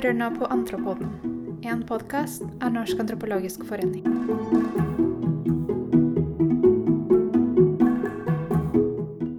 hører 0.00 0.14
nå 0.16 0.26
på 0.32 0.46
Antropoden, 0.48 1.10
en 1.68 1.82
podkast 1.84 2.46
av 2.64 2.70
Norsk 2.72 3.02
antropologisk 3.02 3.66
forening. 3.68 4.06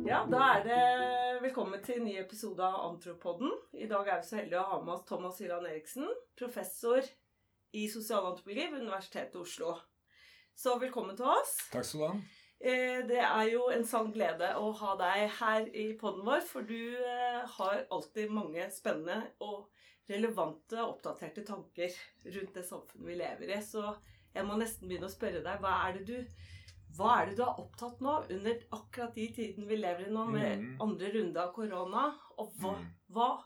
Ja, 0.06 0.20
da 0.30 0.42
er 0.52 0.62
det 0.68 0.84
velkommen 1.48 1.82
til 1.82 1.98
en 1.98 2.06
ny 2.06 2.14
episode 2.22 2.62
av 2.62 2.92
Antropodden. 2.92 3.50
I 3.74 3.90
dag 3.90 4.06
er 4.06 4.22
vi 4.22 4.30
så 4.30 4.38
heldige 4.38 4.62
å 4.62 4.70
ha 4.76 4.80
med 4.84 5.00
oss 5.00 5.08
Thomas 5.10 5.42
Hylland 5.42 5.66
Eriksen, 5.72 6.06
professor 6.38 7.10
i 7.74 7.88
sosialantropologi 7.90 8.70
ved 8.70 8.86
Universitetet 8.86 9.42
i 9.42 9.42
Oslo. 9.42 9.74
Så 10.54 10.78
velkommen 10.78 11.18
til 11.18 11.26
oss. 11.40 11.58
Takk 11.74 11.90
skal 11.90 12.06
du 12.06 12.08
ha. 12.12 12.14
Eh, 12.62 13.02
Det 13.10 13.18
er 13.18 13.50
jo 13.50 13.66
en 13.74 13.90
sann 13.90 14.14
glede 14.14 14.54
å 14.62 14.70
ha 14.78 14.94
deg 15.02 15.28
her 15.42 15.66
i 15.74 15.90
podden 15.98 16.22
vår, 16.22 16.46
for 16.46 16.62
du 16.62 17.02
eh, 17.02 17.42
har 17.58 17.88
alltid 17.90 18.30
mange 18.30 18.70
spennende 18.70 19.24
og 19.42 19.71
relevante 20.10 20.80
og 20.82 20.96
oppdaterte 20.98 21.44
tanker 21.46 21.92
rundt 22.26 22.54
det 22.54 22.66
samfunnet 22.68 23.08
vi 23.08 23.16
lever 23.16 23.54
i. 23.58 23.62
Så 23.62 23.84
jeg 24.34 24.46
må 24.48 24.58
nesten 24.60 24.88
begynne 24.90 25.10
å 25.10 25.14
spørre 25.14 25.44
deg, 25.44 25.60
hva 25.62 25.76
er 25.88 25.94
det 26.00 26.06
du, 26.08 26.26
hva 26.98 27.22
er 27.22 27.26
det 27.30 27.38
du 27.38 27.44
er 27.44 27.60
opptatt 27.62 28.02
nå 28.04 28.18
under 28.30 28.60
akkurat 28.72 29.14
de 29.16 29.28
tiden 29.32 29.68
vi 29.68 29.78
lever 29.78 30.08
i 30.08 30.12
nå, 30.12 30.26
med 30.32 30.60
Mhm. 30.60 30.82
andre 30.82 31.12
runde 31.14 31.38
av 31.38 31.54
korona? 31.54 32.14
Og 32.38 32.52
hva, 32.60 32.74
Mhm. 32.78 32.88
hva 33.12 33.44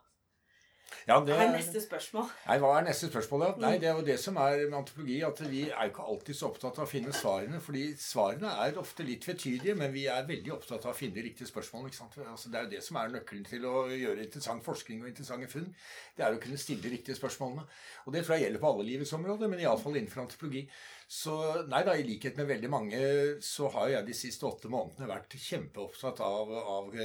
Ja, 1.05 1.19
det, 1.21 1.35
er 1.37 1.51
neste 1.53 1.81
spørsmål? 1.83 2.29
Nei, 2.47 2.55
Hva 2.61 2.71
er 2.79 2.85
neste 2.87 3.09
spørsmål, 3.11 3.41
da? 3.43 3.49
Nei, 3.61 3.73
Mm. 3.75 3.81
Det 3.81 3.89
er 3.89 3.95
jo 3.99 4.05
det 4.05 4.19
som 4.19 4.37
er 4.37 4.63
med 4.69 4.77
antropologi, 4.79 5.21
at 5.21 5.41
vi 5.49 5.61
er 5.69 5.89
ikke 5.89 6.05
alltid 6.09 6.35
så 6.35 6.47
opptatt 6.49 6.79
av 6.79 6.85
å 6.85 6.89
finne 6.89 7.13
svarene. 7.13 7.61
fordi 7.61 7.83
svarene 7.97 8.49
er 8.65 8.79
ofte 8.79 9.03
litt 9.03 9.27
vetydige, 9.27 9.75
men 9.75 9.93
vi 9.93 10.05
er 10.07 10.25
veldig 10.25 10.53
opptatt 10.53 10.85
av 10.85 10.93
å 10.93 10.97
finne 10.97 11.13
de 11.13 11.21
riktige 11.21 11.47
spørsmålene. 11.47 11.89
ikke 11.89 11.97
sant? 11.97 12.17
Altså, 12.17 12.49
det 12.49 12.59
er 12.59 12.63
jo 12.63 12.69
det 12.69 12.83
som 12.83 12.97
er 12.97 13.13
nøkkelen 13.13 13.45
til 13.45 13.65
å 13.65 13.85
gjøre 13.89 14.23
interessant 14.23 14.63
forskning 14.63 15.01
og 15.01 15.07
interessante 15.07 15.47
funn. 15.47 15.75
Det 16.17 16.25
er 16.25 16.33
å 16.33 16.41
kunne 16.41 16.57
stille 16.57 16.81
de 16.81 16.89
riktige 16.89 17.15
spørsmålene. 17.15 17.67
Og 18.05 18.13
det 18.13 18.25
tror 18.25 18.35
jeg 18.35 18.45
gjelder 18.45 18.59
på 18.59 18.73
alle 18.73 18.89
livets 18.89 19.13
områder, 19.13 19.47
men 19.47 19.59
iallfall 19.59 19.97
innenfor 19.97 20.21
antropologi. 20.25 20.67
Så 21.07 21.35
nei 21.69 21.83
da, 21.85 21.93
i 21.93 22.03
likhet 22.03 22.37
med 22.39 22.47
veldig 22.49 22.69
mange 22.69 22.99
så 23.45 23.69
har 23.75 23.89
jeg 23.89 24.07
de 24.07 24.13
siste 24.17 24.47
åtte 24.47 24.71
månedene 24.73 25.09
vært 25.09 25.35
kjempeopptatt 25.37 26.21
av, 26.25 26.49
av 26.49 26.95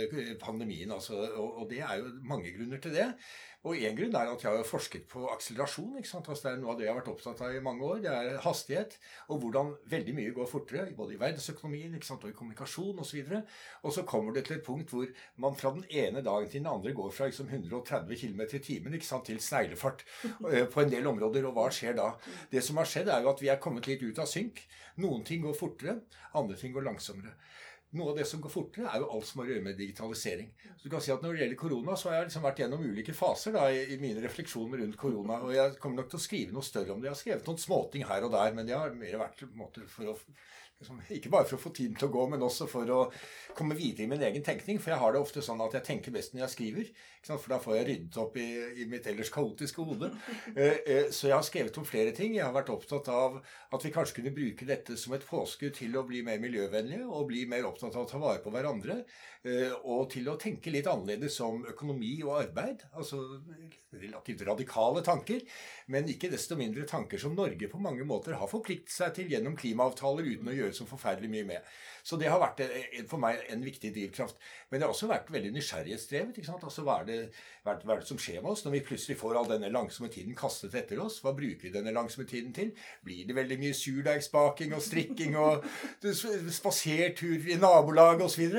pandemien. 0.41 0.93
Altså, 0.97 1.19
og, 1.37 1.61
og 1.61 1.69
det 1.69 1.83
er 1.85 2.01
jo 2.01 2.15
mange 2.25 2.55
grunner 2.57 2.81
til 2.81 2.97
det. 2.97 3.11
Og 3.69 3.77
én 3.77 3.93
grunn 3.93 4.15
er 4.17 4.31
at 4.33 4.41
jeg 4.41 4.57
har 4.57 4.65
forsket 4.65 5.03
på 5.11 5.27
akselerasjon. 5.35 5.99
Altså, 6.01 6.21
det 6.33 6.49
er 6.49 6.61
noe 6.63 6.73
av 6.73 6.79
det 6.79 6.87
jeg 6.87 6.95
har 6.95 7.01
vært 7.03 7.11
opptatt 7.13 7.43
av 7.45 7.53
i 7.53 7.61
mange 7.61 7.85
år. 7.85 7.99
Det 8.01 8.13
er 8.17 8.39
hastighet, 8.41 8.97
og 9.29 9.43
hvordan 9.43 9.75
veldig 9.93 10.15
mye 10.17 10.33
går 10.39 10.49
fortere, 10.49 10.87
både 10.97 11.15
i 11.15 11.21
verdensøkonomien 11.21 11.99
og 12.01 12.25
i 12.31 12.33
kommunikasjon 12.39 13.03
osv. 13.05 13.21
Og, 13.21 13.53
og 13.85 13.95
så 13.97 14.07
kommer 14.09 14.33
det 14.33 14.47
til 14.49 14.57
et 14.57 14.65
punkt 14.65 14.95
hvor 14.95 15.13
man 15.45 15.59
fra 15.61 15.75
den 15.77 15.85
ene 15.91 16.25
dagen 16.25 16.49
til 16.49 16.63
den 16.63 16.73
andre 16.73 16.95
går 16.97 17.13
fra 17.13 17.29
liksom 17.29 17.53
130 17.53 18.17
km 18.23 18.43
i 18.49 18.63
timen 18.65 18.97
til 18.97 19.41
sneglefart 19.45 20.07
eh, 20.25 20.65
på 20.65 20.81
en 20.81 20.95
del 20.97 21.13
områder. 21.13 21.45
Og 21.45 21.59
hva 21.59 21.69
skjer 21.69 22.01
da? 22.01 22.15
Det 22.49 22.65
som 22.65 22.81
har 22.81 22.89
skjedd, 22.89 23.13
er 23.13 23.21
jo 23.27 23.35
at 23.35 23.45
vi 23.45 23.53
er 23.53 23.61
kommet 23.61 23.91
litt 23.91 24.01
ut 24.01 24.25
av 24.25 24.31
synk. 24.31 24.65
Noen 25.05 25.21
ting 25.25 25.45
går 25.45 25.53
fortere, 25.59 26.01
andre 26.33 26.57
ting 26.57 26.73
går 26.73 26.89
langsommere. 26.89 27.37
Noe 27.99 28.13
av 28.13 28.19
det 28.21 28.25
som 28.31 28.43
går 28.43 28.53
fortere, 28.53 28.87
er 28.87 29.03
jo 29.03 29.09
alt 29.11 29.27
som 29.27 29.41
har 29.41 29.49
å 29.49 29.51
gjøre 29.51 29.65
med 29.65 29.79
digitalisering. 29.81 30.53
Så 30.79 30.85
du 30.85 30.93
kan 30.93 31.03
si 31.03 31.11
at 31.11 31.25
Når 31.25 31.35
det 31.35 31.43
gjelder 31.43 31.59
korona, 31.59 31.97
så 31.99 32.09
har 32.09 32.21
jeg 32.21 32.29
liksom 32.29 32.45
vært 32.47 32.63
gjennom 32.63 32.85
ulike 32.87 33.15
faser 33.17 33.57
da, 33.57 33.65
i, 33.75 33.81
i 33.95 33.99
mine 33.99 34.23
refleksjoner 34.23 34.85
rundt 34.85 34.99
korona. 35.01 35.41
Og 35.43 35.57
jeg 35.57 35.75
kommer 35.83 36.03
nok 36.03 36.13
til 36.13 36.21
å 36.21 36.23
skrive 36.23 36.55
noe 36.55 36.67
større 36.67 36.95
om 36.95 37.03
det. 37.03 37.11
Jeg 37.11 37.17
har 37.17 37.21
skrevet 37.25 37.51
noen 37.51 37.65
småting 37.65 38.07
her 38.07 38.27
og 38.29 38.35
der, 38.37 38.55
men 38.55 38.69
det 38.69 38.79
har 38.79 38.95
mer 38.95 39.19
vært 39.25 39.43
måte 39.59 39.83
for 39.91 40.13
å 40.13 40.17
Ikke 41.13 41.29
bare 41.29 41.45
for 41.45 41.59
å 41.59 41.61
få 41.61 41.71
tiden 41.77 41.97
til 41.99 42.09
å 42.09 42.13
gå, 42.15 42.23
men 42.33 42.41
også 42.41 42.65
for 42.71 42.89
å 42.95 43.01
komme 43.57 43.77
videre 43.77 44.07
i 44.07 44.09
min 44.09 44.23
egen 44.25 44.45
tenkning. 44.47 44.79
For 44.81 44.95
jeg 44.95 45.01
har 45.03 45.13
det 45.13 45.21
ofte 45.21 45.43
sånn 45.45 45.61
at 45.61 45.75
jeg 45.77 45.85
tenker 45.85 46.15
best 46.15 46.33
når 46.33 46.47
jeg 46.47 46.55
skriver. 46.55 46.91
For 47.29 47.53
da 47.53 47.59
får 47.61 47.77
jeg 47.77 47.87
ryddet 47.91 48.17
opp 48.23 48.39
i, 48.41 48.47
i 48.81 48.87
mitt 48.89 49.09
ellers 49.11 49.33
kaotiske 49.35 49.85
hode. 49.85 50.09
Eh, 50.61 50.79
eh, 50.87 51.11
Så 51.15 51.29
jeg 51.29 51.37
har 51.37 51.45
skrevet 51.47 51.77
om 51.79 51.85
flere 51.87 52.15
ting. 52.17 52.33
Jeg 52.35 52.45
har 52.47 52.55
vært 52.57 52.73
opptatt 52.73 53.11
av 53.13 53.37
at 53.71 53.85
vi 53.85 53.93
kanskje 53.95 54.17
kunne 54.19 54.33
bruke 54.35 54.67
dette 54.67 54.97
som 54.99 55.13
et 55.15 55.27
påskudd 55.29 55.77
til 55.77 55.95
å 56.01 56.03
bli 56.09 56.23
mer 56.27 56.41
miljøvennlige 56.43 57.07
og 57.07 57.29
bli 57.29 57.45
mer 57.51 57.69
opptatt 57.69 57.95
av 57.95 58.07
å 58.07 58.11
ta 58.11 58.19
vare 58.23 58.41
på 58.43 58.53
hverandre. 58.55 59.03
eh, 59.45 59.71
Og 59.85 60.09
til 60.17 60.29
å 60.33 60.39
tenke 60.41 60.73
litt 60.73 60.89
annerledes 60.91 61.37
om 61.45 61.63
økonomi 61.71 62.17
og 62.25 62.41
arbeid. 62.41 62.83
Altså 62.97 63.21
relativt 63.93 64.43
radikale 64.47 65.03
tanker, 65.07 65.41
men 65.91 66.09
ikke 66.11 66.31
desto 66.31 66.57
mindre 66.59 66.87
tanker 66.89 67.19
som 67.19 67.35
Norge 67.35 67.69
på 67.71 67.81
mange 67.83 68.05
måter 68.07 68.37
har 68.39 68.51
forpliktet 68.51 68.93
seg 68.95 69.15
til 69.17 69.33
gjennom 69.33 69.57
klimaavtaler 69.59 70.29
uten 70.31 70.51
å 70.53 70.55
gjøre 70.55 70.70
så 70.77 70.87
forferdelig 70.87 71.31
mye 71.31 71.45
med. 71.45 71.57
Så 72.03 72.19
det 72.21 72.31
har 72.31 72.41
vært 72.43 72.63
for 73.11 73.21
meg 73.23 73.41
en 73.53 73.65
viktig 73.65 73.93
drivkraft. 73.95 74.39
Men 74.71 74.81
det 74.81 74.87
har 74.87 74.95
også 74.95 75.11
vært 75.11 75.31
veldig 75.33 75.53
nysgjerrighetsdrevet. 75.57 76.39
ikke 76.39 76.51
sant? 76.51 76.65
Altså, 76.67 76.85
hva, 76.87 77.01
er 77.03 77.09
det, 77.09 77.19
hva 77.65 77.75
er 77.77 78.03
det 78.03 78.09
som 78.09 78.21
skjer 78.21 78.41
med 78.41 78.53
oss 78.53 78.65
når 78.65 78.77
vi 78.77 78.83
plutselig 78.91 79.19
får 79.21 79.39
all 79.41 79.51
denne 79.51 79.73
langsomme 79.73 80.11
tiden 80.13 80.37
kastet 80.39 80.77
etter 80.79 81.01
oss? 81.03 81.21
Hva 81.25 81.35
bruker 81.37 81.69
vi 81.69 81.75
denne 81.75 81.95
langsomme 81.95 82.29
tiden 82.31 82.55
til? 82.57 82.73
Blir 83.05 83.27
det 83.29 83.37
veldig 83.37 83.59
mye 83.61 83.77
surdeigsbaking 83.77 84.75
og 84.77 84.85
strikking 84.85 85.37
og 85.41 85.67
spaserturer 86.61 87.51
i 87.55 87.59
nabolaget 87.61 88.27
osv.? 88.27 88.59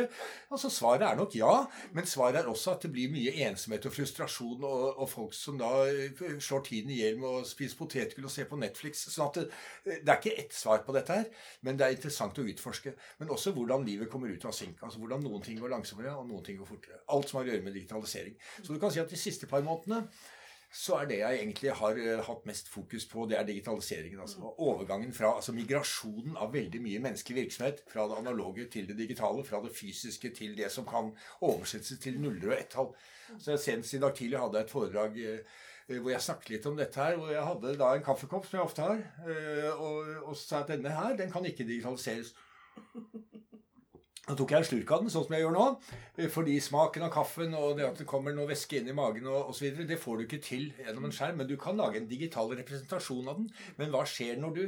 Altså, 0.51 0.69
svaret 0.73 1.07
er 1.07 1.15
nok 1.15 1.35
ja, 1.39 1.53
men 1.95 2.07
svaret 2.09 2.41
er 2.41 2.49
også 2.51 2.75
at 2.75 2.85
det 2.85 2.91
blir 2.91 3.11
mye 3.13 3.33
ensomhet 3.47 3.85
og 3.87 3.95
frustrasjon 3.95 4.65
og, 4.67 4.99
og 4.99 5.09
folk 5.09 5.35
som 5.35 5.57
da 5.59 5.69
eh, 5.87 6.39
slår 6.43 6.65
tiden 6.67 6.91
i 6.91 6.99
hjel 7.01 7.19
med 7.21 7.29
å 7.29 7.45
spise 7.47 7.77
potetgull 7.79 8.27
og 8.27 8.33
se 8.33 8.45
på 8.47 8.59
Netflix. 8.59 9.05
sånn 9.13 9.29
at 9.29 9.39
det, 9.41 10.01
det 10.03 10.11
er 10.11 10.19
ikke 10.19 10.35
ett 10.43 10.55
svar 10.55 10.83
på 10.85 10.95
dette 10.95 11.15
her, 11.21 11.29
men 11.65 11.79
det 11.79 11.87
er 11.87 11.95
interessant 11.95 12.37
å 12.37 12.45
utforske. 12.51 12.93
Men 13.19 13.31
også 13.31 13.40
hvordan 13.49 13.81
livet 13.87 14.09
kommer 14.11 14.29
ut 14.29 14.45
av 14.45 14.53
synk. 14.53 14.83
Altså 14.85 15.01
hvordan 15.01 15.25
noen 15.25 15.41
ting 15.41 15.57
går 15.57 15.73
langsommere, 15.73 16.13
og 16.13 16.29
noen 16.29 16.45
ting 16.45 16.59
går 16.61 16.69
fortere. 16.69 17.01
Alt 17.09 17.31
som 17.31 17.39
har 17.39 17.49
å 17.49 17.51
gjøre 17.51 17.65
med 17.65 17.73
digitalisering. 17.73 18.37
Så 18.61 18.69
du 18.69 18.79
kan 18.79 18.93
si 18.93 19.01
at 19.01 19.09
de 19.09 19.17
siste 19.17 19.49
par 19.49 19.65
månedene 19.65 20.05
så 20.71 21.01
er 21.01 21.07
det 21.09 21.17
jeg 21.19 21.39
egentlig 21.41 21.71
har 21.75 21.97
uh, 21.99 22.21
hatt 22.23 22.45
mest 22.47 22.69
fokus 22.71 23.03
på, 23.11 23.25
det 23.27 23.35
er 23.35 23.43
digitaliseringen. 23.43 24.21
altså 24.23 24.53
Overgangen 24.57 25.11
fra 25.13 25.33
altså 25.35 25.51
migrasjonen 25.51 26.37
av 26.39 26.53
veldig 26.53 26.79
mye 26.81 27.01
menneskelig 27.03 27.41
virksomhet 27.41 27.81
fra 27.91 28.05
det 28.07 28.19
analoge 28.21 28.69
til 28.71 28.87
det 28.87 28.95
digitale, 28.97 29.43
fra 29.43 29.59
det 29.65 29.73
fysiske 29.75 30.31
til 30.37 30.55
det 30.55 30.71
som 30.71 30.87
kan 30.87 31.11
oversettes 31.41 31.99
til 31.99 32.21
nuller 32.23 32.53
og 32.53 32.55
ett-tall. 32.55 32.93
Så 33.35 33.57
Senest 33.59 33.97
i 33.97 33.99
dag 33.99 34.15
tidlig 34.15 34.39
hadde 34.39 34.61
jeg 34.61 34.69
et 34.69 34.71
foredrag 34.77 35.19
uh, 35.19 35.59
hvor 35.91 36.13
jeg 36.13 36.23
snakket 36.23 36.53
litt 36.53 36.69
om 36.71 36.79
dette 36.79 37.03
her. 37.03 37.19
Hvor 37.19 37.33
jeg 37.35 37.43
hadde 37.49 37.75
da 37.83 37.91
en 37.97 38.07
kaffekopp, 38.07 38.47
som 38.47 38.61
jeg 38.61 38.69
ofte 38.69 38.87
har, 38.87 39.03
uh, 39.27 39.71
og, 39.75 40.15
og 40.31 40.39
sa 40.39 40.63
at 40.63 40.71
denne 40.71 40.95
her, 40.95 41.19
den 41.19 41.35
kan 41.35 41.45
ikke 41.51 41.67
digitaliseres. 41.67 42.31
Da 44.27 44.35
tok 44.37 44.51
jeg 44.53 44.61
en 44.61 44.67
slurk 44.67 44.91
av 44.93 45.01
den, 45.01 45.09
sånn 45.09 45.25
som 45.25 45.33
jeg 45.33 45.41
gjør 45.41 45.55
nå. 45.55 45.65
Fordi 46.29 46.59
smaken 46.61 47.07
av 47.07 47.13
kaffen 47.13 47.55
og 47.57 47.73
det 47.79 47.87
at 47.87 48.01
det 48.03 48.07
kommer 48.09 48.35
noe 48.37 48.51
væske 48.51 48.77
inn 48.77 48.91
i 48.91 48.95
magen 48.95 49.25
og 49.31 49.49
osv., 49.49 49.81
det 49.89 49.97
får 49.99 50.19
du 50.19 50.27
ikke 50.27 50.43
til 50.45 50.69
gjennom 50.77 51.09
en 51.09 51.15
skjerm. 51.15 51.41
Men 51.41 51.49
du 51.49 51.57
kan 51.59 51.79
lage 51.79 51.97
en 51.97 52.09
digital 52.09 52.53
representasjon 52.61 53.31
av 53.31 53.41
den. 53.41 53.49
Men 53.81 53.93
hva 53.93 54.05
skjer 54.05 54.37
når 54.41 54.57
du 54.59 54.65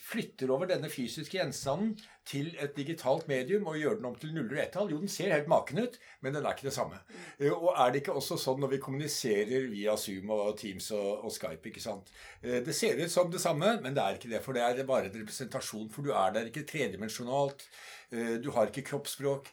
flytter 0.00 0.48
over 0.48 0.68
denne 0.70 0.88
fysiske 0.88 1.36
gjenstanden 1.36 1.90
til 2.28 2.46
et 2.62 2.72
digitalt 2.76 3.26
medium 3.28 3.66
og 3.68 3.76
gjør 3.76 3.98
den 3.98 4.06
om 4.08 4.14
til 4.16 4.32
nuller 4.32 4.56
og 4.56 4.62
ett-tall? 4.62 4.92
Jo, 4.92 5.00
den 5.02 5.12
ser 5.12 5.32
helt 5.34 5.50
maken 5.52 5.82
ut, 5.84 5.98
men 6.24 6.36
den 6.36 6.44
er 6.44 6.56
ikke 6.56 6.68
det 6.68 6.76
samme. 6.76 7.00
Og 7.48 7.72
er 7.72 7.92
det 7.92 8.00
ikke 8.00 8.16
også 8.16 8.38
sånn 8.40 8.60
når 8.62 8.74
vi 8.74 8.82
kommuniserer 8.86 9.68
via 9.72 9.96
Zoom 10.00 10.32
og 10.36 10.54
Teams 10.60 10.90
og, 10.96 11.28
Skype? 11.32 11.72
ikke 11.72 11.84
sant? 11.84 12.12
Det 12.40 12.76
ser 12.76 13.00
ut 13.00 13.12
som 13.12 13.32
det 13.32 13.42
samme, 13.42 13.74
men 13.84 13.96
det 13.96 14.04
er 14.04 14.20
ikke 14.20 14.32
det. 14.32 14.40
For 14.44 14.56
det 14.56 14.64
er 14.64 14.84
bare 14.88 15.10
en 15.10 15.18
representasjon. 15.18 15.90
For 15.92 16.08
du 16.08 16.14
er 16.16 16.38
der 16.38 16.48
ikke 16.48 16.64
tredimensjonalt. 16.72 17.66
Du 18.12 18.50
har 18.52 18.68
ikke 18.68 18.84
kroppsspråk. 18.90 19.50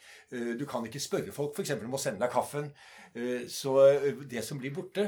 Du 0.60 0.66
kan 0.70 0.86
ikke 0.86 1.00
spørre 1.00 1.32
folk 1.36 1.56
f.eks. 1.56 1.76
om 1.78 1.96
å 1.96 2.02
sende 2.02 2.26
deg 2.26 2.34
kaffen. 2.34 2.72
Så 3.50 3.76
det 4.30 4.44
som 4.46 4.60
blir 4.60 4.74
borte, 4.76 5.06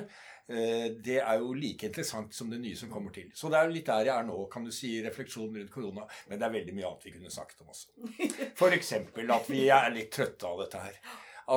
det 0.47 1.17
er 1.19 1.41
jo 1.41 1.51
like 1.55 1.89
interessant 1.89 2.31
som 2.35 2.49
det 2.51 2.61
nye 2.63 2.79
som 2.79 2.91
kommer 2.91 3.11
til. 3.15 3.27
Så 3.35 3.51
det 3.51 3.59
er 3.59 3.67
jo 3.67 3.75
litt 3.75 3.89
der 3.91 4.07
jeg 4.07 4.15
er 4.15 4.27
nå, 4.27 4.37
kan 4.51 4.63
du 4.67 4.71
si, 4.75 4.93
refleksjonen 5.03 5.59
rundt 5.59 5.73
korona. 5.73 6.07
Men 6.29 6.39
det 6.39 6.47
er 6.47 6.55
veldig 6.55 6.77
mye 6.77 6.87
annet 6.89 7.09
vi 7.09 7.13
kunne 7.17 7.33
snakket 7.33 7.65
om 7.65 7.73
også. 7.75 7.91
F.eks. 8.57 8.93
at 9.21 9.51
vi 9.51 9.65
er 9.67 9.91
litt 9.95 10.13
trøtte 10.15 10.47
av 10.47 10.63
dette 10.63 10.85
her. 10.87 11.01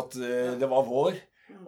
At 0.01 0.19
det 0.19 0.71
var 0.75 0.91
vår. 0.91 1.23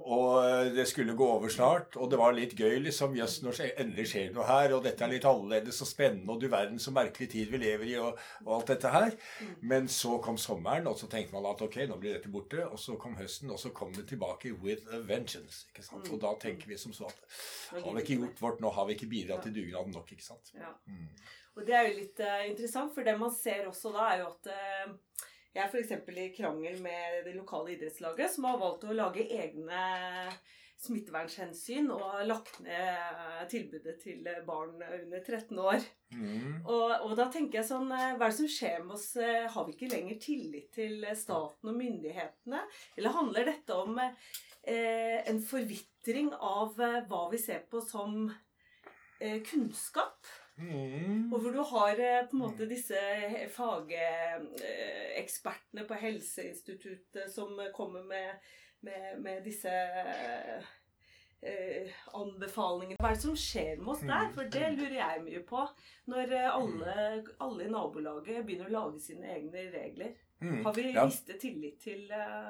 Og 0.07 0.71
det 0.75 0.87
skulle 0.89 1.17
gå 1.19 1.27
over 1.27 1.51
snart, 1.53 1.97
og 1.97 2.11
det 2.11 2.19
var 2.21 2.35
litt 2.37 2.55
gøy, 2.59 2.79
liksom. 2.85 3.17
Jøss, 3.19 3.39
når 3.45 3.61
endelig 3.69 4.07
skjer 4.13 4.33
noe 4.35 4.47
her, 4.49 4.75
og 4.77 4.85
dette 4.87 5.05
er 5.05 5.13
litt 5.13 5.27
annerledes 5.29 5.81
og 5.85 5.91
spennende, 5.91 6.29
og 6.33 6.43
du 6.43 6.49
verden 6.53 6.81
så 6.83 6.93
merkelig 6.95 7.29
tid 7.33 7.53
vi 7.53 7.61
lever 7.63 7.91
i, 7.91 7.97
og, 8.03 8.21
og, 8.45 8.51
alt 8.59 8.73
dette 8.75 8.93
her. 8.95 9.17
Men 9.63 9.89
så 9.93 10.17
kom 10.25 10.39
sommeren, 10.41 10.89
og 10.91 10.99
så 11.01 11.11
tenkte 11.13 11.37
man 11.37 11.49
at 11.51 11.63
ok, 11.67 11.81
nå 11.91 11.99
blir 12.03 12.17
dette 12.17 12.33
borte. 12.33 12.63
Og 12.67 12.81
så 12.83 12.99
kom 13.01 13.17
høsten, 13.21 13.53
og 13.55 13.61
så 13.63 13.73
kom 13.77 13.95
det 13.97 14.09
tilbake 14.11 14.55
with 14.63 14.87
a 14.93 15.01
vengeance. 15.07 15.67
ikke 15.71 15.87
sant? 15.87 16.11
Og 16.13 16.23
da 16.23 16.35
tenker 16.43 16.71
vi 16.71 16.81
som 16.81 16.95
så 16.97 17.11
at 17.11 17.25
har 17.83 17.93
vi 17.95 18.05
ikke 18.05 18.21
gjort 18.21 18.43
vårt, 18.43 18.63
nå 18.65 18.73
har 18.75 18.89
vi 18.89 18.99
ikke 18.99 19.11
bidratt 19.11 19.47
til 19.47 19.57
dugnaden 19.57 19.97
nok, 19.97 20.13
ikke 20.13 20.27
sant. 20.27 20.55
Ja. 20.57 20.75
Og 21.57 21.65
det 21.65 21.77
er 21.77 21.89
jo 21.89 21.97
litt 21.97 22.21
uh, 22.21 22.43
interessant, 22.51 22.93
for 22.95 23.07
det 23.07 23.17
man 23.19 23.33
ser 23.33 23.65
også 23.71 23.93
da, 23.95 24.11
er 24.13 24.25
jo 24.25 24.33
at 24.35 24.51
uh, 24.53 25.27
jeg 25.57 25.65
er 25.65 25.73
f.eks. 25.73 25.93
i 26.13 26.29
krangel 26.37 26.79
med 26.85 27.25
det 27.25 27.33
lokale 27.37 27.73
idrettslaget, 27.73 28.29
som 28.35 28.45
har 28.51 28.61
valgt 28.61 28.85
å 28.85 28.97
lage 28.97 29.25
egne 29.25 29.81
smittevernhensyn 30.77 31.89
og 31.95 32.03
har 32.05 32.27
lagt 32.29 32.59
ned 32.61 33.47
tilbudet 33.49 33.97
til 34.03 34.27
barn 34.47 34.75
under 34.77 35.23
13 35.23 35.59
år. 35.63 35.87
Mm. 36.13 36.61
Og, 36.69 36.91
og, 36.91 37.15
da 37.19 37.29
tenker 37.33 37.63
jeg 37.63 37.69
sånn 37.71 37.89
eh, 37.91 38.13
Hva 38.15 38.29
er 38.29 38.35
det 38.35 38.39
som 38.39 38.51
skjer 38.53 38.85
med 38.85 38.95
oss? 38.99 39.09
Eh, 39.19 39.49
har 39.51 39.67
vi 39.67 39.75
ikke 39.75 39.91
lenger 39.91 40.21
tillit 40.23 40.69
til 40.77 41.07
staten 41.19 41.73
og 41.73 41.79
myndighetene? 41.81 42.61
Eller 42.95 43.17
handler 43.17 43.49
dette 43.49 43.81
om 43.81 43.97
eh, 43.99 45.19
en 45.25 45.41
forvitring 45.43 46.31
av 46.37 46.77
eh, 46.79 47.01
hva 47.09 47.25
vi 47.33 47.41
ser 47.43 47.65
på 47.73 47.83
som 47.83 48.29
eh, 49.19 49.41
kunnskap? 49.49 50.29
Mm. 50.59 51.33
Og 51.33 51.41
hvor 51.43 51.53
du 51.53 51.61
har 51.69 51.91
eh, 52.01 52.23
på 52.31 52.37
en 52.37 52.43
måte 52.47 52.69
disse 52.71 52.97
fagekspertene 53.57 55.85
på 55.89 55.95
Helseinstituttet 56.01 57.27
som 57.35 57.59
kommer 57.77 58.03
med, 58.09 58.31
med, 58.87 59.19
med 59.21 59.43
disse 59.45 59.71
eh, 61.43 61.91
anbefalingene. 62.17 62.97
Hva 63.01 63.11
er 63.13 63.17
det 63.19 63.23
som 63.27 63.37
skjer 63.39 63.77
med 63.83 63.93
oss 63.95 64.05
der? 64.07 64.31
For 64.35 64.45
det 64.53 64.71
lurer 64.79 64.97
jeg 65.01 65.25
mye 65.27 65.43
på. 65.49 65.61
Når 66.13 66.27
eh, 66.39 66.49
alle, 66.55 66.95
alle 67.45 67.63
i 67.67 67.73
nabolaget 67.73 68.45
begynner 68.47 68.69
å 68.71 68.77
lage 68.79 68.99
sine 69.11 69.27
egne 69.37 69.61
regler. 69.75 70.11
Mm. 70.41 70.59
Har 70.67 70.73
vi 70.77 70.83
Ja. 70.93 71.05
mistet 71.09 71.39
tillit 71.41 71.79
til 71.81 72.11
eh, 72.13 72.49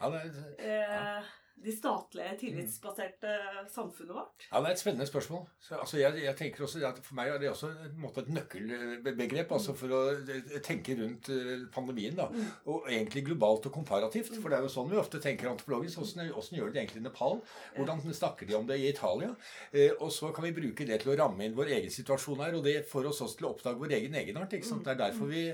Ja, 0.00 0.08
det 0.12 0.20
ja. 0.60 1.18
eh, 1.18 1.24
de 1.62 1.70
statlige, 1.70 2.36
tillitsbaserte 2.40 3.32
samfunnet 3.70 4.14
vårt? 4.16 4.46
Ja, 4.50 4.60
Det 4.60 4.66
er 4.68 4.72
et 4.72 4.80
spennende 4.80 5.06
spørsmål. 5.06 5.44
Så, 5.60 5.76
altså, 5.76 5.98
jeg, 6.00 6.22
jeg 6.24 6.36
tenker 6.36 6.64
også 6.64 6.80
at 6.88 6.98
For 7.04 7.14
meg 7.14 7.28
er 7.30 7.38
det 7.38 7.50
også 7.50 7.68
en 7.70 8.00
måte, 8.02 8.24
et 8.24 8.32
nøkkelbegrep 8.34 9.52
altså, 9.54 9.74
for 9.78 9.94
å 9.94 10.00
eh, 10.16 10.56
tenke 10.64 10.96
rundt 10.98 11.30
eh, 11.30 11.66
pandemien. 11.74 12.16
da, 12.18 12.28
Mm. 12.32 12.46
Og 12.72 12.86
egentlig 12.88 13.24
globalt 13.26 13.66
og 13.68 13.72
komparativt. 13.74 14.34
For 14.40 14.48
det 14.48 14.58
er 14.58 14.62
jo 14.64 14.72
sånn 14.72 14.88
vi 14.90 14.96
ofte 14.96 15.20
tenker 15.20 15.50
antropologisk. 15.50 15.98
Hvordan, 16.00 16.30
hvordan 16.32 16.58
gjør 16.58 16.70
de 16.70 16.72
det 16.72 16.80
egentlig 16.82 17.02
i 17.02 17.04
Nepal? 17.04 17.40
Hvordan 17.76 18.14
snakker 18.14 18.48
de 18.48 18.54
om 18.56 18.66
det 18.66 18.78
i 18.80 18.88
Italia? 18.88 19.34
Eh, 19.72 19.92
og 20.00 20.10
så 20.12 20.32
kan 20.32 20.46
vi 20.46 20.54
bruke 20.56 20.86
det 20.88 21.00
til 21.02 21.12
å 21.12 21.18
ramme 21.18 21.44
inn 21.44 21.56
vår 21.58 21.74
egen 21.78 21.92
situasjon 21.92 22.40
her. 22.42 22.56
Og 22.58 22.64
det 22.64 22.86
får 22.88 23.10
oss 23.12 23.20
også 23.26 23.38
til 23.38 23.48
å 23.48 23.52
oppdage 23.54 23.78
vår 23.82 23.98
egen 24.00 24.14
egenart. 24.18 24.50
Det 24.50 24.94
er 24.94 24.98
derfor 24.98 25.30
vi, 25.30 25.44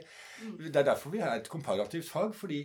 det 0.68 0.76
er 0.76 0.86
derfor 0.92 1.12
vi 1.12 1.20
er 1.24 1.36
et 1.36 1.50
komparativt 1.50 2.08
fag. 2.08 2.34
fordi 2.34 2.62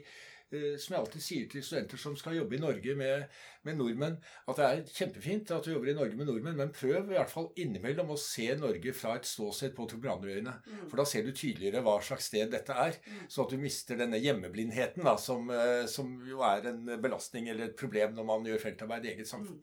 som 0.79 0.93
jeg 0.95 0.99
alltid 0.99 1.23
sier 1.23 1.49
til 1.51 1.63
studenter 1.65 1.99
som 2.01 2.15
skal 2.19 2.37
jobbe 2.37 2.57
i 2.57 2.61
Norge 2.61 2.95
med, 2.99 3.25
med 3.67 3.77
nordmenn, 3.79 4.17
at 4.49 4.59
det 4.59 4.67
er 4.67 4.83
kjempefint 4.91 5.51
at 5.55 5.65
du 5.65 5.71
jobber 5.73 5.91
i 5.91 5.95
Norge 5.97 6.17
med 6.19 6.29
nordmenn, 6.29 6.57
men 6.59 6.73
prøv 6.75 7.11
i 7.11 7.15
hvert 7.15 7.31
fall 7.31 7.49
innimellom 7.59 8.13
å 8.13 8.19
se 8.19 8.49
Norge 8.59 8.93
fra 8.97 9.15
et 9.17 9.27
ståsted 9.27 9.73
på 9.77 9.87
Torbrannerøyene. 9.91 10.53
For 10.91 10.99
da 10.99 11.07
ser 11.09 11.25
du 11.25 11.31
tydeligere 11.31 11.83
hva 11.85 11.97
slags 12.03 12.29
sted 12.31 12.51
dette 12.53 12.75
er. 12.85 12.99
Så 13.31 13.45
at 13.45 13.53
du 13.53 13.57
mister 13.61 13.99
denne 13.99 14.19
hjemmeblindheten, 14.21 15.03
da, 15.07 15.15
som, 15.21 15.49
eh, 15.53 15.85
som 15.89 16.13
jo 16.27 16.43
er 16.45 16.69
en 16.73 16.85
belastning 17.01 17.49
eller 17.49 17.71
et 17.71 17.79
problem 17.79 18.15
når 18.17 18.29
man 18.29 18.47
gjør 18.47 18.63
feltarbeid 18.67 19.07
i 19.07 19.13
eget 19.15 19.29
samfunn. 19.29 19.59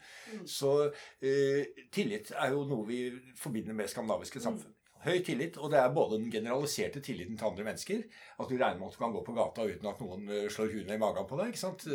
Så 0.49 0.75
eh, 1.21 1.87
tillit 1.93 2.33
er 2.37 2.55
jo 2.57 2.67
noe 2.69 2.87
vi 2.89 3.05
forbinder 3.39 3.77
med 3.77 3.91
skandinaviske 3.93 4.43
samfunn. 4.43 4.75
Høy 5.05 5.23
tillit, 5.25 5.57
og 5.57 5.73
det 5.73 5.79
er 5.81 5.93
både 5.97 6.19
den 6.19 6.31
generaliserte 6.33 7.01
tilliten 7.05 7.39
til 7.41 7.49
andre 7.49 7.67
mennesker. 7.71 8.03
At 8.37 8.51
du 8.51 8.57
regner 8.57 8.79
med 8.79 8.91
at 8.91 8.97
du 8.99 9.01
kan 9.01 9.15
gå 9.15 9.25
på 9.25 9.37
gata 9.39 9.65
uten 9.65 9.91
at 9.91 10.03
noen 10.05 10.29
eh, 10.29 10.47
slår 10.53 10.73
huet 10.75 10.93
i 10.93 11.01
magen 11.01 11.29
på 11.29 11.41
deg. 11.41 11.53
ikke 11.53 11.65
sant? 11.65 11.87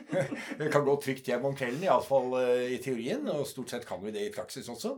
Du 0.60 0.66
kan 0.72 0.84
gå 0.86 0.98
trygt 1.04 1.28
hjem 1.28 1.44
om 1.48 1.56
kvelden, 1.56 1.84
iallfall 1.84 2.36
i 2.72 2.80
teorien. 2.82 3.28
Og 3.34 3.46
stort 3.48 3.74
sett 3.74 3.88
kan 3.88 4.00
vi 4.04 4.14
det 4.14 4.28
i 4.28 4.34
praksis 4.34 4.70
også. 4.72 4.96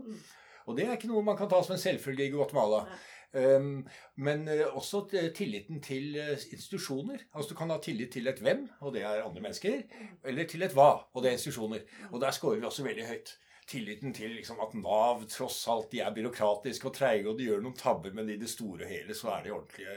Og 0.68 0.76
det 0.76 0.86
er 0.86 0.98
ikke 0.98 1.10
noe 1.10 1.24
man 1.24 1.38
kan 1.38 1.48
ta 1.50 1.60
som 1.64 1.74
en 1.74 1.82
selvfølge 1.82 2.28
i 2.28 2.34
Guatemala. 2.34 2.84
Um, 3.32 3.82
men 4.16 4.46
eh, 4.48 4.64
også 4.72 5.02
tilliten 5.36 5.82
til 5.84 6.16
eh, 6.16 6.36
institusjoner. 6.52 7.26
Altså 7.34 7.50
Du 7.50 7.58
kan 7.58 7.70
ha 7.70 7.78
tillit 7.82 8.12
til 8.12 8.26
et 8.26 8.40
hvem, 8.40 8.68
og 8.80 8.94
det 8.94 9.02
er 9.02 9.24
andre 9.24 9.42
mennesker. 9.42 9.82
Eller 10.24 10.48
til 10.48 10.62
et 10.62 10.72
hva, 10.72 11.04
og 11.12 11.22
det 11.22 11.30
er 11.30 11.36
institusjoner. 11.36 11.84
Og 12.12 12.20
der 12.20 12.30
scorer 12.30 12.60
vi 12.60 12.64
også 12.64 12.84
veldig 12.84 13.06
høyt. 13.06 13.36
Tilliten 13.68 14.14
til 14.16 14.32
liksom, 14.32 14.60
at 14.64 14.74
Nav 14.80 15.26
tross 15.28 15.60
alt 15.68 15.90
de 15.92 16.00
er 16.00 16.14
byråkratiske 16.16 16.88
og 16.88 16.94
treige, 16.96 17.26
og 17.28 17.38
de 17.38 17.50
gjør 17.50 17.60
noen 17.64 17.76
tabber, 17.76 18.14
men 18.16 18.30
i 18.32 18.38
det 18.40 18.48
store 18.48 18.86
og 18.86 18.92
hele 18.92 19.16
så 19.16 19.34
er 19.34 19.44
de 19.44 19.52
ordentlige 19.52 19.96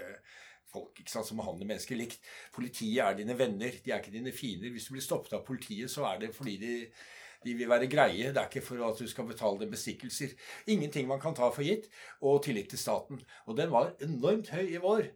folk 0.71 1.01
sant, 1.05 1.27
som 1.27 1.39
behandler 1.39 1.69
mennesker 1.69 1.99
likt. 1.99 2.19
Politiet 2.55 2.99
er 3.05 3.17
dine 3.19 3.37
venner, 3.39 3.79
de 3.83 3.91
er 3.93 4.03
ikke 4.03 4.13
dine 4.13 4.35
fiender. 4.35 4.71
Hvis 4.71 4.89
du 4.89 4.95
blir 4.95 5.03
stoppet 5.03 5.35
av 5.37 5.45
politiet, 5.47 5.91
så 5.91 6.07
er 6.11 6.23
det 6.23 6.35
fordi 6.35 6.57
de 6.61 6.75
de 7.41 7.55
vil 7.57 7.69
være 7.69 7.89
greie. 7.89 8.29
Det 8.29 8.37
er 8.37 8.49
ikke 8.49 8.61
for 8.65 8.83
at 8.85 8.99
du 8.99 9.07
skal 9.09 9.25
betale 9.25 9.63
dem 9.63 9.71
bestikkelser. 9.73 10.35
Ingenting 10.69 11.07
man 11.09 11.21
kan 11.21 11.35
ta 11.37 11.49
for 11.49 11.65
gitt. 11.65 11.87
Og 12.21 12.43
tillit 12.45 12.69
til 12.69 12.79
staten. 12.79 13.21
Og 13.49 13.57
den 13.57 13.71
var 13.71 13.95
enormt 14.01 14.51
høy 14.53 14.67
i 14.67 14.81
vår. 14.81 15.09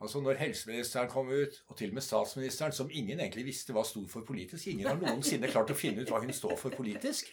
Altså 0.00 0.20
Når 0.20 0.38
helseministeren 0.40 1.08
kom 1.08 1.28
ut, 1.28 1.58
og 1.68 1.76
til 1.76 1.90
og 1.90 1.94
med 1.98 2.02
statsministeren, 2.02 2.72
som 2.72 2.88
ingen 2.92 3.20
egentlig 3.20 3.44
visste 3.50 3.74
hva 3.76 3.84
sto 3.84 4.06
for 4.08 4.24
politisk 4.24 4.70
Ingen 4.72 4.88
har 4.88 4.96
noensinne 4.96 5.50
klart 5.52 5.72
å 5.72 5.76
finne 5.76 6.00
ut 6.00 6.12
hva 6.12 6.22
hun 6.22 6.32
står 6.32 6.56
for 6.56 6.72
politisk. 6.72 7.28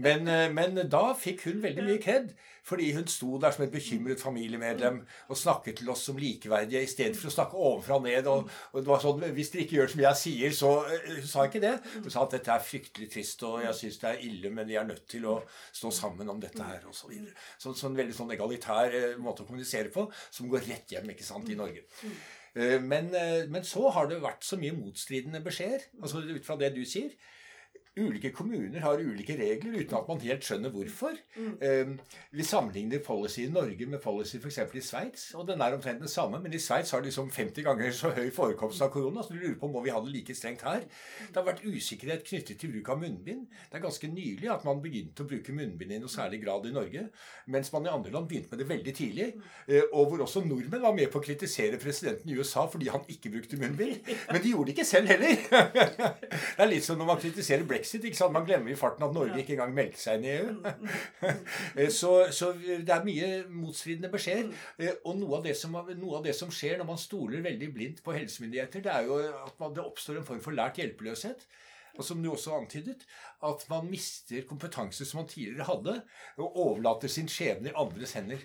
Men, 0.00 0.24
eh, 0.28 0.48
men 0.52 0.80
da 0.88 1.02
fikk 1.18 1.44
hun 1.50 1.60
veldig 1.62 1.84
mye 1.84 2.00
kred. 2.00 2.32
Fordi 2.64 2.92
hun 2.94 3.06
sto 3.10 3.38
der 3.42 3.50
som 3.50 3.64
et 3.64 3.72
bekymret 3.74 4.20
familiemedlem 4.22 5.00
og 5.28 5.36
snakket 5.36 5.80
til 5.80 5.90
oss 5.90 6.04
som 6.06 6.18
likeverdige 6.18 6.82
i 6.84 6.90
stedet 6.90 7.18
for 7.18 7.26
å 7.26 7.34
snakke 7.34 7.58
ovenfra 7.58 7.98
og 7.98 8.06
ned. 8.06 8.28
Og, 8.30 8.50
og 8.72 8.84
det 8.84 8.92
var 8.92 9.02
sånn, 9.02 9.24
Hvis 9.34 9.50
dere 9.52 9.66
ikke 9.66 9.78
gjør 9.80 9.92
som 9.92 10.04
jeg 10.04 10.20
sier, 10.22 10.54
så 10.56 10.72
eh, 10.86 11.08
Hun 11.18 11.28
sa 11.28 11.46
ikke 11.48 11.64
det. 11.64 11.74
Hun 11.98 12.10
sa 12.14 12.24
at 12.24 12.38
dette 12.38 12.54
er 12.54 12.66
fryktelig 12.70 13.10
trist, 13.12 13.42
og 13.48 13.60
jeg 13.66 13.78
syns 13.80 13.98
det 14.02 14.10
er 14.12 14.24
ille, 14.30 14.54
men 14.54 14.70
vi 14.70 14.78
er 14.78 14.86
nødt 14.88 15.04
til 15.10 15.26
å 15.28 15.40
stå 15.74 15.90
sammen 15.92 16.30
om 16.30 16.40
dette 16.40 16.62
her, 16.62 16.86
og 16.86 16.94
så 16.96 17.10
videre. 17.10 17.34
Så, 17.58 17.74
så 17.74 17.90
en 17.90 17.98
veldig 17.98 18.16
sånn 18.16 18.32
egalitær 18.36 18.94
eh, 18.96 19.18
måte 19.20 19.44
å 19.44 19.50
kommunisere 19.50 19.90
på, 19.92 20.06
som 20.30 20.48
går 20.52 20.70
rett 20.70 20.94
hjem 20.94 21.10
ikke 21.12 21.26
sant, 21.26 21.50
i 21.50 21.58
Norge. 21.58 21.81
Eh, 22.54 22.80
Men, 22.80 23.14
eh, 23.16 23.48
men 23.48 23.64
så 23.64 23.88
har 23.94 24.06
det 24.10 24.20
vært 24.22 24.44
så 24.44 24.58
mye 24.60 24.74
motstridende 24.76 25.40
beskjeder, 25.44 25.86
altså 26.02 26.20
ut 26.20 26.44
fra 26.46 26.56
det 26.60 26.74
du 26.76 26.82
sier. 26.84 27.14
Ulike 27.92 28.30
kommuner 28.32 28.80
har 28.80 29.00
ulike 29.04 29.34
regler 29.36 29.74
uten 29.82 29.96
at 29.98 30.06
man 30.08 30.20
helt 30.22 30.46
skjønner 30.46 30.70
hvorfor. 30.72 31.12
Eh, 31.36 31.90
vi 32.32 32.44
sammenligner 32.48 33.02
policy 33.04 33.42
i 33.44 33.50
Norge 33.52 33.84
med 33.86 34.00
policy 34.00 34.38
f.eks. 34.40 34.58
i 34.78 34.80
Sveits, 34.80 35.24
og 35.36 35.44
den 35.50 35.60
er 35.60 35.74
omtrent 35.76 36.00
den 36.00 36.08
samme. 36.08 36.40
Men 36.40 36.54
i 36.56 36.60
Sveits 36.62 36.94
har 36.96 37.02
de 37.04 37.10
liksom 37.10 37.28
50 37.30 37.66
ganger 37.66 37.92
så 37.92 38.08
høy 38.16 38.30
forekomst 38.32 38.80
av 38.80 38.88
korona, 38.94 39.20
så 39.20 39.34
du 39.34 39.42
lurer 39.42 39.58
på 39.60 39.68
må 39.68 39.82
vi 39.84 39.92
ha 39.92 40.00
det 40.00 40.12
like 40.14 40.36
strengt 40.38 40.64
her. 40.64 40.86
Det 41.28 41.36
har 41.36 41.44
vært 41.50 41.60
usikkerhet 41.66 42.24
knyttet 42.30 42.62
til 42.62 42.72
bruk 42.72 42.88
av 42.94 43.02
munnbind. 43.02 43.44
Det 43.68 43.76
er 43.76 43.84
ganske 43.84 44.08
nylig 44.14 44.48
at 44.54 44.64
man 44.64 44.80
begynte 44.86 45.26
å 45.26 45.28
bruke 45.28 45.52
munnbind 45.52 45.92
i 45.92 46.00
noe 46.00 46.14
særlig 46.16 46.40
grad 46.46 46.70
i 46.70 46.72
Norge, 46.72 47.04
mens 47.52 47.72
man 47.76 47.90
i 47.90 47.92
andre 47.92 48.16
land 48.16 48.30
begynte 48.32 48.54
med 48.56 48.64
det 48.64 48.70
veldig 48.72 48.96
tidlig. 49.02 49.28
eh, 49.68 49.84
Og 49.92 50.08
hvor 50.08 50.24
også 50.24 50.40
nordmenn 50.46 50.86
var 50.88 50.96
med 50.96 51.12
på 51.12 51.20
å 51.20 51.26
kritisere 51.28 51.76
presidenten 51.76 52.32
i 52.32 52.40
USA 52.40 52.64
fordi 52.72 52.88
han 52.88 53.04
ikke 53.12 53.36
brukte 53.36 53.60
munnbind. 53.60 54.00
Men 54.32 54.40
de 54.40 54.56
gjorde 54.56 54.72
det 54.72 54.78
ikke 54.78 54.88
selv 54.94 55.12
heller. 55.12 55.36
Det 56.56 56.64
er 56.64 56.72
litt 56.72 56.88
som 56.88 56.96
når 56.96 57.12
man 57.12 57.20
kritiserer 57.20 57.68
brexit. 57.68 57.81
Ikke 57.82 58.16
sant? 58.16 58.32
Man 58.34 58.46
glemmer 58.48 58.72
i 58.72 58.76
farten 58.78 59.04
at 59.06 59.14
Norge 59.14 59.40
ikke 59.42 59.56
engang 59.56 59.74
meldte 59.76 60.00
seg 60.00 60.20
inn 60.20 60.26
i 60.28 60.34
EU. 60.36 60.52
Eh, 61.76 61.90
Så, 62.00 62.12
så 62.34 62.52
det 62.58 62.88
er 62.92 63.04
mye 63.06 63.30
motstridende 63.50 64.10
beskjeder. 64.12 64.52
Eh, 64.78 64.94
Og 65.04 65.18
noe 65.20 65.38
av, 65.40 65.44
det 65.46 65.56
som, 65.58 65.74
noe 65.74 66.18
av 66.18 66.24
det 66.26 66.34
som 66.38 66.52
skjer 66.52 66.78
når 66.80 66.88
man 66.92 67.00
stoler 67.00 67.44
veldig 67.44 67.72
blindt 67.74 68.04
på 68.04 68.14
helsemyndigheter, 68.16 68.84
det 68.84 68.94
er 68.94 69.08
jo 69.10 69.18
at 69.18 69.58
man, 69.60 69.74
det 69.76 69.84
oppstår 69.84 70.20
en 70.20 70.28
form 70.28 70.40
for 70.44 70.56
lært 70.56 70.80
hjelpeløshet. 70.80 71.46
Og 72.00 72.06
som 72.08 72.22
du 72.24 72.30
også 72.32 72.54
antydet, 72.56 73.02
at 73.44 73.64
man 73.68 73.90
mister 73.90 74.46
kompetanse 74.48 75.04
som 75.04 75.18
man 75.20 75.28
tidligere 75.28 75.66
hadde, 75.68 75.98
og 76.40 76.56
overlater 76.56 77.10
sin 77.12 77.28
skjebne 77.28 77.68
i 77.68 77.74
andres 77.76 78.14
hender. 78.16 78.40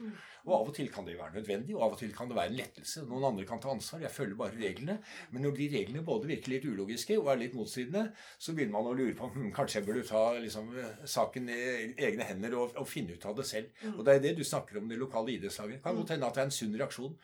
Og 0.47 0.53
av 0.55 0.69
og 0.71 0.75
til 0.77 0.89
kan 0.93 1.05
det 1.07 1.17
være 1.19 1.35
nødvendig, 1.35 1.75
og 1.75 1.83
av 1.85 1.95
og 1.97 2.01
til 2.01 2.13
kan 2.15 2.29
det 2.29 2.37
være 2.37 2.53
en 2.53 2.59
lettelse. 2.61 3.03
Noen 3.09 3.27
andre 3.31 3.45
kan 3.47 3.59
ta 3.63 3.71
ansvar. 3.73 4.01
Jeg 4.05 4.13
følger 4.15 4.39
bare 4.39 4.55
reglene. 4.55 4.97
Men 5.33 5.43
når 5.43 5.57
de 5.57 5.67
reglene 5.73 6.05
både 6.07 6.29
virker 6.31 6.53
litt 6.53 6.67
ulogiske 6.67 7.17
og 7.19 7.31
er 7.33 7.41
litt 7.41 7.57
motstridende, 7.57 8.05
så 8.39 8.55
begynner 8.55 8.77
man 8.77 8.87
å 8.91 8.95
lure 8.95 9.15
på 9.17 9.27
om 9.27 9.51
kanskje 9.55 9.81
jeg 9.81 9.87
burde 9.89 10.05
ta 10.07 10.23
liksom, 10.39 10.71
saken 11.17 11.51
i 11.51 11.59
egne 12.07 12.27
hender 12.29 12.55
og, 12.59 12.77
og 12.79 12.87
finne 12.87 13.17
ut 13.17 13.27
av 13.27 13.35
det 13.37 13.47
selv. 13.49 13.83
Og 13.97 14.03
det 14.07 14.15
er 14.15 14.23
det 14.23 14.35
du 14.39 14.43
snakker 14.47 14.79
om 14.79 14.87
det 14.87 14.99
lokale 15.01 15.35
idrettslaget. 15.35 15.81
Kan 15.83 15.99
godt 15.99 16.15
hende 16.15 16.29
at 16.29 16.39
det 16.39 16.43
er 16.45 16.49
en 16.49 16.57
sunn 16.57 16.77
reaksjon. 16.79 17.17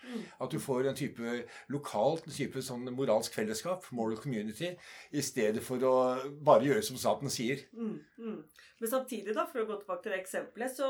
At 0.43 0.51
du 0.51 0.59
får 0.59 0.91
en 0.91 0.99
type 0.99 1.37
lokalt 1.71 2.27
en 2.27 2.35
type 2.35 2.61
sånn 2.63 2.87
moralsk 2.95 3.33
fellesskap, 3.37 3.87
moral 3.95 4.19
community, 4.21 4.73
i 5.11 5.23
stedet 5.23 5.63
for 5.63 5.83
å 5.87 5.93
bare 6.43 6.67
gjøre 6.67 6.83
som 6.85 6.99
staten 6.99 7.31
sier. 7.33 7.63
Mm, 8.83 8.89
mm. 8.89 8.89
Men 8.89 8.91
samtidig, 8.91 9.33
da, 9.37 9.45
for 9.47 9.63
å 9.63 9.67
gå 9.69 9.79
tilbake 9.79 10.03
til 10.03 10.11
det 10.13 10.19
eksempelet, 10.19 10.75
så 10.75 10.87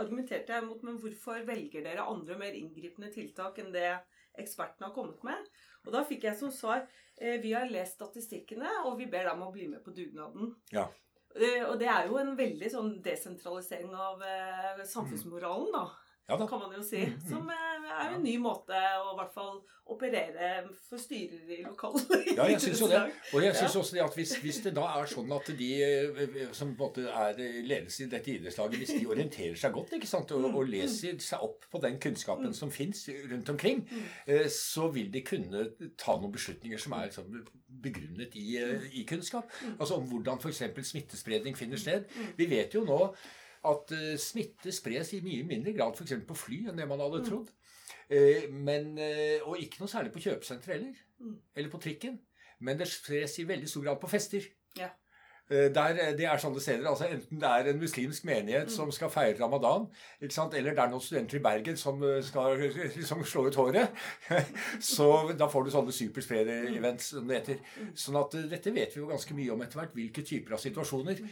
argumenterte 0.00 0.56
jeg 0.56 0.66
mot 0.66 0.82
men 0.82 0.98
hvorfor 0.98 1.46
velger 1.46 1.84
dere 1.86 2.06
andre 2.10 2.38
mer 2.40 2.56
inngripende 2.58 3.12
tiltak 3.14 3.60
enn 3.62 3.70
det 3.74 3.92
ekspertene 4.36 4.88
har 4.88 4.94
kommet 4.96 5.22
med? 5.26 5.46
Og 5.86 5.92
da 5.94 6.02
fikk 6.08 6.26
jeg 6.26 6.38
som 6.40 6.50
svar 6.50 6.82
eh, 6.82 7.38
vi 7.42 7.52
har 7.54 7.70
lest 7.70 8.00
statistikkene, 8.00 8.68
og 8.88 8.98
vi 8.98 9.06
ber 9.12 9.30
dem 9.30 9.44
å 9.46 9.52
bli 9.54 9.68
med 9.70 9.84
på 9.84 9.94
dugnaden. 9.94 10.56
Ja. 10.74 10.88
Eh, 11.36 11.62
og 11.68 11.78
det 11.78 11.86
er 11.92 12.10
jo 12.10 12.18
en 12.18 12.34
veldig 12.36 12.72
sånn 12.72 12.96
desentralisering 13.04 13.94
av 13.94 14.26
eh, 14.26 14.82
samfunnsmoralen, 14.90 15.70
da. 15.76 15.86
Ja 16.28 16.36
kan 16.46 16.58
man 16.58 16.74
jo 16.74 16.82
si. 16.82 17.04
Mm, 17.06 17.14
mm. 17.14 17.28
Som 17.28 17.50
eh, 17.54 17.90
er 18.02 18.14
en 18.16 18.22
ny 18.24 18.36
måte 18.42 18.74
å 18.74 19.12
i 19.12 19.18
hvert 19.20 19.34
fall 19.34 19.60
operere 19.86 20.48
for 20.88 20.98
styrer 20.98 21.52
i 21.54 21.60
lokalet 21.62 22.32
Ja, 22.34 22.48
jeg 22.50 22.58
syns 22.64 22.80
jo 22.82 22.88
det. 22.90 23.02
Og 23.30 23.44
jeg 23.44 23.54
syns 23.54 23.76
også 23.78 23.94
det 23.94 24.02
at 24.02 24.16
hvis, 24.18 24.32
hvis 24.42 24.58
det 24.64 24.72
da 24.74 24.88
er 24.98 25.06
sånn 25.10 25.30
at 25.36 25.52
de 25.60 25.70
eh, 25.86 26.40
som 26.56 26.72
på 26.74 26.88
en 26.88 26.90
måte 26.90 27.06
er 27.06 27.38
ledelse 27.68 28.04
i 28.04 28.10
dette 28.10 28.34
idrettslaget, 28.34 28.82
hvis 28.82 28.96
de 28.96 29.06
orienterer 29.06 29.54
seg 29.60 29.76
godt 29.78 29.94
ikke 30.00 30.10
sant, 30.10 30.34
og, 30.34 30.48
og 30.50 30.66
leser 30.72 31.22
seg 31.22 31.46
opp 31.46 31.70
på 31.70 31.82
den 31.86 32.00
kunnskapen 32.02 32.58
som 32.58 32.74
fins 32.74 33.06
rundt 33.30 33.54
omkring, 33.54 33.86
eh, 34.26 34.48
så 34.50 34.90
vil 34.94 35.12
de 35.14 35.22
kunne 35.26 35.68
ta 35.94 36.18
noen 36.18 36.34
beslutninger 36.34 36.82
som 36.82 36.98
er 36.98 37.06
liksom 37.06 37.30
begrunnet 37.86 38.34
i, 38.34 38.48
eh, 38.58 38.90
i 38.98 39.06
kunnskap. 39.06 39.50
Altså 39.78 40.00
om 40.00 40.10
hvordan 40.10 40.42
f.eks. 40.42 40.64
smittespredning 40.90 41.54
finner 41.58 41.78
sted. 41.78 42.10
Vi 42.36 42.50
vet 42.50 42.74
jo 42.74 42.82
nå 42.86 43.00
at 43.70 43.94
eh, 43.96 44.16
smitte 44.20 44.74
spres 44.74 45.14
i 45.16 45.22
mye 45.24 45.46
mindre 45.46 45.74
grad 45.76 45.96
f.eks. 45.96 46.18
på 46.28 46.38
fly 46.38 46.60
enn 46.70 46.78
det 46.78 46.88
man 46.88 47.02
hadde 47.02 47.24
trodd. 47.26 47.50
Eh, 48.08 48.46
men, 48.52 48.94
eh, 49.02 49.40
og 49.42 49.58
ikke 49.62 49.82
noe 49.82 49.90
særlig 49.90 50.14
på 50.14 50.22
kjøpesenter 50.26 50.76
heller. 50.76 51.00
Mm. 51.22 51.40
Eller 51.56 51.72
på 51.72 51.82
trikken. 51.82 52.20
Men 52.60 52.78
det 52.78 52.88
spres 52.90 53.38
i 53.40 53.48
veldig 53.48 53.68
stor 53.68 53.88
grad 53.88 54.00
på 54.00 54.10
fester. 54.10 54.46
Ja. 54.78 54.92
Der, 55.46 55.92
det 56.18 56.24
er 56.26 56.40
sånne 56.42 56.58
steder, 56.58 56.88
altså 56.90 57.06
Enten 57.06 57.38
det 57.38 57.46
er 57.46 57.68
en 57.70 57.76
muslimsk 57.78 58.24
menighet 58.26 58.72
som 58.74 58.88
skal 58.90 59.12
feire 59.14 59.36
ramadan, 59.38 59.84
eller 60.18 60.72
det 60.74 60.82
er 60.82 60.90
noen 60.90 61.04
studenter 61.04 61.38
i 61.38 61.42
Bergen 61.44 61.78
som 61.78 62.02
skal 62.26 62.58
liksom 62.96 63.22
slå 63.22 63.44
ut 63.46 63.58
håret, 63.60 63.94
så 64.92 65.06
da 65.38 65.46
får 65.46 65.68
du 65.68 65.70
sånne 65.70 65.94
superspreader-events, 65.94 67.12
som 67.14 67.30
det 67.30 67.38
heter. 67.38 67.62
Sånn 67.94 68.18
at 68.18 68.34
dette 68.50 68.74
vet 68.74 68.98
vi 68.98 69.04
jo 69.04 69.12
ganske 69.12 69.38
mye 69.38 69.54
om 69.54 69.62
etter 69.62 69.84
hvert, 69.84 69.94
hvilke 69.94 70.26
typer 70.26 70.58
av 70.58 70.64
situasjoner. 70.66 71.22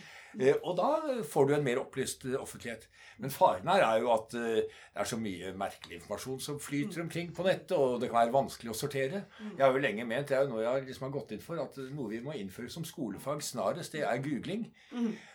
Eh, 0.40 0.54
Og 0.62 0.76
da 0.78 0.88
får 1.30 1.46
du 1.48 1.54
en 1.54 1.64
mer 1.64 1.80
opplyst 1.82 2.24
eh, 2.26 2.38
offentlighet. 2.40 2.88
Men 3.22 3.30
faren 3.30 3.68
her 3.70 3.84
er 3.86 4.00
jo 4.02 4.10
at 4.14 4.34
eh, 4.34 4.62
det 4.66 5.02
er 5.04 5.10
så 5.10 5.18
mye 5.20 5.52
merkelig 5.58 6.00
informasjon 6.00 6.40
som 6.42 6.56
flyter 6.62 7.04
omkring 7.04 7.30
på 7.34 7.46
nettet, 7.46 7.76
og 7.78 8.00
det 8.02 8.10
kan 8.10 8.24
være 8.24 8.34
vanskelig 8.34 8.72
å 8.72 8.78
sortere. 8.78 9.24
Jeg 9.52 9.62
har 9.62 9.70
jo 9.76 9.84
lenge 9.84 10.06
ment, 10.08 10.28
det 10.28 10.38
er 10.38 10.46
jo 10.48 10.54
noe 10.54 10.64
jeg 10.64 10.72
har 10.72 10.88
liksom 10.88 11.06
har 11.08 11.14
gått 11.18 11.36
inn 11.36 11.44
for, 11.44 11.60
at 11.62 11.78
noe 11.94 12.10
vi 12.10 12.22
må 12.24 12.34
innføre 12.38 12.72
som 12.72 12.86
skolefag 12.88 13.42
snarest, 13.46 13.94
det 13.94 14.02
er 14.08 14.22
googling. 14.24 14.66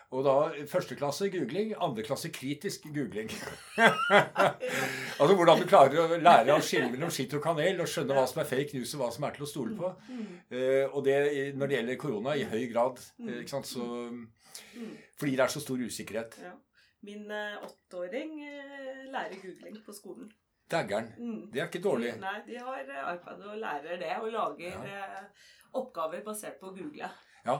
Og 0.09 0.23
da 0.25 0.33
første 0.65 0.95
klasse 0.97 1.27
googling, 1.29 1.75
andre 1.77 2.01
klasse 2.01 2.31
kritisk 2.33 2.87
googling. 2.89 3.29
altså 5.19 5.35
hvordan 5.35 5.61
du 5.61 5.67
klarer 5.69 6.01
å 6.01 6.17
lære 6.17 6.55
å 6.55 6.63
skille 6.65 6.89
mellom 6.89 7.11
skitt 7.13 7.35
og 7.37 7.43
kanel, 7.45 7.79
og 7.83 7.89
skjønne 7.91 8.17
hva 8.17 8.25
som 8.29 8.41
er 8.41 8.49
fake 8.49 8.73
news, 8.77 8.95
og 8.95 9.03
hva 9.03 9.11
som 9.13 9.27
er 9.27 9.37
til 9.37 9.45
å 9.45 9.49
stole 9.51 9.77
på. 9.77 9.91
Og 10.89 10.99
det 11.05 11.19
når 11.59 11.69
det 11.71 11.77
gjelder 11.77 12.01
korona, 12.01 12.35
i 12.35 12.47
høy 12.49 12.65
grad. 12.73 12.97
ikke 13.21 13.53
sant, 13.53 13.69
så 13.69 13.85
Fordi 15.19 15.31
det 15.31 15.45
er 15.45 15.53
så 15.53 15.63
stor 15.63 15.85
usikkerhet. 15.85 16.37
Ja. 16.43 16.53
Min 17.07 17.31
eh, 17.31 17.57
åtteåring 17.63 18.35
eh, 18.43 19.05
lærer 19.11 19.39
googling 19.41 19.79
på 19.85 19.95
skolen. 19.95 20.31
Daggeren. 20.71 21.13
Mm. 21.17 21.51
Det 21.53 21.61
er 21.61 21.69
ikke 21.69 21.81
dårlig. 21.81 22.13
Nei, 22.21 22.35
de 22.47 22.59
har 22.59 22.81
eh, 22.83 23.13
iPad 23.15 23.45
og 23.47 23.57
lærer 23.57 24.01
det, 24.01 24.11
og 24.21 24.31
lager 24.33 24.83
eh, 24.85 25.47
oppgaver 25.79 26.25
basert 26.25 26.59
på 26.59 26.69
å 26.69 26.75
google. 26.75 27.09
Ja. 27.45 27.59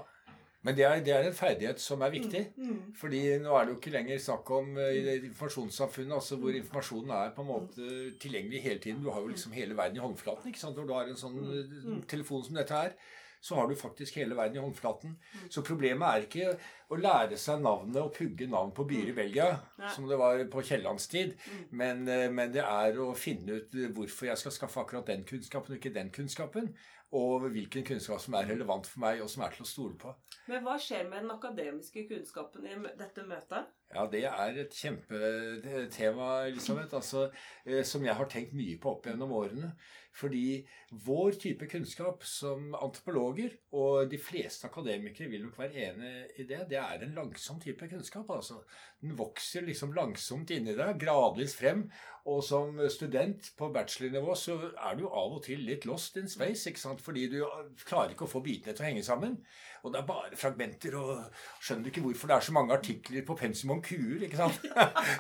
Men 0.62 0.76
det 0.76 0.84
er, 0.84 1.00
det 1.04 1.14
er 1.16 1.24
en 1.24 1.36
ferdighet 1.36 1.80
som 1.80 2.02
er 2.04 2.12
viktig. 2.12 2.42
Mm. 2.60 2.92
Fordi 3.00 3.22
nå 3.40 3.54
er 3.56 3.66
det 3.66 3.74
jo 3.74 3.78
ikke 3.80 3.94
lenger 3.94 4.20
snakk 4.20 4.50
om 4.58 4.74
eh, 4.82 5.14
informasjonssamfunnet 5.30 6.18
altså 6.18 6.40
hvor 6.42 6.58
informasjonen 6.58 7.14
er 7.16 7.32
på 7.36 7.46
en 7.46 7.50
måte 7.50 7.88
tilgjengelig 8.20 8.62
hele 8.66 8.84
tiden. 8.84 9.06
Du 9.06 9.10
har 9.14 9.24
jo 9.24 9.32
liksom 9.32 9.56
hele 9.56 9.78
verden 9.78 10.02
i 10.02 10.04
håndflaten. 10.04 10.52
ikke 10.52 10.60
sant? 10.60 10.76
Når 10.76 10.90
du 10.90 10.94
har 10.98 11.08
en 11.08 11.22
sånn 11.22 11.40
eh, 11.48 11.96
telefon 12.12 12.44
som 12.44 12.60
dette 12.60 12.76
her, 12.84 12.98
så 13.42 13.56
har 13.56 13.68
du 13.68 13.76
faktisk 13.80 14.18
hele 14.20 14.36
verden 14.36 14.58
i 14.58 14.64
håndflaten. 14.64 15.16
Så 15.50 15.64
problemet 15.64 16.08
er 16.08 16.26
ikke 16.26 16.50
å 16.90 16.98
lære 17.00 17.38
seg 17.40 17.62
navnet 17.64 18.02
og 18.02 18.14
pugge 18.16 18.48
navn 18.52 18.74
på 18.76 18.84
byer 18.90 19.12
i 19.14 19.16
Belgia, 19.16 19.50
som 19.96 20.08
det 20.10 20.18
var 20.20 20.42
på 20.52 20.64
Kiellands 20.66 21.08
tid, 21.08 21.36
men, 21.72 22.08
eh, 22.08 22.28
men 22.32 22.52
det 22.52 22.66
er 22.66 23.00
å 23.00 23.14
finne 23.16 23.62
ut 23.62 23.80
hvorfor 23.96 24.32
jeg 24.32 24.42
skal 24.42 24.56
skaffe 24.56 24.84
akkurat 24.84 25.08
den 25.08 25.24
kunnskapen 25.24 25.76
og 25.76 25.80
ikke 25.80 25.96
den 25.96 26.12
kunnskapen. 26.12 26.74
Og 27.18 27.48
hvilken 27.50 27.86
kunnskap 27.88 28.22
som 28.22 28.36
er 28.38 28.52
relevant 28.52 28.86
for 28.86 29.02
meg, 29.02 29.24
og 29.24 29.30
som 29.34 29.42
er 29.42 29.56
til 29.56 29.66
å 29.66 29.70
stole 29.70 29.96
på. 29.98 30.12
Men 30.50 30.62
hva 30.66 30.76
skjer 30.82 31.08
med 31.10 31.24
den 31.24 31.34
akademiske 31.34 32.04
kunnskapen 32.10 32.68
i 32.70 32.76
dette 33.00 33.26
møtet? 33.26 33.72
Ja, 33.90 34.04
det 34.06 34.22
er 34.30 34.60
et 34.62 34.76
kjempetema, 34.78 36.28
Elisabeth, 36.52 36.94
altså, 36.94 37.32
eh, 37.66 37.82
som 37.82 38.06
jeg 38.06 38.14
har 38.14 38.30
tenkt 38.30 38.54
mye 38.54 38.78
på 38.78 38.92
opp 38.94 39.10
gjennom 39.10 39.34
årene. 39.34 39.72
Fordi 40.20 40.62
vår 41.06 41.38
type 41.42 41.68
kunnskap 41.70 42.26
som 42.28 42.74
antropologer, 42.78 43.56
og 43.78 44.10
de 44.12 44.20
fleste 44.22 44.68
akademikere 44.68 45.30
vil 45.32 45.46
nok 45.46 45.58
være 45.62 45.88
enig 45.88 46.14
i 46.42 46.46
det, 46.50 46.64
det 46.70 46.80
er 46.82 47.06
en 47.06 47.18
langsom 47.18 47.60
type 47.62 47.90
kunnskap. 47.90 48.30
altså. 48.30 48.62
Den 49.02 49.18
vokser 49.18 49.66
liksom 49.66 49.94
langsomt 49.98 50.54
inni 50.54 50.76
deg, 50.78 50.98
gradvis 51.02 51.56
frem. 51.58 51.88
Og 52.30 52.44
som 52.46 52.76
student 52.94 53.48
på 53.58 53.72
bachelornivå 53.74 54.36
så 54.38 54.58
er 54.70 55.00
du 55.00 55.08
av 55.08 55.38
og 55.40 55.42
til 55.48 55.64
litt 55.66 55.88
lost 55.90 56.20
in 56.22 56.30
space, 56.30 56.70
ikke 56.70 56.82
sant? 56.82 57.02
fordi 57.02 57.26
du 57.32 57.40
klarer 57.88 58.14
ikke 58.14 58.28
å 58.28 58.34
få 58.36 58.44
bitene 58.46 58.76
til 58.76 58.86
å 58.86 58.90
henge 58.90 59.06
sammen. 59.08 59.40
Og 59.84 59.94
det 59.94 60.02
er 60.02 60.06
bare 60.06 60.36
fragmenter, 60.36 60.96
og 61.00 61.24
skjønner 61.62 61.88
ikke 61.92 62.02
hvorfor 62.02 62.28
det 62.28 62.36
er 62.36 62.40
så 62.50 62.54
mange 62.54 62.74
artikler 62.74 63.26
på 63.26 63.36
pensum 63.40 63.72
om 63.72 63.82
kuer, 63.82 64.24
ikke 64.28 64.38
sant? 64.38 64.60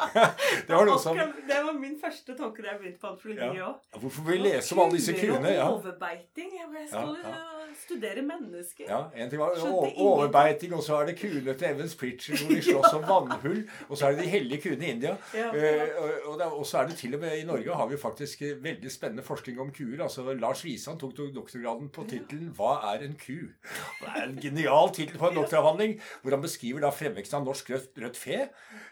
det 0.68 0.76
var 0.76 0.98
som 1.00 1.18
det 1.18 1.60
var 1.66 1.74
min 1.80 1.96
første 2.02 2.36
tanke 2.38 2.64
da 2.64 2.74
jeg 2.74 2.80
begynte 2.82 3.00
på 3.02 3.08
antropologi 3.14 3.58
Ja. 3.60 3.70
òg. 3.70 4.00
Hvorfor 4.00 4.22
vil 4.28 4.38
vi 4.38 4.50
lese 4.50 4.76
om 4.76 4.80
alle 4.84 4.98
disse 4.98 5.14
kuene? 5.14 5.54
Ja. 5.54 5.70
Overbeiting. 5.70 6.52
Jeg 6.60 6.88
skulle 6.90 7.20
Ja, 7.24 7.30
ja. 7.30 7.74
studere 7.86 8.22
mennesker. 8.22 8.86
Ja, 8.90 9.02
en 9.16 9.30
ting 9.30 9.40
var 9.40 9.56
overbeiting, 9.98 10.74
og 10.74 10.84
så 10.84 10.96
er 11.02 11.06
det 11.10 11.18
kuene 11.20 11.54
til 11.54 11.68
Evans 11.68 11.96
Pritcher 11.96 12.38
hvor 12.38 12.56
de 12.56 12.62
slåss 12.62 12.94
om 12.94 13.04
vannhull. 13.08 13.62
Og 13.90 13.98
så 13.98 14.08
er 14.08 14.16
det 14.16 14.24
de 14.24 14.30
hellige 14.30 14.62
kuene 14.62 14.86
i 14.86 14.92
India. 14.96 15.16
Ja. 15.34 15.50
Eh, 15.54 16.48
og 16.52 16.66
så 16.68 16.78
er 16.84 16.88
det 16.88 16.98
til 16.98 17.16
og 17.16 17.22
med 17.22 17.38
i 17.38 17.46
Norge 17.48 17.76
har 17.76 17.88
vi 17.88 17.98
faktisk 17.98 18.42
eh, 18.42 18.64
veldig 18.64 18.92
spennende 18.92 19.24
forskning 19.24 19.60
om 19.60 19.72
kuer. 19.76 20.04
Altså 20.04 20.34
Lars 20.34 20.64
Wisan 20.66 21.00
tok 21.00 21.16
doktorgraden 21.18 21.90
på 21.90 22.04
tittelen 22.10 22.54
'Hva 22.58 22.96
er 22.96 23.06
en 23.06 23.16
ku?' 23.26 23.50
Det 24.02 24.08
er 24.16 24.24
en 24.24 24.36
genial 24.50 24.92
tittel 24.96 25.20
på 25.20 25.30
en 25.30 25.38
doktoravhandling 25.40 25.96
hvor 26.22 26.36
han 26.36 26.44
beskriver 26.44 26.84
da 26.84 26.92
fremveksten 26.94 27.40
av 27.40 27.48
norsk 27.48 27.72
rødt, 27.74 27.90
rødt 28.04 28.20
fe. 28.20 28.40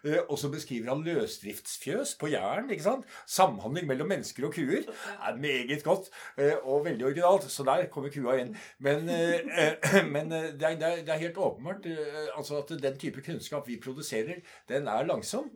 eh, 0.03 0.19
Og 0.29 0.37
så 0.39 0.49
beskriver 0.53 0.91
han 0.93 1.03
løsdriftsfjøs 1.05 2.15
på 2.19 2.31
Jæren. 2.31 2.69
ikke 2.71 2.83
sant? 2.83 3.05
Samhandling 3.25 3.87
mellom 3.87 4.07
mennesker 4.07 4.47
og 4.47 4.53
kuer. 4.53 4.87
Er 5.27 5.35
meget 5.35 5.83
godt 5.83 6.09
eh, 6.37 6.55
og 6.63 6.85
veldig 6.85 7.05
originalt. 7.05 7.49
Så 7.51 7.63
der 7.63 7.87
kommer 7.91 8.09
kua 8.13 8.37
inn. 8.41 8.55
Men, 8.79 9.09
eh, 9.09 10.03
men 10.15 10.31
det, 10.31 10.63
er, 10.63 10.75
det, 10.79 11.09
er, 11.09 11.17
helt 11.17 11.37
åpenbart 11.37 11.87
altså 12.35 12.61
at 12.61 12.73
den 12.81 12.97
type 12.97 13.21
kunnskap 13.21 13.67
vi 13.67 13.79
produserer, 13.83 14.41
den 14.69 14.87
er 14.87 15.05
langsom. 15.05 15.51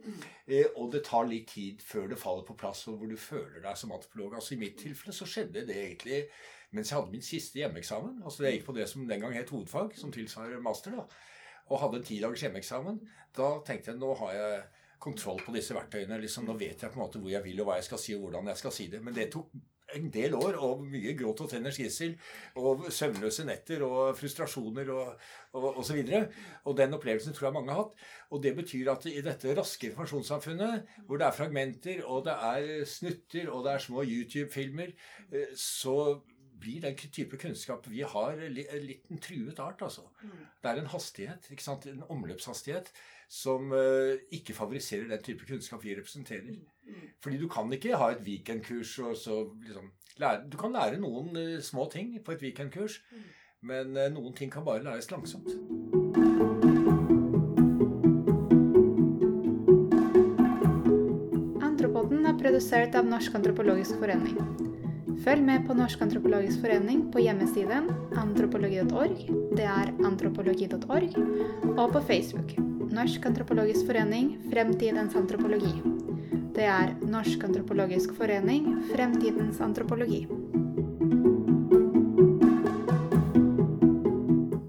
Og 0.76 0.92
det 0.92 1.04
tar 1.06 1.28
litt 1.28 1.52
tid 1.54 1.82
før 1.84 2.08
det 2.10 2.18
faller 2.18 2.44
på 2.46 2.56
plass, 2.58 2.86
og 2.90 2.98
hvor 2.98 3.10
du 3.10 3.16
føler 3.16 3.62
deg 3.62 3.78
som 3.78 3.92
antropolog. 3.94 4.34
Altså 4.34 4.56
I 4.56 4.62
mitt 4.64 4.78
tilfelle 4.80 5.14
så 5.14 5.28
skjedde 5.28 5.66
det 5.68 5.78
egentlig 5.78 6.24
mens 6.72 6.90
jeg 6.90 6.98
hadde 6.98 7.12
min 7.12 7.24
siste 7.24 7.60
hjemmeeksamen. 7.60 8.22
Altså 8.24 8.46
Jeg 8.46 8.58
gikk 8.58 8.68
på 8.70 8.76
det 8.76 8.88
som 8.90 9.08
den 9.08 9.20
gang 9.20 9.34
het 9.36 9.50
hovedfag, 9.52 9.96
som 9.98 10.12
tilsvarer 10.12 10.60
master. 10.60 10.96
da, 10.96 11.04
Og 11.68 11.80
hadde 11.80 12.00
en 12.00 12.06
ti 12.08 12.20
dagers 12.20 12.40
hjemmeeksamen. 12.40 13.00
Da 13.36 13.58
tenkte 13.66 13.92
jeg 13.92 14.00
nå 14.00 14.14
har 14.14 14.32
jeg 14.34 14.62
kontroll 15.02 15.42
på 15.44 15.54
disse 15.56 15.74
verktøyene. 15.74 16.20
liksom 16.20 16.46
Nå 16.46 16.56
vet 16.58 16.82
jeg 16.82 16.90
på 16.90 17.00
en 17.00 17.04
måte 17.06 17.20
hvor 17.20 17.30
jeg 17.32 17.44
vil, 17.44 17.60
og 17.60 17.70
hva 17.70 17.78
jeg 17.80 17.90
skal 17.90 17.98
si, 17.98 18.14
og 18.16 18.26
hvordan 18.26 18.50
jeg 18.52 18.62
skal 18.62 18.74
si 18.74 18.88
det. 18.92 19.02
Men 19.04 19.14
det 19.14 19.30
tok 19.34 19.52
en 19.96 20.08
del 20.12 20.34
år, 20.36 20.56
og 20.64 20.82
mye 20.88 21.14
gråt 21.18 21.42
og 21.44 21.50
tenners 21.50 21.78
gissel, 21.80 22.14
og 22.56 22.86
søvnløse 22.92 23.44
netter, 23.44 23.82
og 23.84 24.16
frustrasjoner, 24.16 24.88
og, 24.94 25.26
og, 25.52 25.66
og 25.82 25.90
videre. 25.92 26.26
Og 26.64 26.76
den 26.78 26.96
opplevelsen 26.96 27.36
tror 27.36 27.48
jeg 27.50 27.56
mange 27.58 27.74
har 27.74 27.82
hatt. 27.82 28.06
Og 28.32 28.42
det 28.44 28.54
betyr 28.56 28.92
at 28.94 29.06
i 29.10 29.20
dette 29.24 29.56
raske 29.58 29.90
informasjonssamfunnet, 29.90 30.94
hvor 31.06 31.20
det 31.20 31.28
er 31.28 31.36
fragmenter, 31.36 32.04
og 32.08 32.24
det 32.28 32.36
er 32.48 32.86
snutter, 32.88 33.50
og 33.52 33.66
det 33.66 33.74
er 33.74 33.86
små 33.86 34.06
YouTube-filmer, 34.06 34.94
eh, 35.32 35.52
så 35.58 35.96
blir 36.62 36.80
den 36.84 36.94
type 36.96 37.36
kunnskap 37.42 37.86
vi 37.90 38.00
har, 38.06 38.38
li- 38.54 38.66
litt 38.86 39.10
en 39.10 39.18
truet 39.22 39.58
art, 39.62 39.82
altså. 39.82 40.06
Det 40.62 40.70
er 40.72 40.80
en 40.82 40.90
hastighet, 40.94 41.50
ikke 41.52 41.66
sant? 41.66 41.86
en 41.90 42.04
omløpshastighet, 42.08 42.92
som 43.32 43.70
uh, 43.72 44.14
ikke 44.30 44.54
favoriserer 44.54 45.08
den 45.10 45.22
type 45.24 45.46
kunnskap 45.48 45.82
vi 45.84 45.94
representerer. 45.98 46.56
Fordi 47.24 47.38
du 47.40 47.46
kan 47.48 47.70
ikke 47.72 47.96
ha 47.96 48.10
et 48.12 48.22
weekendkurs 48.26 48.96
og 49.06 49.14
så 49.16 49.38
liksom 49.64 49.90
lære 50.20 50.42
Du 50.52 50.58
kan 50.60 50.74
lære 50.76 50.98
noen 51.00 51.30
uh, 51.38 51.60
små 51.64 51.86
ting 51.92 52.12
på 52.24 52.34
et 52.36 52.42
weekendkurs, 52.44 52.98
men 53.62 53.96
uh, 53.96 54.08
noen 54.12 54.34
ting 54.36 54.52
kan 54.52 54.64
bare 54.68 54.84
læres 54.84 55.10
langsomt. 55.14 55.48
Antropoden 61.68 62.26
er 62.28 62.36
produsert 62.40 62.96
av 62.98 63.06
Norsk 63.08 63.34
antropologisk 63.38 63.98
forening. 64.02 64.71
Følg 65.22 65.44
med 65.46 65.62
på 65.68 65.74
Norsk 65.78 66.00
antropologisk 66.02 66.64
forening 66.64 67.04
på 67.14 67.20
hjemmesiden 67.22 67.84
antropologi.org, 68.18 69.20
det 69.54 69.68
er 69.70 69.92
antropologi.org, 70.02 71.14
og 71.76 71.92
på 71.94 72.02
Facebook. 72.08 72.56
Norsk 72.90 73.28
antropologisk 73.30 73.86
forening 73.86 74.32
Fremtidens 74.50 75.14
antropologi. 75.14 75.76
Det 76.56 76.66
er 76.66 76.96
Norsk 77.06 77.46
antropologisk 77.46 78.16
forening 78.18 78.66
Fremtidens 78.90 79.62
antropologi. 79.62 80.24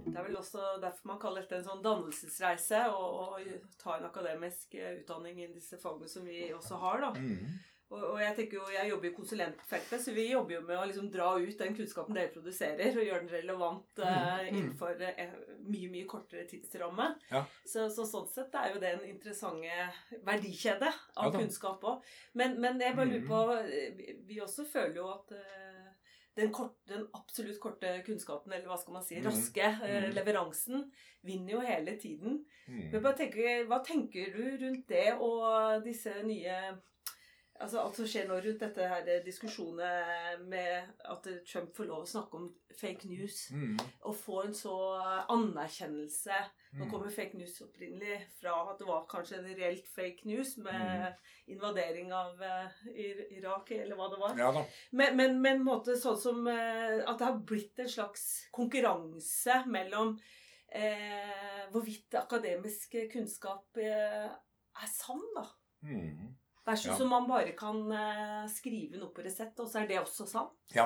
Det 0.05 0.13
er 0.13 0.23
vel 0.29 0.37
også 0.37 0.77
derfor 0.85 1.15
man 1.15 1.21
kaller 1.25 1.41
dette 1.41 1.63
en 1.63 1.69
sånn 1.71 1.81
dannelsesreise 1.81 2.85
og 2.93 3.41
ta 3.81 3.97
en 3.97 4.05
akademisk 4.13 4.77
eh, 4.77 4.99
utdanning 5.01 5.41
i 5.41 5.53
disse 5.57 5.81
fagene 5.81 6.13
som 6.13 6.29
vi 6.29 6.51
også 6.53 6.77
har. 6.85 7.07
da. 7.09 7.15
Mm. 7.17 7.72
Og, 7.93 8.15
jeg 8.21 8.33
tenker 8.35 8.57
jo, 8.57 8.63
jeg 8.73 8.89
jobber 8.89 9.05
i 9.09 9.13
konsulentfeltet, 9.13 10.01
så 10.01 10.13
vi 10.15 10.23
jobber 10.31 10.55
jo 10.55 10.61
med 10.65 10.77
å 10.79 10.85
liksom 10.89 11.11
dra 11.13 11.27
ut 11.37 11.57
den 11.59 11.75
kunnskapen 11.77 12.15
dere 12.17 12.31
produserer, 12.33 12.95
og 12.97 13.05
gjøre 13.05 13.19
den 13.21 13.33
relevant 13.35 13.99
uh, 14.01 14.07
Mm, 14.07 14.47
mm. 14.47 14.47
innenfor 14.57 15.01
eh, 15.05 15.33
mye, 15.67 15.89
mye 15.93 16.07
kortere 16.09 16.47
tidsramme. 16.49 17.09
Ja. 17.29 17.43
Så, 17.65 17.85
så 17.93 18.05
sånn 18.09 18.25
sett 18.31 18.55
er 18.57 18.71
jo 18.73 18.79
det 18.81 18.95
en 18.95 19.05
interessant 19.11 19.61
verdikjede 20.25 20.89
av 20.89 21.27
Ja 21.27 21.39
kunnskap 21.39 21.83
òg. 21.85 22.01
Men, 22.33 22.55
men 22.63 22.81
jeg 22.81 22.95
bare 22.97 23.11
lurer 23.11 23.21
Mm. 23.23 23.29
på 23.29 23.41
eh, 23.59 24.15
vi, 24.27 24.39
også 24.41 24.65
føler 24.65 24.97
jo 24.97 25.09
at 25.13 25.35
uh, 25.37 25.91
den, 26.35 26.49
kort, 26.51 26.73
den 26.89 27.03
absolutt 27.13 27.59
korte 27.61 27.91
kunnskapen, 28.07 28.53
eller 28.53 28.71
hva 28.71 28.79
skal 28.81 28.93
man 28.97 29.03
si, 29.05 29.19
Mm. 29.19 29.27
raske 29.29 29.67
Mm. 29.83 30.07
leveransen, 30.15 30.87
vinner 31.21 31.53
jo 31.53 31.59
hele 31.61 31.93
tiden. 32.01 32.41
Mm. 32.67 32.89
Men 32.91 33.03
bare 33.03 33.17
tenker, 33.21 33.67
hva 33.69 33.83
tenker 33.85 34.33
du 34.33 34.57
rundt 34.65 34.87
det 34.89 35.13
og 35.19 35.83
disse 35.85 36.15
nye 36.25 36.57
Altså 37.61 37.79
alt 37.79 37.95
som 37.95 38.07
skjer 38.09 38.25
nå 38.27 38.39
rundt 38.41 38.59
dette 38.63 38.87
her 38.89 39.05
diskusjonen 39.23 40.47
med 40.49 40.87
at 41.05 41.27
Trump 41.47 41.69
får 41.77 41.85
lov 41.87 42.01
å 42.03 42.09
snakke 42.09 42.39
om 42.39 42.47
fake 42.79 43.05
news. 43.07 43.43
Mm. 43.53 43.77
Og 44.09 44.15
få 44.17 44.39
en 44.47 44.53
så 44.57 44.73
anerkjennelse 45.29 46.33
Nå 46.73 46.85
Mm. 46.87 46.89
kommer 46.91 47.11
fake 47.13 47.37
news 47.37 47.59
opprinnelig 47.61 48.15
fra 48.39 48.55
at 48.71 48.79
det 48.79 48.87
var 48.87 49.03
kanskje 49.05 49.37
en 49.37 49.55
reelt 49.55 49.85
fake 49.93 50.25
news 50.25 50.55
med 50.57 50.73
Mm. 50.73 51.13
invadering 51.53 52.11
av 52.11 52.41
eh, 52.41 52.71
Irak, 53.37 53.69
eller 53.71 53.95
hva 53.95 54.09
det 54.09 54.19
var. 54.19 54.35
Ja. 54.37 54.65
Men, 54.91 55.15
men, 55.17 55.39
men 55.41 55.59
en 55.59 55.63
måte 55.67 55.93
sånn 56.01 56.17
som 56.17 56.47
eh, 56.47 57.03
at 57.05 57.19
det 57.19 57.27
har 57.27 57.37
blitt 57.45 57.77
en 57.79 57.87
slags 57.93 58.47
konkurranse 58.51 59.59
mellom 59.67 60.19
eh, 60.73 61.69
hvorvidt 61.71 62.15
akademisk 62.17 62.95
kunnskap 63.13 63.77
eh, 63.77 64.25
er 64.81 64.89
sann, 64.89 65.21
da. 65.35 65.45
Mm. 65.83 66.33
Versus 66.65 66.85
Ja. 66.93 67.03
om 67.03 67.09
man 67.09 67.27
bare 67.27 67.51
kan 67.59 67.79
eh, 67.91 68.47
skrive 68.47 68.97
noe 69.01 69.11
på 69.11 69.23
resept, 69.25 69.59
og 69.59 69.67
så 69.67 69.81
er 69.81 69.87
det 69.89 69.99
også 69.99 70.25
sant. 70.29 70.53
Ja. 70.75 70.85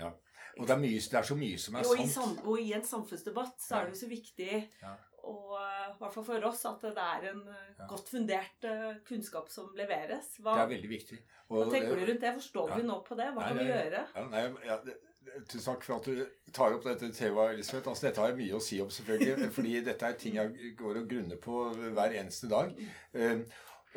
ja. 0.00 0.12
Og 0.58 0.66
det 0.66 0.70
er, 0.76 0.78
mye, 0.80 1.00
det 1.02 1.18
er 1.18 1.26
så 1.28 1.36
mye 1.36 1.58
som 1.58 1.74
er 1.76 1.84
Og 1.84 1.98
sant. 2.08 2.38
I 2.40 2.46
og 2.48 2.60
i 2.62 2.72
en 2.72 2.84
samfunnsdebatt 2.86 3.58
så 3.60 3.76
er 3.80 3.84
det 3.90 3.96
jo 3.96 4.00
så 4.06 4.08
viktig, 4.08 4.62
Ja. 4.82 4.94
og 5.24 5.56
i 5.60 5.96
hvert 5.98 6.14
fall 6.14 6.24
for 6.24 6.46
oss, 6.48 6.64
at 6.70 6.80
det 6.80 6.96
er 7.04 7.28
en 7.32 7.42
eh, 7.48 7.86
godt 7.90 8.08
fundert 8.08 8.64
eh, 8.70 8.94
kunnskap 9.08 9.50
som 9.52 9.72
leveres. 9.76 10.36
Det 10.38 10.46
er 10.56 10.70
veldig 10.72 10.88
viktig. 10.90 11.18
hva 11.48 11.66
tenker 11.70 11.96
du 12.00 12.06
rundt 12.06 12.20
det? 12.24 12.32
Forstår 12.40 12.76
vi 12.76 12.86
nå 12.88 13.00
på 13.04 13.16
det? 13.20 13.26
Hva 13.34 13.42
Nei, 13.42 13.48
kan 13.48 13.58
vi 13.60 13.66
gjøre? 13.72 14.06
Ja, 14.14 14.24
nei, 14.32 14.46
ja, 14.66 14.78
det, 14.86 14.96
det- 15.26 15.44
tusen 15.48 15.72
takk 15.74 15.84
for 15.84 15.96
at 15.96 16.04
du 16.08 16.26
tar 16.52 16.74
opp 16.76 16.84
dette 16.84 17.08
temaet, 17.16 17.54
Elisabeth. 17.58 17.88
Altså, 17.88 18.06
dette 18.08 18.20
har 18.20 18.28
jeg 18.32 18.36
mye 18.40 18.56
å 18.56 18.62
si 18.62 18.80
om, 18.80 18.88
selvfølgelig. 18.92 19.50
fordi 19.56 19.76
dette 19.84 20.06
er 20.08 20.12
ting 20.20 20.34
jeg 20.36 20.74
går 20.78 20.98
og 21.02 21.08
grunner 21.08 21.36
på 21.36 21.62
hver 21.96 22.12
eneste 22.20 22.48
dag. 22.48 22.74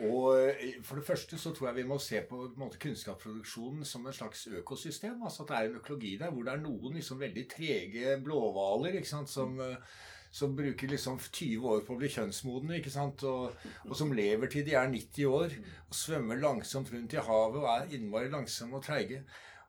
Og 0.06 0.38
eh, 0.38 0.76
For 0.86 1.00
det 1.00 1.08
første 1.08 1.40
så 1.42 1.54
tror 1.56 1.72
jeg 1.72 1.80
vi 1.80 1.88
må 1.90 1.98
se 2.02 2.22
på, 2.22 2.44
på 2.44 2.54
en 2.54 2.66
måte, 2.66 2.82
kunnskapsproduksjonen 2.82 3.86
som 3.86 4.06
en 4.06 4.14
slags 4.14 4.48
økosystem. 4.48 5.24
altså 5.24 5.44
At 5.44 5.50
det 5.50 5.58
er 5.58 5.72
en 5.72 5.80
økologi 5.80 6.18
der 6.22 6.30
hvor 6.32 6.46
det 6.46 6.54
er 6.54 6.62
noen 6.62 7.00
liksom 7.00 7.20
veldig 7.20 7.48
trege 7.56 8.20
blåhvaler 8.24 9.02
som 9.08 9.60
eh, 9.64 9.98
som 10.38 10.56
bruker 10.56 10.92
liksom 10.92 11.20
20 11.20 11.68
år 11.72 11.84
på 11.86 11.96
å 11.96 12.00
bli 12.02 12.10
kjønnsmodne, 12.14 12.78
ikke 12.78 12.94
sant? 12.94 13.24
Og, 13.26 13.54
og 13.88 13.94
som 13.98 14.12
lever 14.14 14.52
til 14.52 14.66
de 14.68 14.76
er 14.78 14.90
90 14.92 15.30
år, 15.32 15.56
og 15.88 15.98
svømmer 15.98 16.42
langsomt 16.42 16.92
rundt 16.94 17.16
i 17.16 17.24
havet 17.30 17.62
og 17.64 17.70
er 17.72 17.96
innmari 17.98 18.30
langsomme 18.34 18.78
og 18.78 18.86
treige. 18.86 19.24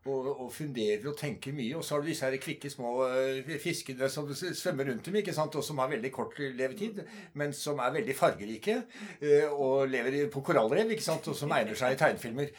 Og, 0.06 0.28
og 0.40 0.52
funderer 0.54 1.02
og 1.10 1.16
tenker 1.18 1.52
mye. 1.52 1.74
Og 1.76 1.82
så 1.84 1.94
har 1.96 2.00
du 2.04 2.06
disse 2.08 2.24
her 2.24 2.36
kvikke 2.40 2.70
små 2.70 2.92
eh, 3.10 3.50
fiskene 3.60 4.08
som 4.08 4.28
svømmer 4.32 4.88
rundt 4.88 5.04
dem, 5.04 5.18
ikke 5.20 5.34
sant? 5.36 5.56
og 5.58 5.64
som 5.66 5.78
har 5.82 5.90
veldig 5.90 6.12
kort 6.14 6.38
levetid, 6.38 7.02
men 7.34 7.52
som 7.52 7.82
er 7.82 7.92
veldig 7.98 8.14
fargerike. 8.16 8.78
eh, 9.20 9.50
Og 9.50 9.88
lever 9.90 10.30
på 10.32 10.40
korallrev, 10.46 10.94
ikke 10.94 11.04
sant? 11.04 11.28
og 11.28 11.36
som 11.36 11.52
egner 11.52 11.74
seg 11.76 11.92
i 11.92 11.98
tegnefilmer. 12.00 12.54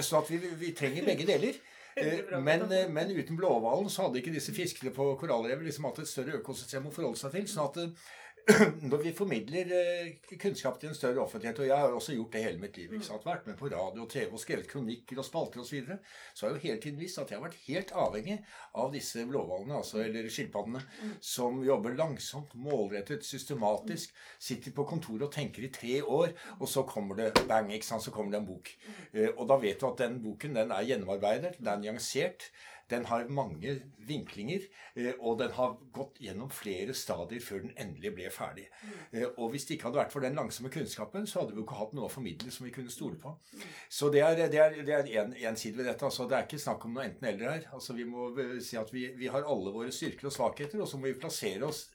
Så 0.00 0.18
at 0.18 0.30
vi, 0.32 0.40
vi 0.58 0.72
trenger 0.72 1.04
begge 1.12 1.26
deler. 1.28 1.58
Eh, 1.98 2.38
Men, 2.38 2.62
men 2.94 3.08
uten 3.10 3.34
blåhvalen 3.34 3.88
så 3.90 4.04
hadde 4.04 4.20
ikke 4.20 4.30
disse 4.30 4.52
fiskene 4.54 4.92
på 4.94 5.16
korallrevet 5.18 5.64
liksom 5.66 5.88
hatt 5.88 5.96
et 5.98 6.06
større 6.06 6.36
økosystem 6.38 6.84
å 6.86 6.92
forholde 6.94 7.18
seg 7.18 7.32
til. 7.34 7.48
sånn 7.50 7.64
at 7.72 7.78
når 8.90 9.02
vi 9.02 9.10
formidler 9.12 9.72
eh, 9.76 10.36
kunnskap 10.40 10.78
til 10.80 10.88
en 10.88 10.96
større 10.96 11.20
offentlighet, 11.20 11.58
og 11.60 11.66
jeg 11.68 11.76
har 11.76 11.92
også 11.92 12.14
gjort 12.16 12.32
det 12.32 12.42
hele 12.46 12.60
mitt 12.62 12.76
liv, 12.80 12.94
ikke 12.96 13.04
sant? 13.04 13.26
vært 13.26 13.48
med 13.48 13.58
på 13.60 13.68
radio 13.68 14.06
og 14.06 14.08
TV 14.12 14.32
og 14.32 14.40
skrevet 14.40 14.70
kronikker 14.70 15.20
og 15.20 15.26
spalter 15.26 15.60
osv., 15.60 15.68
så, 15.68 15.74
videre, 15.76 15.98
så 16.32 16.46
har 16.46 16.54
jeg 16.54 16.56
jo 16.56 16.62
hele 16.64 16.80
tiden 16.84 17.02
visst 17.02 17.20
at 17.20 17.32
jeg 17.32 17.38
har 17.40 17.44
vært 17.44 17.58
helt 17.66 17.92
avhengig 18.04 18.38
av 18.80 18.94
disse 18.94 19.26
blåhvalene, 19.28 19.76
altså, 19.82 20.00
eller 20.04 20.30
skilpaddene, 20.32 20.80
som 21.20 21.60
jobber 21.66 21.98
langsomt, 21.98 22.56
målrettet, 22.56 23.26
systematisk, 23.28 24.16
sitter 24.48 24.72
på 24.76 24.86
kontoret 24.88 25.28
og 25.28 25.34
tenker 25.34 25.68
i 25.68 25.72
tre 25.74 26.00
år, 26.04 26.32
og 26.56 26.72
så 26.72 26.86
kommer 26.88 27.20
det 27.20 27.44
bang, 27.50 27.68
ikke 27.76 27.90
sant? 27.90 28.06
så 28.06 28.14
kommer 28.14 28.32
det 28.32 28.40
en 28.42 28.48
bok. 28.48 28.72
Eh, 29.12 29.28
Og 29.36 29.44
da 29.50 29.60
vet 29.60 29.80
du 29.80 29.90
at 29.90 30.00
den 30.00 30.22
boken 30.24 30.56
den 30.56 30.72
er 30.72 30.88
gjennomarbeidet, 30.88 31.58
den 31.60 31.68
er 31.74 31.84
nyansert, 31.84 32.48
den 32.90 33.04
har 33.04 33.26
mange 33.28 33.74
vinklinger, 34.08 34.62
eh, 34.96 35.12
og 35.20 35.38
den 35.42 35.50
har 35.52 35.74
gått 35.92 36.16
gjennom 36.24 36.48
flere 36.50 36.94
stadier 36.96 37.40
før 37.44 37.60
den 37.66 37.74
endelig 37.76 38.14
ble 38.16 38.30
ferdig. 38.32 38.64
Eh, 39.12 39.26
Og 39.36 39.50
hvis 39.52 39.66
det 39.68 39.76
ikke 39.76 39.88
hadde 39.90 40.00
vært 40.00 40.12
for 40.12 40.24
den 40.24 40.34
langsomme 40.38 40.70
kunnskapen, 40.72 41.26
så 41.26 41.40
hadde 41.42 41.52
vi 41.52 41.60
jo 41.60 41.66
ikke 41.66 41.76
hatt 41.82 41.92
noe 41.92 42.08
å 42.08 42.12
formidle 42.12 42.50
som 42.50 42.64
vi 42.66 42.72
kunne 42.72 42.90
stole 42.90 43.18
på. 43.20 43.34
Så 43.90 44.08
det 44.14 44.22
er, 44.24 44.34
det 44.48 44.60
er, 44.62 44.78
det 44.88 44.94
er 44.94 45.10
en, 45.24 45.34
en 45.36 45.56
side 45.56 45.76
ved 45.76 45.84
dette. 45.90 46.04
Altså, 46.08 46.24
det 46.28 46.38
er 46.38 46.46
ikke 46.48 46.58
snakk 46.64 46.84
om 46.88 46.94
noe 46.96 47.04
enten-eller 47.10 47.50
her. 47.50 47.66
Altså, 47.76 47.92
vi 47.98 48.04
må 48.08 48.30
eh, 48.38 48.54
si 48.64 48.76
at 48.80 48.92
vi, 48.94 49.06
vi 49.20 49.28
har 49.28 49.44
alle 49.44 49.74
våre 49.74 49.92
styrker 49.92 50.30
og 50.30 50.32
svakheter, 50.32 50.80
og 50.80 50.88
så 50.88 50.96
må 50.96 51.10
vi 51.10 51.18
plassere 51.20 51.68
oss 51.68 51.86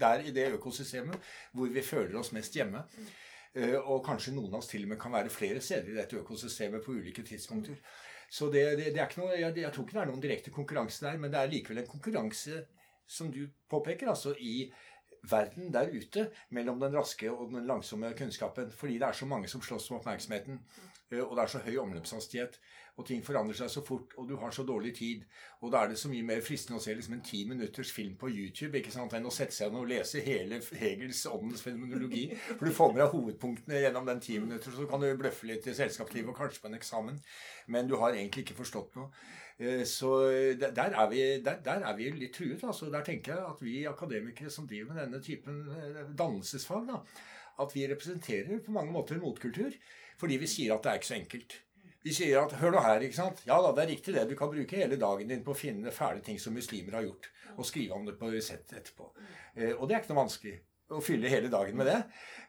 der 0.00 0.24
i 0.24 0.32
det 0.32 0.48
økosystemet 0.56 1.20
hvor 1.52 1.68
vi 1.74 1.82
føler 1.84 2.16
oss 2.20 2.32
mest 2.32 2.56
hjemme. 2.56 2.84
Eh, 3.54 3.76
Og 3.76 4.00
kanskje 4.06 4.32
noen 4.32 4.54
av 4.54 4.62
oss 4.62 4.70
til 4.72 4.86
og 4.86 4.94
med 4.94 4.98
kan 5.02 5.12
være 5.12 5.28
flere 5.28 5.60
steder 5.60 5.92
i 5.92 5.98
dette 6.00 6.16
økosystemet 6.22 6.80
på 6.84 6.94
ulike 6.96 7.22
tidspunkter. 7.28 7.76
Så 8.32 8.48
det, 8.52 8.62
det, 8.78 8.92
det 8.94 9.00
er 9.00 9.10
ikke 9.10 9.20
noe, 9.20 9.34
jeg, 9.36 9.56
jeg 9.60 9.72
tror 9.74 9.84
ikke 9.84 9.98
det 9.98 10.02
er 10.02 10.08
noen 10.08 10.22
direkte 10.24 10.54
konkurranse 10.54 11.04
der, 11.04 11.18
men 11.20 11.32
det 11.32 11.40
er 11.40 11.50
likevel 11.52 11.82
en 11.82 11.90
konkurranse, 11.90 12.62
som 13.04 13.28
du 13.32 13.42
påpeker, 13.68 14.08
altså 14.08 14.32
i 14.40 14.70
verden 15.28 15.68
der 15.74 15.92
ute 15.92 16.24
mellom 16.50 16.80
den 16.80 16.96
raske 16.96 17.28
og 17.30 17.52
den 17.52 17.66
langsomme 17.68 18.12
kunnskapen. 18.18 18.72
Fordi 18.74 18.96
det 18.98 19.08
er 19.08 19.18
så 19.18 19.28
mange 19.28 19.50
som 19.52 19.62
slåss 19.62 19.90
om 19.90 19.98
oppmerksomheten. 20.00 20.58
eh, 21.10 21.20
Og 21.20 21.36
det 21.36 21.44
er 21.44 21.52
så 21.52 21.60
høy 21.66 21.76
omløpshastighet. 21.84 22.58
Og 23.00 23.06
ting 23.08 23.22
forandrer 23.24 23.56
seg 23.56 23.70
så 23.72 23.80
fort, 23.86 24.12
og 24.20 24.26
du 24.28 24.34
har 24.36 24.52
så 24.52 24.66
dårlig 24.68 24.90
tid. 24.98 25.22
Og 25.64 25.70
da 25.72 25.80
er 25.80 25.88
det 25.88 25.98
så 25.98 26.10
mye 26.12 26.26
mer 26.28 26.42
fristende 26.44 26.76
å 26.76 26.82
se 26.84 26.92
liksom 26.92 27.14
en 27.16 27.22
ti 27.24 27.38
minutters 27.48 27.88
film 27.96 28.18
på 28.20 28.28
YouTube 28.28 28.76
ikke 28.78 28.92
sant, 28.92 29.14
enn 29.16 29.28
å 29.28 29.32
sette 29.32 29.56
seg 29.56 29.72
ned 29.72 29.80
og 29.80 29.88
lese 29.88 30.20
hele 30.20 30.58
Hegels 30.76 31.22
åndens 31.30 31.64
fenomenologi. 31.64 32.26
For 32.50 32.68
du 32.68 32.74
får 32.76 32.92
med 32.92 33.00
deg 33.00 33.14
hovedpunktene 33.14 33.80
gjennom 33.80 34.10
den 34.10 34.20
ti 34.20 34.36
minutter, 34.42 34.76
så 34.76 34.84
kan 34.90 35.00
du 35.00 35.08
bløffe 35.16 35.48
litt 35.48 35.70
i 35.72 35.76
selskapslivet 35.78 36.34
og 36.34 36.36
kanskje 36.42 36.60
på 36.66 36.68
en 36.68 36.76
eksamen. 36.82 37.22
Men 37.72 37.88
du 37.88 37.96
har 38.02 38.12
egentlig 38.12 38.44
ikke 38.44 38.58
forstått 38.60 39.00
noe. 39.00 39.08
Eh, 39.56 39.86
Så 39.88 40.12
der 40.60 40.92
er 40.92 41.08
vi, 41.08 41.24
der, 41.40 41.64
der 41.64 41.88
er 41.88 41.96
vi 41.96 42.12
litt 42.12 42.36
truet. 42.36 42.60
Altså. 42.60 42.92
Der 42.92 43.08
tenker 43.08 43.32
jeg 43.36 43.48
at 43.54 43.64
vi 43.64 43.76
akademikere 43.88 44.50
som 44.52 44.68
driver 44.68 44.92
med 44.92 45.04
denne 45.06 45.24
typen 45.24 45.64
eh, 45.72 46.04
dannelsesfag, 46.12 46.88
da, 46.92 47.00
at 47.62 47.72
vi 47.74 47.88
representerer 47.88 48.60
på 48.60 48.76
mange 48.76 48.92
måter 48.92 49.16
en 49.16 49.24
motkultur. 49.24 49.72
Fordi 50.20 50.36
vi 50.36 50.46
sier 50.46 50.76
at 50.76 50.84
det 50.84 50.90
er 50.92 51.00
ikke 51.00 51.14
så 51.14 51.20
enkelt. 51.22 51.62
Vi 52.02 52.14
sier 52.16 52.40
at 52.40 52.56
hør 52.58 52.74
nå 52.74 52.82
her, 52.82 53.04
ikke 53.06 53.18
sant. 53.18 53.44
Ja 53.46 53.60
da, 53.62 53.70
det 53.76 53.84
er 53.84 53.92
riktig 53.92 54.16
det. 54.16 54.26
Du 54.30 54.34
kan 54.38 54.50
bruke 54.50 54.80
hele 54.80 54.98
dagen 54.98 55.30
din 55.30 55.44
på 55.46 55.54
å 55.54 55.58
finne 55.58 55.94
fæle 55.94 56.24
ting 56.26 56.40
som 56.42 56.56
muslimer 56.56 56.98
har 56.98 57.06
gjort, 57.06 57.30
og 57.54 57.68
skrive 57.68 57.94
om 57.94 58.08
det 58.08 58.18
på 58.18 58.30
resept 58.32 58.74
etterpå. 58.74 59.12
Eh, 59.54 59.72
og 59.76 59.86
det 59.86 59.96
er 59.96 60.02
ikke 60.02 60.14
noe 60.14 60.24
vanskelig 60.24 60.58
å 60.92 61.00
fylle 61.04 61.30
hele 61.30 61.50
dagen 61.52 61.78
med 61.78 61.88
det. 61.88 61.98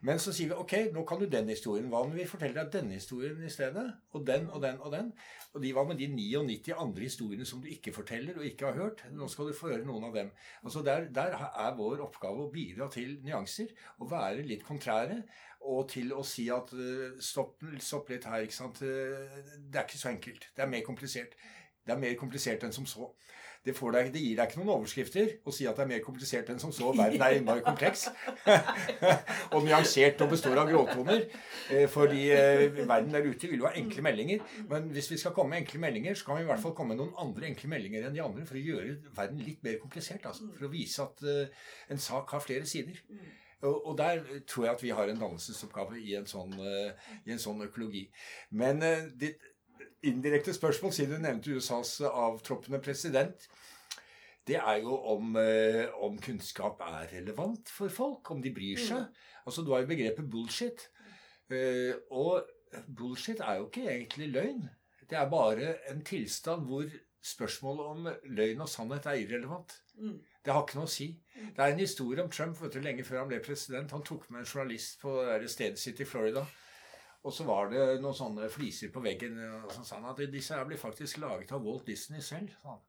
Men 0.03 0.19
så 0.19 0.33
sier 0.35 0.51
vi 0.51 0.57
ok, 0.59 0.73
nå 0.95 1.03
kan 1.07 1.21
du 1.21 1.27
den 1.31 1.49
historien. 1.51 1.87
Hva 1.91 2.03
om 2.03 2.11
vi 2.15 2.25
forteller 2.27 2.63
deg 2.63 2.73
denne 2.73 2.97
historien 2.97 3.39
i 3.45 3.51
stedet? 3.51 3.85
Og 4.17 4.25
den 4.27 4.49
og 4.51 4.63
den 4.63 4.81
og 4.83 4.91
den. 4.95 5.11
Og 5.53 5.63
de 5.63 5.71
hva 5.75 5.85
med 5.87 6.01
de 6.01 6.09
99 6.11 6.73
andre 6.75 7.07
historiene 7.07 7.47
som 7.47 7.61
du 7.63 7.69
ikke 7.71 7.93
forteller 7.95 8.39
og 8.39 8.47
ikke 8.47 8.67
har 8.69 8.79
hørt. 8.79 9.05
Nå 9.13 9.29
skal 9.31 9.49
du 9.49 9.57
få 9.57 9.71
høre 9.71 9.87
noen 9.87 10.09
av 10.09 10.17
dem. 10.17 10.33
Altså 10.63 10.83
der, 10.85 11.07
der 11.13 11.37
er 11.37 11.77
vår 11.79 12.03
oppgave 12.07 12.47
å 12.47 12.51
bidra 12.53 12.89
til 12.93 13.15
nyanser 13.23 13.71
og 13.99 14.11
være 14.11 14.45
litt 14.49 14.65
kontrære. 14.67 15.21
Og 15.63 15.85
til 15.91 16.11
å 16.15 16.23
si 16.27 16.49
at 16.51 16.73
eh, 16.75 17.13
stopp, 17.23 17.61
stopp 17.83 18.09
litt 18.11 18.27
her, 18.27 18.43
ikke 18.43 18.57
sant. 18.57 18.81
Eh, 18.83 19.43
Det 19.63 19.79
er 19.79 19.85
ikke 19.87 20.01
så 20.01 20.11
enkelt. 20.11 20.49
Det 20.55 20.65
er 20.65 20.71
mer 20.71 20.83
komplisert. 20.85 21.37
Det 21.83 21.93
er 21.95 21.99
mer 21.99 22.15
komplisert 22.19 22.63
enn 22.63 22.75
som 22.75 22.87
så. 22.87 23.11
Det, 23.63 23.71
deg, 23.79 24.09
det 24.11 24.19
gir 24.19 24.35
deg 24.35 24.49
ikke 24.49 24.59
noen 24.59 24.73
overskrifter 24.73 25.29
å 25.47 25.51
si 25.55 25.63
at 25.69 25.77
det 25.79 25.85
er 25.85 25.89
mer 25.93 26.01
komplisert 26.03 26.49
enn 26.51 26.59
som 26.59 26.73
så. 26.75 26.89
Verden 26.97 27.21
er 27.23 27.37
innmari 27.37 27.63
kompleks. 27.63 28.09
og 29.55 29.63
nyansert 29.63 30.19
og 30.25 30.33
består 30.33 30.59
av 30.59 30.67
gråtoner. 30.67 31.23
Eh, 31.71 31.85
Fordi 31.91 32.25
verden 32.81 33.13
der 33.15 33.29
ute 33.29 33.47
vil 33.47 33.63
jo 33.63 33.69
ha 33.69 33.71
enkle 33.79 34.03
meldinger. 34.03 34.43
Men 34.71 34.89
hvis 34.91 35.07
vi 35.13 35.19
skal 35.21 35.35
komme 35.35 35.55
med 35.55 35.63
enkle 35.63 35.79
meldinger, 35.85 36.19
så 36.19 36.27
kan 36.27 36.41
vi 36.41 36.43
i 36.43 36.49
hvert 36.51 36.63
fall 36.63 36.75
komme 36.75 36.91
med 36.91 37.05
noen 37.05 37.15
andre 37.23 37.47
enkle 37.53 37.71
meldinger 37.71 38.09
enn 38.09 38.19
de 38.19 38.23
andre 38.25 38.43
for 38.49 38.59
å 38.59 38.65
gjøre 38.65 38.97
verden 39.15 39.39
litt 39.47 39.63
mer 39.63 39.79
komplisert. 39.79 40.27
Altså. 40.27 40.51
For 40.57 40.67
å 40.67 40.73
vise 40.75 41.07
at 41.07 41.23
en 41.95 42.03
sak 42.11 42.35
har 42.35 42.43
flere 42.43 42.67
sider. 42.67 42.99
Og, 43.63 43.97
der 43.97 44.23
tror 44.47 44.65
jeg 44.65 44.73
at 44.73 44.83
vi 44.83 44.89
har 44.91 45.07
en 45.07 45.19
dannelsesoppgave 45.19 45.99
i 46.01 46.15
en 46.19 46.27
sånn, 46.27 46.53
eh, 46.59 47.11
i 47.25 47.31
en 47.31 47.39
sånn 47.39 47.63
økologi. 47.63 48.05
Men 48.51 48.83
eh, 48.83 49.05
ditt 49.15 49.43
indirekte 50.03 50.53
spørsmål, 50.53 50.91
siden 50.91 51.21
du 51.21 51.27
nevnte 51.27 51.55
USAs 51.55 52.01
avtroppende 52.09 52.81
president 52.83 53.47
det 54.47 54.57
er 54.59 54.81
jo 54.83 54.95
om, 55.13 55.35
eh, 55.39 55.87
om 56.03 56.17
kunnskap 56.19 56.81
er 56.83 57.07
relevant 57.13 57.69
for 57.71 57.87
folk, 57.89 58.31
om 58.31 58.41
de 58.43 58.51
bryr 58.51 58.79
seg. 58.79 59.05
Altså, 59.45 59.63
Du 59.63 59.71
har 59.71 59.81
jo 59.81 59.87
begrepet 59.87 60.29
bullshit. 60.29 60.89
Eh, 61.49 61.93
og 62.11 62.43
bullshit 62.87 63.39
er 63.39 63.61
jo 63.61 63.69
ikke 63.69 63.87
egentlig 63.87 64.33
løgn. 64.33 64.69
Det 65.09 65.17
er 65.17 65.29
bare 65.29 65.75
en 65.91 66.03
tilstand 66.03 66.65
hvor 66.67 66.89
spørsmålet 67.23 67.85
om 67.85 68.07
løgn 68.35 68.61
og 68.61 68.69
sannhet 68.69 69.05
er 69.05 69.21
irrelevant. 69.23 69.81
Mm. 69.95 70.19
Det 70.43 70.53
har 70.53 70.65
ikke 70.65 70.79
noe 70.79 70.89
å 70.89 70.91
si. 70.91 71.09
Det 71.33 71.59
er 71.63 71.73
en 71.73 71.81
historie 71.81 72.23
om 72.23 72.31
Trump 72.31 72.59
vet 72.61 72.75
du, 72.75 72.81
lenge 72.83 73.05
før 73.07 73.23
han 73.23 73.29
ble 73.31 73.39
president. 73.43 73.91
Han 73.95 74.03
tok 74.05 74.29
med 74.29 74.43
en 74.43 74.49
journalist 74.49 74.99
på 75.01 75.15
stedet 75.47 75.79
sitt 75.79 76.01
i 76.03 76.07
Florida. 76.07 76.43
Og 77.23 77.31
så 77.31 77.45
var 77.47 77.69
det 77.71 77.83
noen 78.03 78.15
sånne 78.15 78.49
fliser 78.51 78.91
på 78.91 79.03
veggen. 79.03 79.37
Og 79.63 79.71
så 79.71 79.85
sa 79.87 79.99
han 79.99 80.09
at 80.11 80.19
disse 80.31 80.55
her 80.55 80.67
blir 80.67 80.79
faktisk 80.79 81.21
laget 81.23 81.53
av 81.55 81.63
Walt 81.63 81.87
Disney 81.87 82.23
selv. 82.23 82.51
Sånn. 82.63 82.81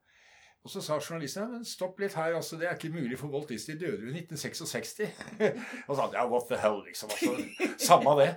Og 0.64 0.72
så 0.72 0.80
sa 0.80 0.96
journalisten 0.96 1.50
men 1.52 1.64
stopp 1.68 1.98
litt 2.00 2.14
her, 2.16 2.32
altså 2.38 2.56
det 2.56 2.70
er 2.70 2.78
ikke 2.78 2.94
mulig 2.94 3.18
for 3.20 3.28
Walt 3.28 3.50
Disney 3.52 3.76
døde 3.76 4.06
jo 4.06 4.08
i 4.08 4.16
1966. 4.16 4.94
og 5.88 5.90
så 5.90 5.98
sa 5.98 6.06
han 6.06 6.16
ja, 6.16 6.24
what 6.30 6.48
the 6.48 6.56
hell, 6.58 6.80
liksom. 6.86 7.12
altså, 7.12 7.74
Samme 7.84 8.14
det. 8.22 8.30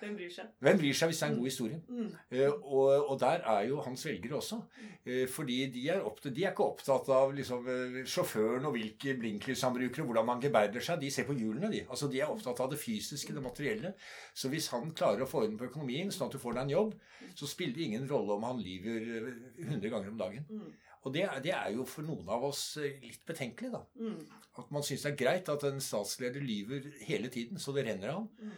Hvem 0.00 0.16
bryr 0.18 0.32
seg? 0.32 0.48
Hvem 0.60 0.78
bryr 0.80 0.96
seg 0.98 1.10
hvis 1.10 1.20
det 1.22 1.26
er 1.26 1.30
en 1.32 1.38
god 1.38 1.48
historie? 1.48 1.78
Mm. 1.88 2.08
Uh, 2.32 2.66
og, 2.76 3.10
og 3.12 3.20
der 3.22 3.44
er 3.54 3.62
jo 3.70 3.80
hans 3.84 4.04
velgere 4.06 4.36
også. 4.38 4.58
Uh, 5.06 5.22
fordi 5.32 5.58
de 5.72 5.84
er, 5.94 6.02
opptatt, 6.04 6.34
de 6.36 6.44
er 6.44 6.52
ikke 6.52 6.66
opptatt 6.66 7.10
av 7.16 7.32
liksom, 7.36 7.66
uh, 7.70 7.98
sjåføren 8.04 8.68
og 8.68 8.76
hvilke 8.76 9.16
blinklys 9.20 9.64
han 9.64 9.76
bruker, 9.76 10.02
og 10.04 10.10
hvordan 10.12 10.28
man 10.28 10.42
gebærder 10.44 10.84
seg. 10.84 11.00
De 11.00 11.10
ser 11.14 11.28
på 11.28 11.36
hjulene, 11.38 11.70
de. 11.72 11.84
Altså, 11.88 12.10
de 12.12 12.20
er 12.20 12.32
opptatt 12.32 12.60
av 12.64 12.72
det 12.74 12.80
fysiske, 12.82 13.34
det 13.36 13.44
materielle. 13.44 13.94
Så 14.36 14.52
hvis 14.52 14.68
han 14.74 14.92
klarer 14.96 15.24
å 15.24 15.30
få 15.30 15.46
orden 15.46 15.56
på 15.60 15.70
økonomien, 15.70 16.12
sånn 16.12 16.28
at 16.28 16.36
du 16.36 16.42
får 16.42 16.58
deg 16.58 16.66
en 16.66 16.74
jobb, 16.76 16.96
så 17.36 17.48
spiller 17.48 17.78
det 17.78 17.88
ingen 17.88 18.08
rolle 18.10 18.36
om 18.36 18.44
han 18.46 18.60
lyver 18.60 19.08
eh, 19.20 19.32
100 19.64 19.88
ganger 19.92 20.12
om 20.12 20.20
dagen. 20.20 20.44
Mm. 20.50 20.68
Og 21.06 21.12
det, 21.14 21.22
er- 21.22 21.42
det 21.44 21.52
er 21.54 21.72
jo 21.76 21.84
for 21.88 22.02
noen 22.06 22.28
av 22.34 22.44
oss 22.48 22.62
litt 22.82 23.22
betenkelig, 23.28 23.72
da. 23.72 23.82
Mm. 24.02 24.20
At 24.60 24.70
man 24.72 24.84
syns 24.86 25.04
det 25.04 25.12
er 25.12 25.20
greit 25.20 25.50
at 25.52 25.66
en 25.68 25.82
statsleder 25.84 26.42
lyver 26.42 26.88
hele 27.06 27.28
tiden, 27.32 27.60
så 27.62 27.74
det 27.76 27.84
renner 27.86 28.14
av. 28.16 28.26
Mm. 28.40 28.56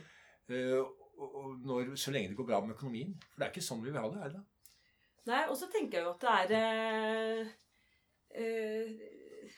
Eh, 0.49 0.79
og, 1.19 1.51
når, 1.67 1.95
så 1.99 2.13
lenge 2.15 2.33
det 2.33 2.39
går 2.39 2.49
bra 2.53 2.61
med 2.65 2.77
økonomien. 2.77 3.15
For 3.33 3.41
det 3.41 3.47
er 3.49 3.55
ikke 3.55 3.67
sånn 3.69 3.83
vi 3.83 3.91
vil 3.91 4.01
ha 4.01 4.11
det, 4.13 4.21
er 4.27 4.35
det? 4.37 4.43
Nei, 5.29 5.41
og 5.51 5.57
så 5.61 5.69
tenker 5.73 5.99
jeg 5.99 6.07
jo 6.07 6.13
at 6.15 6.23
det 6.51 6.61
er 6.61 7.41
eh, 7.43 7.49
eh, 8.43 9.57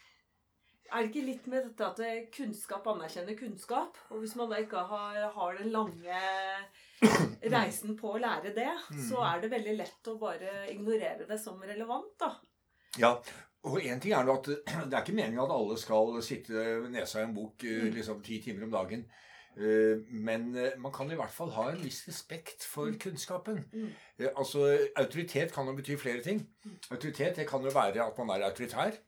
Er 0.90 1.04
det 1.04 1.10
ikke 1.12 1.26
litt 1.28 1.44
med 1.52 1.68
dette 1.68 1.86
at 1.86 2.32
kunnskap 2.34 2.88
anerkjenner 2.90 3.36
kunnskap? 3.38 4.00
Og 4.10 4.24
hvis 4.24 4.34
man 4.40 4.50
da 4.50 4.58
ikke 4.58 4.82
har, 4.90 5.20
har 5.36 5.60
den 5.60 5.70
lange 5.70 6.22
reisen 7.54 7.94
på 8.00 8.16
å 8.16 8.20
lære 8.20 8.50
det, 8.56 8.70
så 9.06 9.22
er 9.28 9.44
det 9.44 9.52
veldig 9.54 9.76
lett 9.78 10.10
å 10.10 10.16
bare 10.20 10.64
ignorere 10.72 11.28
det 11.28 11.38
som 11.40 11.62
relevant, 11.62 12.10
da. 12.20 12.32
Ja, 12.98 13.12
og 13.62 13.78
en 13.84 14.00
ting 14.02 14.16
er 14.16 14.26
nå 14.26 14.34
at 14.40 14.50
det 14.90 14.90
er 14.90 15.00
ikke 15.04 15.14
meningen 15.14 15.44
at 15.44 15.54
alle 15.54 15.78
skal 15.78 16.18
sitte 16.26 16.64
nesa 16.90 17.20
i 17.22 17.28
en 17.28 17.36
bok 17.36 17.62
eh, 17.68 17.84
Mm. 17.86 17.94
liksom 18.00 18.22
ti 18.26 18.40
timer 18.42 18.66
om 18.66 18.74
dagen. 18.74 19.06
Eh, 19.58 19.98
Men 20.10 20.54
eh, 20.56 20.78
man 20.78 20.92
kan 20.92 21.10
i 21.10 21.18
hvert 21.18 21.34
fall 21.34 21.50
ha 21.56 21.70
en 21.72 21.82
viss 21.82 22.04
respekt 22.08 22.64
for 22.64 22.92
kunnskapen. 23.02 23.64
Mm. 23.72 23.90
Eh, 24.18 24.30
Altså, 24.36 24.66
Autoritet 24.96 25.52
kan 25.52 25.66
jo 25.66 25.74
bety 25.76 25.96
flere 25.98 26.22
ting. 26.22 26.46
Autoritet 26.90 27.36
det 27.36 27.48
kan 27.48 27.62
jo 27.62 27.72
være 27.74 28.04
at 28.06 28.18
man 28.18 28.30
er 28.30 28.46
autoritær. 28.46 28.98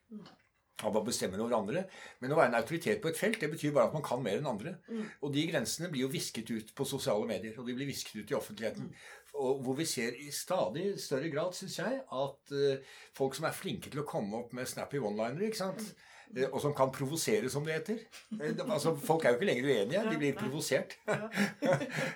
Av 0.82 0.88
At 0.88 0.94
man 0.94 1.06
bestemmer 1.06 1.38
over 1.38 1.54
andre. 1.56 1.84
Men 2.20 2.32
å 2.32 2.36
være 2.36 2.48
en 2.48 2.58
autoritet 2.58 3.00
på 3.00 3.08
et 3.08 3.18
felt 3.18 3.40
det 3.40 3.50
betyr 3.50 3.72
bare 3.72 3.86
at 3.86 3.94
man 3.94 4.02
kan 4.02 4.22
mer 4.22 4.40
enn 4.40 4.50
andre. 4.50 4.76
Mm. 4.88 5.04
Og 5.22 5.32
de 5.32 5.46
grensene 5.46 5.90
blir 5.92 6.08
jo 6.08 6.12
visket 6.12 6.50
ut 6.50 6.74
på 6.74 6.84
sosiale 6.84 7.26
medier. 7.26 7.54
Og 7.58 7.66
de 7.66 7.74
blir 7.74 7.86
visket 7.86 8.16
ut 8.16 8.30
i 8.30 8.34
offentligheten. 8.34 8.90
Og 9.34 9.62
hvor 9.62 9.78
vi 9.78 9.84
ser 9.86 10.12
i 10.18 10.30
stadig 10.30 10.98
større 11.00 11.30
grad, 11.30 11.54
syns 11.54 11.78
jeg, 11.78 12.00
at 12.12 12.56
folk 13.16 13.34
som 13.38 13.46
er 13.48 13.54
flinke 13.56 13.88
til 13.90 14.02
å 14.02 14.08
komme 14.08 14.42
opp 14.42 14.52
med 14.52 14.68
snappy 14.68 14.98
one-linere, 14.98 15.48
ikke 15.48 15.62
sant? 15.62 15.94
Eh, 16.36 16.48
og 16.48 16.60
som 16.64 16.74
kan 16.76 16.92
provosere, 16.94 17.50
som 17.52 17.64
det 17.66 17.74
heter. 17.74 17.98
Eh, 18.40 18.54
altså, 18.64 18.94
folk 18.96 19.24
er 19.24 19.34
jo 19.34 19.40
ikke 19.40 19.48
lenger 19.48 19.68
uenige, 19.68 20.04
de 20.10 20.20
blir 20.20 20.38
provosert. 20.38 20.98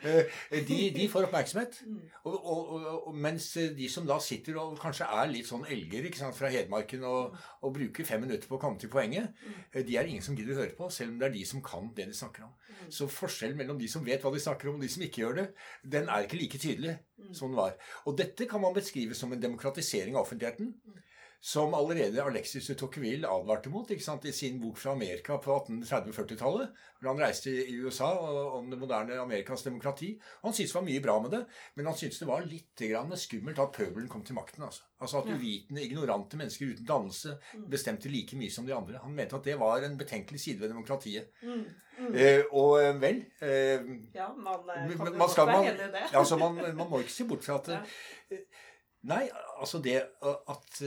Eh, 0.06 0.62
de, 0.68 0.76
de 0.94 1.06
får 1.10 1.26
oppmerksomhet. 1.26 1.80
Mm. 1.86 1.98
Og, 2.28 2.34
og, 2.46 2.84
og, 3.08 3.14
mens 3.14 3.48
de 3.76 3.88
som 3.90 4.06
da 4.06 4.18
sitter 4.22 4.58
og 4.60 4.76
kanskje 4.78 5.08
er 5.18 5.30
litt 5.30 5.48
sånn 5.48 5.64
elger 5.72 6.06
sant, 6.14 6.36
fra 6.36 6.50
Hedmarken 6.52 7.02
og, 7.08 7.34
og 7.64 7.74
bruker 7.74 8.06
fem 8.06 8.22
minutter 8.22 8.48
på 8.48 8.58
å 8.58 8.62
komme 8.62 8.78
til 8.80 8.90
poenget, 8.92 9.34
eh, 9.72 9.82
de 9.86 9.96
er 9.98 10.10
ingen 10.10 10.24
som 10.24 10.36
gidder 10.38 10.54
å 10.54 10.60
høre 10.62 10.76
på, 10.78 10.90
selv 10.94 11.14
om 11.14 11.18
det 11.20 11.28
er 11.30 11.34
de 11.34 11.44
som 11.48 11.64
kan 11.64 11.90
det 11.96 12.08
de 12.10 12.16
snakker 12.16 12.46
om. 12.46 12.54
Mm. 12.68 12.92
Så 12.98 13.10
forskjellen 13.10 13.58
mellom 13.58 13.80
de 13.80 13.90
som 13.90 14.04
vet 14.06 14.22
hva 14.22 14.32
de 14.34 14.42
snakker 14.42 14.70
om, 14.70 14.78
og 14.78 14.86
de 14.86 14.92
som 14.92 15.06
ikke 15.06 15.24
gjør 15.24 15.40
det, 15.40 15.48
den 15.96 16.10
er 16.12 16.28
ikke 16.28 16.40
like 16.40 16.62
tydelig 16.62 16.98
Mm. 17.18 17.34
som 17.34 17.48
den 17.48 17.56
var. 17.56 17.76
Og 18.04 18.16
dette 18.18 18.46
kan 18.46 18.60
man 18.60 18.74
beskrive 18.74 19.14
som 19.14 19.32
en 19.32 19.42
demokratisering 19.42 20.16
av 20.16 20.26
offentligheten. 20.26 20.74
Som 21.46 21.74
allerede 21.78 22.22
Alexis 22.26 22.66
de 22.66 22.74
Tocqueville 22.74 23.28
advarte 23.30 23.70
mot 23.70 23.90
i 23.90 24.32
sin 24.34 24.56
bok 24.58 24.80
fra 24.82 24.96
Amerika 24.96 25.36
på 25.38 25.54
1830-40-tallet. 25.60 26.72
Hvor 26.98 27.12
han 27.12 27.20
reiste 27.22 27.52
i 27.70 27.76
USA 27.78 28.08
og, 28.18 28.56
om 28.56 28.70
det 28.70 28.78
moderne 28.80 29.20
Amerikas 29.22 29.62
demokrati. 29.62 30.08
Han 30.42 30.52
syntes 30.56 30.72
det 30.72 30.78
var 30.80 30.86
mye 30.88 31.04
bra 31.04 31.14
med 31.22 31.30
det, 31.36 31.44
men 31.76 31.86
han 31.86 31.94
syntes 31.94 32.18
det 32.18 32.26
var 32.26 32.42
litt 32.50 32.82
skummelt 33.22 33.62
at 33.62 33.72
pøbelen 33.78 34.10
kom 34.10 34.24
til 34.26 34.34
makten. 34.34 34.66
Altså, 34.66 34.82
altså 34.98 35.22
At 35.22 35.30
uvitende, 35.36 35.86
ignorante 35.86 36.36
mennesker 36.36 36.72
uten 36.74 36.86
dannelse 36.86 37.36
Mm. 37.54 37.70
bestemte 37.70 38.08
like 38.08 38.36
mye 38.36 38.50
som 38.50 38.66
de 38.66 38.74
andre. 38.74 38.98
Han 39.02 39.14
mente 39.14 39.36
at 39.36 39.44
det 39.44 39.58
var 39.60 39.84
en 39.86 39.96
betenkelig 39.98 40.40
side 40.40 40.60
ved 40.60 40.68
demokratiet. 40.68 41.30
Mm. 41.42 41.64
Mm. 41.98 42.14
Eh, 42.14 42.42
og 42.50 42.82
eh, 42.82 43.00
vel 43.00 43.24
eh, 43.40 43.86
Ja, 44.14 44.32
man 44.34 44.66
eh, 44.68 44.96
kan 44.96 45.06
jo 45.06 45.14
man 45.14 45.30
være 45.30 45.62
enig 45.62 45.74
i 45.74 45.92
det. 45.94 46.06
Altså 46.12 46.36
man, 46.36 46.58
man 46.76 46.90
må 46.90 46.98
ikke 46.98 47.12
se 47.12 47.24
bort 47.24 47.44
fra 47.44 47.60
at 47.62 47.68
Ja. 48.30 48.36
Nei, 49.06 49.22
altså 49.60 49.78
det 49.84 49.94
at, 50.26 50.78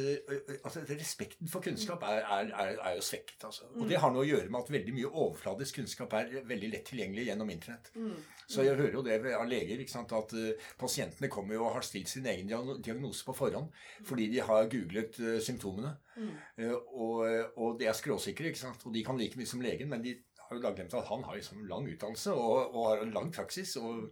at 0.68 0.78
respekten 0.90 1.48
for 1.48 1.64
kunnskap 1.64 2.04
er, 2.04 2.26
er, 2.26 2.52
er, 2.76 2.96
jo 2.98 3.04
svekket. 3.06 3.46
Altså. 3.48 3.68
Og 3.76 3.84
Mm. 3.84 3.88
det 3.90 4.00
har 4.04 4.12
noe 4.12 4.26
å 4.26 4.28
gjøre 4.28 4.50
med 4.50 4.60
at 4.60 4.72
veldig 4.76 4.96
mye 4.98 5.12
overfladisk 5.12 5.80
kunnskap 5.80 6.14
er 6.20 6.34
veldig 6.50 6.72
lett 6.74 6.86
tilgjengelig 6.92 7.26
gjennom 7.30 7.50
Internett. 7.54 7.92
Mm. 7.96 8.16
Så 8.50 8.66
jeg 8.66 8.76
hører 8.76 8.98
jo 8.98 9.04
det 9.06 9.20
av 9.38 9.48
leger 9.48 9.86
sant, 9.88 10.12
at 10.18 10.34
pasientene 10.78 11.30
kommer 11.32 11.56
jo 11.56 11.66
og 11.68 11.76
har 11.78 11.86
stilt 11.88 12.10
sin 12.12 12.28
egen 12.28 12.50
diagnose 12.82 13.26
på 13.26 13.36
forhånd 13.38 13.70
fordi 14.08 14.28
de 14.34 14.42
har 14.44 14.68
googlet 14.72 15.20
symptomene. 15.46 15.94
Mm. 16.18 16.34
Og, 16.76 17.24
og 17.56 17.80
de 17.80 17.88
er 17.88 17.96
skråsikre, 17.96 18.52
og 18.84 18.94
de 18.94 19.06
kan 19.06 19.18
like 19.18 19.40
mye 19.40 19.48
som 19.48 19.62
legen, 19.64 19.90
men 19.90 20.04
de 20.04 20.18
har 20.50 20.58
jo 20.58 20.64
da 20.64 20.74
glemt 20.74 20.94
at 20.98 21.08
han 21.08 21.24
har 21.24 21.38
liksom 21.38 21.64
lang 21.70 21.88
utdannelse 21.88 22.34
og, 22.34 22.76
og 22.76 22.88
har 22.90 23.04
en 23.06 23.14
lang 23.14 23.32
praksis 23.34 23.76
og 23.78 24.10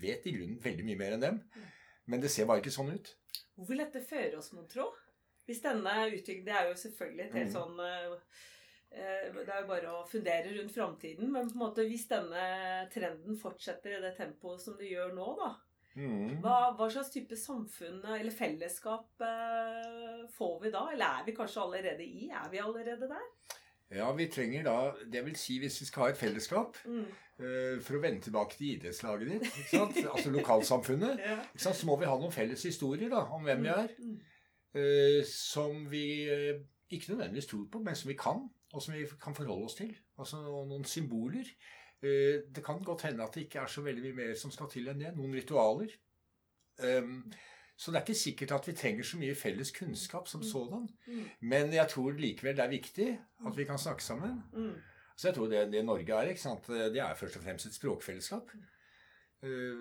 vet 0.00 0.26
i 0.28 0.34
grunnen 0.36 0.60
veldig 0.62 0.84
mye 0.86 1.00
mer 1.00 1.16
enn 1.16 1.24
dem. 1.24 1.40
Men 2.10 2.22
det 2.22 2.30
ser 2.32 2.46
bare 2.48 2.62
ikke 2.62 2.74
sånn 2.74 2.92
ut. 2.92 3.16
Hvor 3.56 3.68
vil 3.68 3.78
dette 3.84 4.00
føre 4.06 4.38
oss, 4.38 4.52
mon 4.56 4.66
tro? 4.68 4.88
Hvis 5.46 5.62
denne 5.62 5.92
utviklingen 6.12 6.44
Det 6.46 6.54
er 6.54 6.68
jo 6.68 6.74
selvfølgelig 6.78 7.24
et 7.26 7.34
helt 7.34 7.50
Mm. 7.50 7.56
sånn 7.56 7.80
eh, 7.80 8.12
eh, 8.92 9.32
Det 9.32 9.48
er 9.48 9.60
jo 9.62 9.66
bare 9.68 9.94
å 9.96 10.04
fundere 10.08 10.52
rundt 10.58 10.74
framtiden. 10.74 11.30
Men 11.30 11.48
på 11.50 11.56
en 11.58 11.64
måte 11.64 11.86
hvis 11.88 12.06
denne 12.08 12.88
trenden 12.92 13.36
fortsetter 13.38 13.98
i 13.98 14.00
det 14.00 14.16
tempoet 14.16 14.60
som 14.60 14.76
det 14.78 14.90
gjør 14.92 15.12
nå, 15.14 15.36
da 15.38 15.50
Mm. 15.96 16.40
hva, 16.40 16.70
hva 16.78 16.86
slags 16.88 17.10
type 17.10 17.34
samfunn 17.34 18.04
eller 18.04 18.30
fellesskap 18.30 19.08
eh, 19.26 20.20
får 20.36 20.60
vi 20.62 20.70
da? 20.70 20.84
Eller 20.92 21.04
er 21.18 21.24
vi 21.26 21.32
kanskje 21.34 21.60
allerede 21.64 22.04
i? 22.06 22.28
Er 22.30 22.48
vi 22.48 22.58
allerede 22.62 23.08
der? 23.10 23.26
Ja, 23.90 24.12
vi 24.14 24.26
trenger 24.30 24.62
da 24.62 24.74
Det 25.12 25.24
vil 25.26 25.34
si 25.36 25.58
hvis 25.58 25.80
vi 25.80 25.86
skal 25.88 26.02
ha 26.04 26.08
et 26.12 26.16
fellesskap, 26.20 26.76
Mm. 26.86 27.06
uh, 27.40 27.80
for 27.82 27.96
å 27.98 28.02
vende 28.02 28.20
tilbake 28.22 28.56
til 28.56 28.76
idrettslaget 28.76 29.30
ditt, 29.32 29.48
altså 30.14 30.30
lokalsamfunnet, 30.30 31.18
Ja. 31.18 31.38
ikke 31.42 31.64
sant? 31.64 31.76
så 31.76 31.86
må 31.86 31.96
vi 31.98 32.06
ha 32.06 32.14
noen 32.18 32.32
felles 32.32 32.62
historier 32.62 33.08
da, 33.10 33.24
om 33.34 33.42
hvem 33.44 33.62
vi 33.66 33.68
er. 33.74 33.88
Mm. 33.98 34.20
eh, 34.74 35.24
som 35.26 35.90
vi 35.90 36.04
uh, 36.30 36.60
ikke 36.90 37.12
nødvendigvis 37.16 37.46
tror 37.50 37.66
på, 37.72 37.82
men 37.82 37.94
som 37.98 38.08
vi 38.08 38.14
kan, 38.18 38.44
og 38.72 38.82
som 38.82 38.94
vi 38.94 39.04
kan 39.22 39.34
forholde 39.34 39.64
oss 39.66 39.74
til. 39.74 39.96
Altså 40.18 40.36
noen, 40.42 40.84
symboler. 40.84 41.46
Det 42.00 42.62
kan 42.64 42.78
godt 42.82 43.02
hende 43.02 43.22
at 43.22 43.34
det 43.34 43.42
ikke 43.44 43.58
er 43.60 43.66
så 43.68 43.82
veldig 43.84 44.02
mye 44.02 44.14
mer 44.16 44.34
som 44.34 44.50
skal 44.50 44.70
til 44.72 44.86
enn 44.88 45.00
det. 45.02 45.10
Noen 45.16 45.34
ritualer. 45.36 45.90
Um, 46.80 47.26
så 47.80 47.88
det 47.94 48.00
er 48.00 48.04
ikke 48.04 48.18
sikkert 48.20 48.50
at 48.58 48.66
vi 48.68 48.72
trenger 48.76 49.06
så 49.08 49.16
mye 49.20 49.34
felles 49.40 49.70
kunnskap 49.72 50.26
som 50.28 50.42
sådan. 50.44 50.82
Mm. 51.06 51.22
Men 51.52 51.70
jeg 51.72 51.88
tror 51.88 52.12
likevel 52.20 52.58
det 52.58 52.64
er 52.66 52.74
viktig 52.74 53.06
at 53.46 53.56
vi 53.56 53.64
kan 53.64 53.80
snakke 53.80 54.04
sammen. 54.04 54.42
Mm. 54.52 54.74
Så 55.16 55.28
jeg 55.30 55.34
tror 55.38 55.48
det, 55.52 55.62
det 55.72 55.80
Norge 55.84 56.12
er, 56.18 56.34
sant? 56.36 56.68
det 56.68 57.00
er 57.00 57.14
først 57.16 57.36
og 57.40 57.42
fremst 57.46 57.66
et 57.70 57.74
språkfellesskap. 57.78 58.52
Eh, 59.42 59.80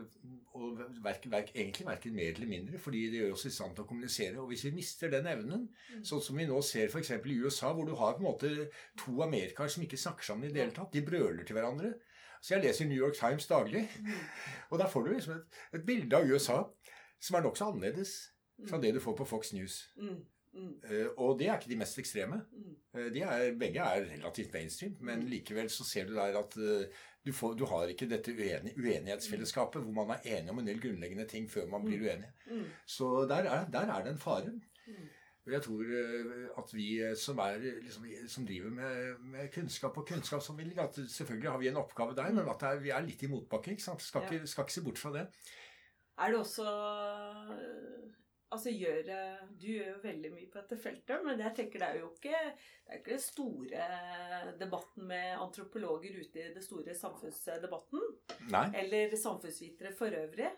og 0.55 0.77
verk, 1.03 1.25
verk, 1.31 1.49
egentlig 1.55 1.85
verken 1.87 2.13
mer 2.15 2.29
eller 2.31 2.47
mindre, 2.47 2.79
fordi 2.79 3.01
det 3.11 3.19
gjør 3.19 3.33
oss 3.35 3.43
i 3.49 3.51
stand 3.51 3.75
til 3.75 3.83
å 3.83 3.87
kommunisere. 3.89 4.39
Og 4.39 4.47
hvis 4.53 4.63
vi 4.69 4.71
mister 4.77 5.11
den 5.11 5.27
evnen, 5.27 5.65
Mm. 5.91 6.03
sånn 6.07 6.21
som 6.23 6.37
vi 6.39 6.45
nå 6.47 6.61
ser 6.63 6.87
f.eks. 6.87 7.11
i 7.11 7.39
USA, 7.43 7.73
hvor 7.73 7.85
du 7.85 7.95
har 7.95 8.13
på 8.15 8.23
en 8.23 8.29
måte 8.31 8.69
to 8.97 9.17
amerikaer 9.25 9.67
som 9.67 9.83
ikke 9.83 9.99
snakker 9.99 10.23
sammen 10.23 10.47
i 10.47 10.53
det 10.53 10.61
hele 10.63 10.71
tatt. 10.75 10.93
De 10.93 11.01
brøler 11.03 11.43
til 11.43 11.55
hverandre. 11.59 11.93
Så 12.41 12.53
jeg 12.55 12.63
leser 12.63 12.87
New 12.87 12.95
York 12.97 13.15
Times 13.19 13.47
daglig, 13.47 13.83
Mm. 13.99 14.13
og 14.71 14.79
der 14.79 14.87
får 14.87 15.03
du 15.05 15.11
liksom 15.13 15.33
et, 15.35 15.59
et 15.73 15.85
bilde 15.85 16.15
av 16.15 16.23
USA 16.31 16.61
som 17.19 17.37
er 17.37 17.45
nokså 17.45 17.71
annerledes 17.71 18.17
fra 18.67 18.77
Mm. 18.77 18.81
det 18.81 18.93
du 18.93 18.99
får 18.99 19.15
på 19.15 19.25
Fox 19.27 19.53
News. 19.53 19.75
Eh, 20.89 21.07
og 21.17 21.37
det 21.39 21.47
er 21.47 21.59
ikke 21.59 21.69
de 21.69 21.77
mest 21.79 21.99
ekstreme. 22.01 22.41
De 23.13 23.21
er, 23.21 23.53
begge 23.59 23.79
er 23.79 24.07
relativt 24.09 24.53
mainstream, 24.53 24.97
men 24.99 25.27
likevel 25.29 25.69
så 25.69 25.85
ser 25.85 26.09
du 26.09 26.15
der 26.17 26.35
at 26.39 26.57
eh, 26.57 26.89
du, 27.25 27.31
får, 27.35 27.53
du 27.53 27.65
har 27.69 27.91
ikke 27.91 28.09
dette 28.09 28.33
uenig, 28.33 28.73
uenighetsfellesskapet 28.77 29.83
hvor 29.83 29.93
man 29.93 30.17
er 30.17 30.39
enig 30.39 30.51
om 30.51 30.59
en 30.59 30.67
del 30.67 30.81
grunnleggende 30.81 31.27
ting 31.29 31.47
før 31.51 31.69
man 31.69 31.85
blir 31.85 32.01
uenig. 32.01 32.31
Mm. 32.49 32.65
Så 32.85 33.25
der 33.29 33.47
er, 33.47 33.69
der 33.71 33.93
er 33.93 34.03
det 34.03 34.15
en 34.15 34.21
fare. 34.21 34.51
Mm. 34.87 35.07
Og 35.45 35.53
jeg 35.53 35.61
tror 35.65 35.85
at 36.61 36.73
vi 36.73 36.87
som, 37.17 37.39
er, 37.39 37.61
liksom, 37.81 38.05
som 38.27 38.45
driver 38.45 38.69
med, 38.69 39.23
med 39.31 39.53
kunnskap 39.53 39.97
og 39.97 40.07
kunnskapsformidling 40.07 40.79
at 40.79 40.99
Selvfølgelig 41.09 41.49
har 41.51 41.57
vi 41.57 41.67
en 41.67 41.79
oppgave 41.81 42.15
der, 42.15 42.33
men 42.33 42.49
at 42.49 42.65
er, 42.67 42.81
vi 42.83 42.89
er 42.89 43.05
litt 43.05 43.23
i 43.23 43.29
motbakke. 43.31 43.77
Skal, 43.79 44.27
ikke, 44.27 44.47
skal 44.47 44.63
ikke 44.67 44.73
se 44.73 44.83
bort 44.83 45.01
fra 45.01 45.13
det. 45.15 45.27
Er 46.19 46.31
det 46.33 46.39
også 46.39 46.65
Altså 48.51 48.71
gjør, 48.73 49.03
Du 49.61 49.67
gjør 49.69 49.91
jo 49.91 49.97
veldig 50.03 50.29
mye 50.33 50.47
på 50.49 50.57
dette 50.57 50.77
feltet, 50.81 51.19
men 51.25 51.37
jeg 51.43 51.53
tenker 51.59 51.79
det 51.83 51.87
er 51.87 51.99
jo 51.99 52.07
ikke 52.15 52.31
det 52.33 52.95
er 52.95 52.97
ikke 52.97 53.11
den 53.13 53.21
store 53.21 53.89
debatten 54.57 55.05
med 55.11 55.35
antropologer 55.37 56.15
ute 56.17 56.41
i 56.41 56.53
det 56.55 56.63
store 56.65 56.95
samfunnsdebatten. 56.97 58.01
Nei. 58.49 58.63
Eller 58.81 59.13
samfunnsvitere 59.21 59.91
for 59.93 60.09
øvrig. 60.17 60.49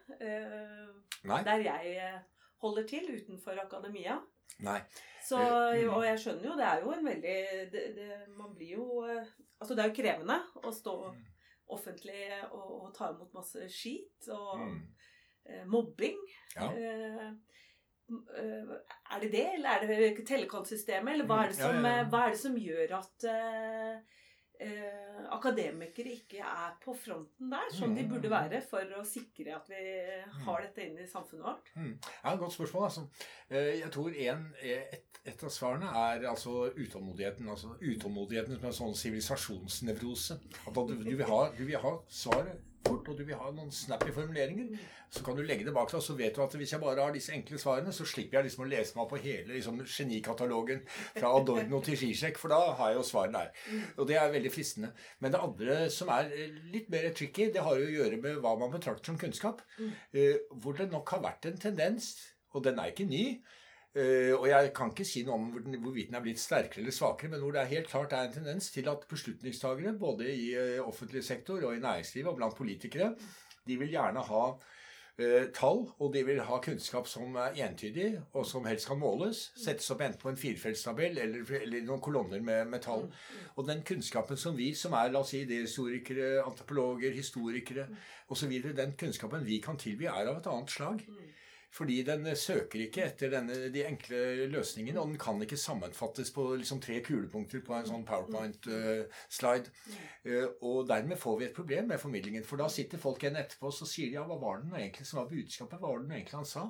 Nei. 1.28 1.42
Der 1.50 1.66
jeg 1.66 2.22
holder 2.64 2.88
til 2.88 3.12
utenfor 3.18 3.60
akademia. 3.66 4.16
Nei. 4.64 4.80
Så, 5.28 5.38
Mm. 5.42 5.90
og 5.94 6.06
jeg 6.06 6.20
skjønner 6.20 6.48
jo, 6.48 6.56
det 6.58 6.66
er 6.66 6.80
jo 6.86 6.92
en 6.92 7.06
veldig 7.06 7.36
det, 7.72 7.84
det, 7.96 8.08
Man 8.38 8.56
blir 8.56 8.72
jo 8.78 9.04
Altså, 9.62 9.76
det 9.76 9.80
er 9.84 9.90
jo 9.92 9.96
krevende 10.02 10.40
å 10.64 10.72
stå 10.74 10.96
offentlig 11.72 12.24
og, 12.52 12.72
og 12.82 12.94
ta 12.98 13.12
imot 13.14 13.34
masse 13.34 13.68
skit 13.70 14.28
og 14.32 14.60
Mm. 14.60 14.82
Eh, 15.46 15.66
mobbing. 15.66 16.18
Ja. 16.56 16.70
Eh, 16.72 17.28
eh, 17.28 18.72
er 19.16 19.20
det 19.22 19.32
det, 19.32 19.46
eller 19.56 19.70
er 19.84 19.88
det 19.88 20.26
tellekantsystemet, 20.28 21.14
eller 21.14 21.26
hva 21.30 21.44
er 21.46 21.54
det 21.54 21.58
Mm, 21.58 21.62
Ja, 21.62 21.68
som, 21.72 21.86
ja, 21.86 21.98
ja. 21.98 22.10
hva 22.10 22.26
er 22.28 22.30
det 22.36 22.40
som 22.40 22.56
gjør 22.58 22.98
at 23.00 23.30
eh, 23.32 24.02
akademikere 25.34 26.12
ikke 26.14 26.42
er 26.46 26.76
på 26.84 26.94
fronten 26.94 27.50
der, 27.50 27.72
som 27.74 27.96
de 27.96 28.04
Mm. 28.04 28.10
burde 28.12 28.30
være, 28.30 28.62
for 28.70 28.82
å 29.00 29.04
sikre 29.06 29.56
at 29.56 29.70
vi 29.70 29.80
har 30.46 30.62
dette 30.62 30.84
inne 30.86 31.02
i 31.04 31.08
samfunnet 31.08 31.44
vårt? 31.46 31.72
Mm. 31.76 31.96
Ja, 32.24 32.36
Godt 32.36 32.54
spørsmål. 32.54 32.84
altså. 32.84 33.08
Jeg 33.50 33.92
tror 33.92 34.10
en, 34.14 34.54
et, 34.62 35.08
et 35.26 35.44
av 35.44 35.50
svarene 35.50 35.86
er 35.88 36.28
altså 36.30 36.72
utålmodigheten. 36.76 37.50
altså 37.50 37.74
Utålmodigheten 37.82 38.60
som 38.60 38.66
en 38.66 38.74
sånn 38.74 38.96
sivilisasjonsnevrose. 38.96 40.34
At 40.68 40.76
du, 40.76 40.96
du, 41.04 41.16
vil 41.16 41.26
ha, 41.26 41.42
du 41.58 41.66
vil 41.66 41.78
ha 41.78 41.96
svaret 42.08 42.62
fort, 42.86 43.08
og 43.08 43.18
du 43.18 43.24
vil 43.26 43.38
ha 43.38 43.52
noen 43.54 43.72
snappy 43.74 44.12
formuleringer. 44.16 44.72
Så 45.12 45.24
kan 45.26 45.38
du 45.38 45.44
legge 45.44 45.66
det 45.68 45.74
bak 45.76 45.92
deg, 45.92 46.04
så 46.04 46.16
vet 46.18 46.36
du 46.36 46.42
at 46.44 46.56
hvis 46.60 46.74
jeg 46.76 46.82
bare 46.82 47.06
har 47.06 47.16
disse 47.16 47.34
enkle 47.36 47.60
svarene, 47.62 47.94
så 47.96 48.08
slipper 48.08 48.40
jeg 48.40 48.48
liksom 48.48 48.66
å 48.66 48.70
lese 48.72 48.98
meg 48.98 49.10
på 49.12 49.22
hele 49.24 49.56
liksom, 49.56 49.82
genikatalogen 49.86 50.84
fra 50.96 51.32
Adorno 51.38 51.82
til 51.86 52.00
Zizek, 52.00 52.40
for 52.42 52.54
da 52.54 52.60
har 52.80 52.94
jeg 52.94 53.00
jo 53.02 53.08
svarene 53.12 53.46
der. 53.46 53.64
Og 53.98 54.10
det 54.10 54.20
er 54.20 54.36
veldig 54.36 54.54
fristende. 54.54 54.92
Men 55.20 55.36
det 55.36 55.44
andre 55.44 55.80
som 55.94 56.12
er 56.16 56.32
litt 56.74 56.92
mer 56.94 57.10
tricky, 57.18 57.50
det 57.54 57.66
har 57.66 57.80
jo 57.80 57.90
å 57.90 57.96
gjøre 58.00 58.22
med 58.24 58.44
hva 58.44 58.56
man 58.60 58.74
betrakter 58.74 59.12
som 59.12 59.20
kunnskap. 59.22 59.66
Eh, 60.14 60.48
hvor 60.64 60.78
det 60.78 60.92
nok 60.92 61.16
har 61.16 61.26
vært 61.26 61.50
en 61.52 61.60
tendens, 61.70 62.14
og 62.56 62.64
den 62.66 62.80
er 62.80 62.92
ikke 62.92 63.08
ny, 63.10 63.26
eh, 63.96 64.34
og 64.38 64.48
jeg 64.48 64.74
kan 64.76 64.92
ikke 64.92 65.06
si 65.08 65.24
noe 65.28 65.36
om 65.36 65.50
hvor 65.52 65.64
den- 65.66 65.80
hvorvidt 65.84 66.08
den 66.12 66.16
er 66.16 66.26
blitt 66.26 66.40
sterkere 66.40 66.80
eller 66.84 66.92
svakere, 66.96 67.30
men 67.30 67.40
hvor 67.40 67.52
det 67.52 67.62
er 67.62 67.74
helt 67.76 67.88
klart 67.88 68.14
er 68.14 68.28
en 68.28 68.34
tendens 68.34 68.72
til 68.72 68.88
at 68.90 69.08
beslutningstagere, 69.10 69.94
både 70.00 70.30
i 70.34 70.52
uh, 70.56 70.88
offentlig 70.88 71.24
sektor 71.24 71.64
og 71.64 71.76
i 71.76 71.80
næringslivet 71.80 72.30
og 72.30 72.36
blant 72.38 72.56
politikere, 72.58 73.16
de 73.68 73.78
vil 73.78 73.90
gjerne 73.90 74.20
ha 74.20 74.44
uh, 75.20 75.44
tall, 75.54 75.84
og 76.00 76.14
de 76.14 76.24
vil 76.26 76.40
ha 76.42 76.58
kunnskap 76.64 77.08
som 77.08 77.36
er 77.36 77.60
entydig, 77.68 78.22
og 78.34 78.46
som 78.46 78.66
helst 78.66 78.88
kan 78.88 79.00
måles. 79.00 79.52
Settes 79.60 79.92
opp 79.92 80.02
enten 80.02 80.22
på 80.22 80.30
en 80.30 80.38
firefeltstabell 80.40 81.18
eller, 81.18 81.54
eller 81.62 81.84
noen 81.86 82.02
kolonner 82.02 82.42
med, 82.42 82.66
med 82.72 82.82
tall. 82.82 83.06
Og 83.56 83.68
den 83.68 83.84
kunnskapen 83.84 84.38
som 84.38 84.58
vi, 84.58 84.74
som 84.74 84.94
er 84.94 85.12
la 85.12 85.20
oss 85.20 85.36
si, 85.36 85.44
idéhistorikere, 85.46 86.42
antropologer, 86.46 87.12
historikere 87.12 87.88
osv., 88.30 88.58
den 88.76 88.96
kunnskapen 88.98 89.46
vi 89.46 89.60
kan 89.60 89.78
tilby, 89.78 90.06
er 90.06 90.32
av 90.32 90.38
et 90.40 90.48
annet 90.48 90.72
slag. 90.72 91.06
Fordi 91.72 92.02
den 92.08 92.28
eh, 92.28 92.38
søker 92.38 92.86
ikke 92.86 93.06
etter 93.08 93.32
denne, 93.32 93.70
de 93.74 93.86
enkle 93.88 94.48
løsningene, 94.52 95.00
og 95.00 95.14
den 95.14 95.22
kan 95.22 95.42
ikke 95.42 95.60
sammenfattes 95.60 96.34
på 96.36 96.50
liksom 96.60 96.82
tre 96.84 97.00
kulepunkter 97.06 97.64
på 97.66 97.78
en 97.78 97.88
sånn 97.88 98.06
powerpoint-slide. 98.08 99.72
og 100.62 100.88
dermed 100.90 101.18
får 101.18 101.38
vi 101.40 101.46
et 101.48 101.56
problem 101.56 101.88
med 101.94 102.02
formidlingen. 102.02 102.44
For 102.48 102.60
da 102.62 102.68
sitter 102.70 103.02
folk 103.02 103.24
igjen 103.24 103.40
etterpå 103.40 103.72
og 103.72 103.76
så 103.76 103.88
sier 103.90 104.12
ja, 104.18 104.26
hva 104.28 104.38
var 104.42 104.62
det 104.62 104.76
egentlig 104.78 105.08
som 105.08 105.22
var 105.22 105.32
budskapet? 105.32 105.80
Hva 105.80 105.94
var 105.94 106.04
det 106.04 106.18
egentlig 106.18 106.40
han 106.40 106.50
sa? 106.50 106.68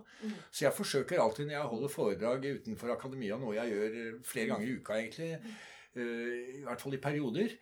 Så 0.51 0.65
jeg 0.67 0.77
forsøker 0.77 1.21
alltid 1.21 1.49
når 1.49 1.57
jeg 1.57 1.71
holder 1.73 1.93
foredrag 1.95 2.47
utenfor 2.61 2.95
akademia, 2.95 3.37
noe 3.41 3.57
jeg 3.57 3.73
gjør 3.73 3.99
eh, 4.01 4.17
flere 4.27 4.51
ganger 4.53 4.67
i 4.67 4.75
uka 4.79 4.97
egentlig, 4.99 5.29
eh, 5.95 6.57
i 6.59 6.65
hvert 6.65 6.83
fall 6.83 6.97
i 6.97 7.03
perioder, 7.03 7.55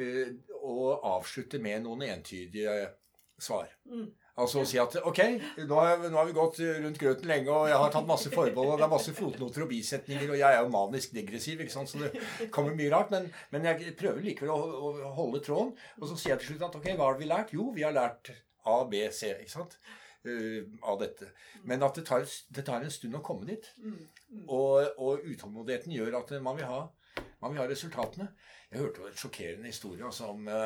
eh, 0.00 0.36
å 0.56 0.76
avslutte 1.16 1.60
med 1.62 1.84
noen 1.84 2.06
entydige 2.08 2.76
svar. 3.38 3.70
Mm. 3.90 4.08
Altså 4.36 4.60
å 4.60 4.66
si 4.68 4.76
at 4.76 4.92
ok, 5.08 5.20
nå 5.64 5.76
har, 5.80 6.02
nå 6.12 6.18
har 6.18 6.26
vi 6.28 6.34
gått 6.36 6.58
rundt 6.60 6.98
grøten 7.00 7.30
lenge, 7.30 7.48
og 7.48 7.70
jeg 7.70 7.78
har 7.80 7.92
tatt 7.94 8.08
masse 8.08 8.28
forbehold, 8.34 8.74
og 8.74 8.80
det 8.82 8.84
er 8.84 8.90
masse 8.92 9.14
fotnoter 9.16 9.64
og 9.64 9.70
bisetninger, 9.70 10.28
og 10.28 10.36
jeg 10.36 10.58
er 10.58 10.60
jo 10.60 10.72
manisk 10.74 11.14
degressiv, 11.16 11.62
ikke 11.64 11.72
sant, 11.72 11.88
så 11.88 12.02
det 12.02 12.50
kommer 12.52 12.76
mye 12.76 12.90
rart. 12.92 13.14
Men, 13.14 13.30
men 13.54 13.68
jeg 13.70 13.94
prøver 13.96 14.26
likevel 14.26 14.52
å, 14.52 14.58
å 15.08 15.12
holde 15.16 15.40
tråden. 15.46 15.72
Og 16.02 16.10
så 16.10 16.18
sier 16.20 16.34
jeg 16.34 16.42
til 16.42 16.50
slutt 16.52 16.66
at 16.68 16.76
ok, 16.82 16.90
hva 16.98 17.08
har 17.08 17.22
vi 17.22 17.30
lært? 17.30 17.54
Jo, 17.56 17.70
vi 17.72 17.86
har 17.86 17.96
lært 17.96 18.34
A, 18.68 18.82
B, 18.90 19.00
C, 19.08 19.32
ikke 19.40 19.54
sant? 19.54 19.78
Uh, 20.26 20.68
av 20.84 21.00
dette. 21.00 21.30
Men 21.64 21.86
at 21.86 21.96
det 21.96 22.04
tar, 22.10 22.28
det 22.52 22.66
tar 22.66 22.84
en 22.84 22.92
stund 22.92 23.16
å 23.16 23.24
komme 23.24 23.48
dit. 23.48 23.70
Og, 24.44 25.00
og 25.00 25.24
utålmodigheten 25.24 25.96
gjør 25.96 26.20
at 26.20 26.36
man 26.44 26.60
vil 26.60 26.68
ha, 26.68 26.82
man 27.40 27.54
vil 27.54 27.62
ha 27.62 27.68
resultatene. 27.70 28.28
Jeg 28.68 28.82
hørte 28.82 29.08
en 29.08 29.16
sjokkerende 29.16 29.72
historie 29.72 30.04
altså, 30.04 30.28
om 30.34 30.44
det 30.44 30.60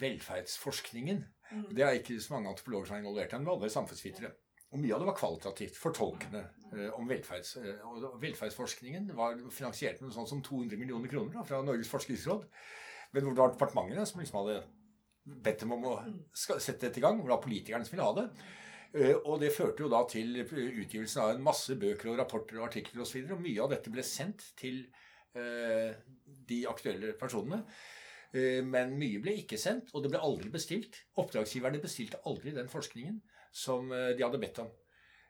velferdsforskningen. 0.00 1.22
Mm. 1.50 1.64
Det 1.76 1.84
er 1.84 1.98
ikke 1.98 2.18
så 2.20 2.34
mange 2.34 2.50
antropologer 2.50 2.88
som 2.88 2.96
er 2.96 3.04
involvert 3.04 3.32
i 3.32 3.36
den, 3.36 3.44
men 3.44 3.54
alle 3.54 3.70
samfunnsvitere. 3.72 4.32
Og 4.74 4.80
mye 4.82 4.94
av 4.96 5.02
det 5.02 5.08
var 5.08 5.18
kvalitativt 5.18 5.76
fortolkende 5.78 6.42
eh, 6.72 6.88
om 6.98 7.06
velferds, 7.08 7.56
eh, 7.60 7.84
og 7.86 8.18
velferdsforskningen 8.22 9.12
var 9.18 9.38
finansiert 9.54 10.00
med 10.00 10.10
noe 10.10 10.16
sånt 10.16 10.32
som 10.32 10.42
200 10.42 10.80
millioner 10.80 11.12
kroner 11.12 11.38
da, 11.38 11.44
fra 11.46 11.62
Norges 11.64 11.92
forskningsråd. 11.92 12.48
Men 13.14 13.24
hvor 13.24 13.36
det 13.36 13.44
var 13.44 13.54
departementene 13.54 14.06
som 14.08 14.20
liksom 14.20 14.40
hadde 14.40 14.58
bedt 15.46 15.62
dem 15.64 15.74
om 15.76 15.86
å 15.90 15.96
sette 16.34 16.86
dette 16.86 17.00
i 17.00 17.04
gang. 17.04 17.18
Hvor 17.18 17.30
det 17.30 17.36
var 17.36 17.44
politikerne 17.44 17.86
som 17.86 17.96
ville 17.96 18.08
ha 18.08 18.16
det. 18.18 18.26
Eh, 18.96 19.14
Og 19.22 19.40
det 19.42 19.54
førte 19.54 19.84
jo 19.84 19.92
da 19.92 20.02
til 20.10 20.40
utgivelsen 20.42 21.22
av 21.22 21.34
en 21.34 21.46
masse 21.46 21.78
bøker 21.78 22.12
og 22.12 22.20
rapporter 22.20 22.60
og 22.60 22.68
artikler 22.68 23.04
osv. 23.04 23.22
Og, 23.22 23.30
så 23.30 23.38
og 23.38 23.44
mye 23.44 23.62
av 23.62 23.72
dette 23.74 23.92
ble 23.92 24.04
sendt 24.06 24.50
til 24.58 24.82
eh, 25.36 25.94
de 26.50 26.62
aktuelle 26.70 27.14
personene. 27.18 27.62
Eh, 28.36 28.62
Men 28.64 28.96
mye 29.00 29.20
ble 29.22 29.36
ikke 29.42 29.58
sendt, 29.60 29.92
og 29.94 30.04
det 30.04 30.12
ble 30.12 30.22
aldri 30.28 30.50
bestilt. 30.52 30.98
Oppdragsgiverne 31.22 31.80
bestilte 31.82 32.20
aldri 32.28 32.54
den 32.56 32.70
forskningen 32.72 33.20
som 33.64 33.92
eh, 33.94 34.12
de 34.16 34.26
hadde 34.26 34.42
bedt 34.42 34.60
om. 34.64 34.72